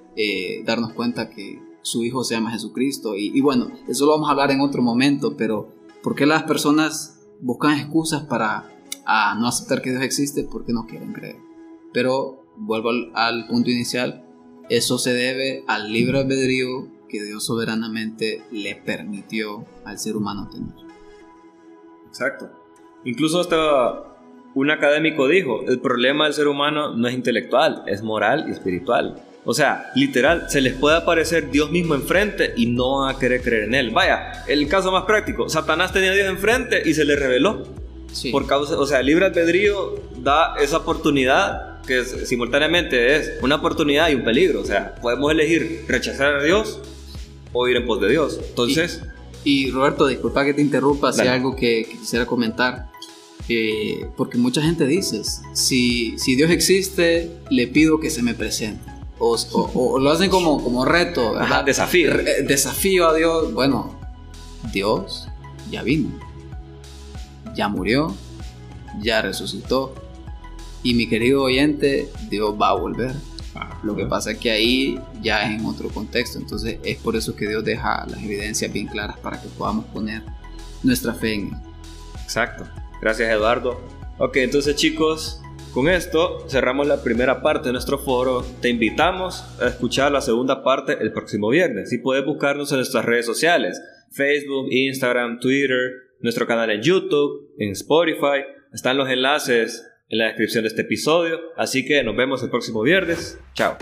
darnos 0.65 0.93
cuenta 0.93 1.29
que 1.29 1.61
su 1.81 2.03
Hijo 2.03 2.23
se 2.23 2.35
llama 2.35 2.51
Jesucristo. 2.51 3.15
Y, 3.15 3.37
y 3.37 3.41
bueno, 3.41 3.67
eso 3.87 4.05
lo 4.05 4.13
vamos 4.13 4.29
a 4.29 4.31
hablar 4.31 4.51
en 4.51 4.61
otro 4.61 4.81
momento, 4.81 5.35
pero 5.35 5.73
¿por 6.01 6.15
qué 6.15 6.25
las 6.25 6.43
personas 6.43 7.19
buscan 7.41 7.77
excusas 7.77 8.23
para 8.23 8.71
a 9.05 9.35
no 9.35 9.47
aceptar 9.47 9.81
que 9.81 9.91
Dios 9.91 10.03
existe 10.03 10.43
porque 10.43 10.73
no 10.73 10.85
quieren 10.85 11.13
creer. 11.13 11.37
Pero 11.93 12.43
vuelvo 12.57 12.89
al, 13.13 13.47
punto 13.47 13.69
inicial, 13.69 14.25
eso 14.69 14.97
se 14.97 15.13
debe 15.13 15.63
al 15.67 15.91
libre 15.91 16.19
albedrío 16.19 16.87
que 17.07 17.23
Dios 17.23 17.45
soberanamente 17.45 18.43
le 18.51 18.75
permitió 18.75 19.65
al 19.85 19.99
ser 19.99 20.15
humano 20.15 20.49
tener. 20.49 20.73
Exacto. 22.07 22.49
Incluso 23.03 23.39
hasta 23.39 24.15
un 24.55 24.71
académico 24.71 25.27
dijo, 25.27 25.65
el 25.67 25.79
problema 25.79 26.25
del 26.25 26.33
ser 26.33 26.47
humano 26.47 26.95
no 26.95 27.07
es 27.07 27.13
intelectual, 27.13 27.83
es 27.87 28.01
moral 28.01 28.45
y 28.47 28.51
espiritual. 28.51 29.21
O 29.43 29.53
sea, 29.53 29.91
literal, 29.93 30.45
se 30.49 30.59
les 30.59 30.73
puede 30.73 30.97
aparecer 30.97 31.51
Dios 31.51 31.69
mismo 31.69 31.93
enfrente 31.93 32.53
y 32.55 32.65
no 32.65 33.01
van 33.01 33.15
a 33.15 33.19
querer 33.19 33.41
creer 33.41 33.65
en 33.65 33.75
Él. 33.75 33.91
Vaya, 33.91 34.43
el 34.47 34.67
caso 34.67 34.91
más 34.91 35.03
práctico, 35.03 35.49
Satanás 35.49 35.93
tenía 35.93 36.11
a 36.11 36.15
Dios 36.15 36.27
enfrente 36.27 36.81
y 36.83 36.93
se 36.95 37.05
le 37.05 37.15
reveló. 37.15 37.63
Por 38.31 38.47
causa, 38.47 38.79
o 38.79 38.85
sea, 38.87 39.01
el 39.01 39.07
libre 39.07 39.25
albedrío 39.25 39.95
da 40.17 40.55
esa 40.59 40.77
oportunidad 40.77 41.81
que 41.85 42.03
simultáneamente 42.03 43.17
es 43.17 43.33
una 43.41 43.55
oportunidad 43.55 44.09
y 44.09 44.15
un 44.15 44.23
peligro. 44.23 44.61
O 44.61 44.65
sea, 44.65 44.95
podemos 44.95 45.31
elegir 45.31 45.85
rechazar 45.87 46.35
a 46.35 46.43
Dios 46.43 46.79
o 47.55 47.67
ir 47.67 47.77
en 47.77 47.85
pos 47.85 47.99
de 48.01 48.09
Dios. 48.09 48.39
Entonces... 48.49 49.01
Y, 49.43 49.69
Roberto, 49.69 50.07
disculpa 50.07 50.43
que 50.43 50.55
te 50.55 50.61
interrumpa, 50.61 51.13
si 51.13 51.21
algo 51.21 51.55
que, 51.55 51.87
quisiera 51.99 52.25
comentar. 52.25 52.89
Eh, 53.47 54.07
porque 54.17 54.39
mucha 54.39 54.59
gente 54.59 54.87
dice, 54.87 55.21
si, 55.53 56.17
si 56.17 56.35
Dios 56.35 56.49
existe, 56.49 57.31
le 57.51 57.67
pido 57.67 57.99
que 57.99 58.09
se 58.09 58.23
me 58.23 58.33
presente. 58.33 58.91
O, 59.19 59.37
o, 59.53 59.99
lo 59.99 60.09
hacen 60.09 60.31
como, 60.31 60.63
como 60.63 60.83
reto, 60.83 61.35
desafío. 61.63 62.11
desafío 62.47 63.07
a 63.07 63.13
Dios. 63.13 63.53
Bueno, 63.53 63.99
Dios 64.73 65.27
ya 65.69 65.83
vino 65.83 66.25
ya 67.55 67.67
murió, 67.67 68.13
ya 69.01 69.21
resucitó. 69.21 69.95
Y 70.83 70.93
mi 70.93 71.07
querido 71.07 71.41
oyente, 71.41 72.11
Dios 72.29 72.53
va 72.61 72.69
a 72.69 72.73
volver. 72.75 73.13
Lo 73.83 73.95
que 73.95 74.05
pasa 74.05 74.31
es 74.31 74.37
que 74.37 74.51
ahí 74.51 74.99
ya 75.21 75.43
es 75.43 75.59
en 75.59 75.65
otro 75.65 75.89
contexto. 75.89 76.39
Entonces 76.39 76.79
es 76.83 76.97
por 76.97 77.15
eso 77.15 77.35
que 77.35 77.47
Dios 77.47 77.63
deja 77.63 78.05
las 78.07 78.21
evidencias 78.21 78.71
bien 78.71 78.87
claras 78.87 79.17
para 79.19 79.41
que 79.41 79.47
podamos 79.49 79.85
poner 79.85 80.23
nuestra 80.83 81.13
fe 81.13 81.35
en 81.35 81.47
Él. 81.47 81.59
Exacto. 82.23 82.65
Gracias 83.01 83.29
Eduardo. 83.29 83.79
Ok, 84.17 84.37
entonces 84.37 84.75
chicos, 84.75 85.41
con 85.73 85.89
esto 85.89 86.47
cerramos 86.49 86.87
la 86.87 87.03
primera 87.03 87.41
parte 87.41 87.69
de 87.69 87.73
nuestro 87.73 87.99
foro. 87.99 88.45
Te 88.61 88.69
invitamos 88.69 89.45
a 89.61 89.67
escuchar 89.67 90.11
la 90.11 90.21
segunda 90.21 90.63
parte 90.63 90.97
el 91.01 91.11
próximo 91.11 91.49
viernes. 91.49 91.91
Y 91.93 91.97
puedes 91.97 92.25
buscarnos 92.25 92.71
en 92.71 92.77
nuestras 92.77 93.05
redes 93.05 93.25
sociales. 93.25 93.81
Facebook, 94.11 94.67
Instagram, 94.71 95.39
Twitter, 95.39 95.91
nuestro 96.21 96.47
canal 96.47 96.71
en 96.71 96.81
YouTube, 96.81 97.53
en 97.59 97.71
Spotify. 97.71 98.43
Están 98.73 98.97
los 98.97 99.09
enlaces 99.09 99.85
en 100.09 100.19
la 100.19 100.25
descripción 100.25 100.63
de 100.63 100.69
este 100.69 100.81
episodio. 100.81 101.39
Así 101.57 101.85
que 101.85 102.03
nos 102.03 102.15
vemos 102.15 102.43
el 102.43 102.49
próximo 102.49 102.81
viernes. 102.81 103.39
Chao. 103.53 103.77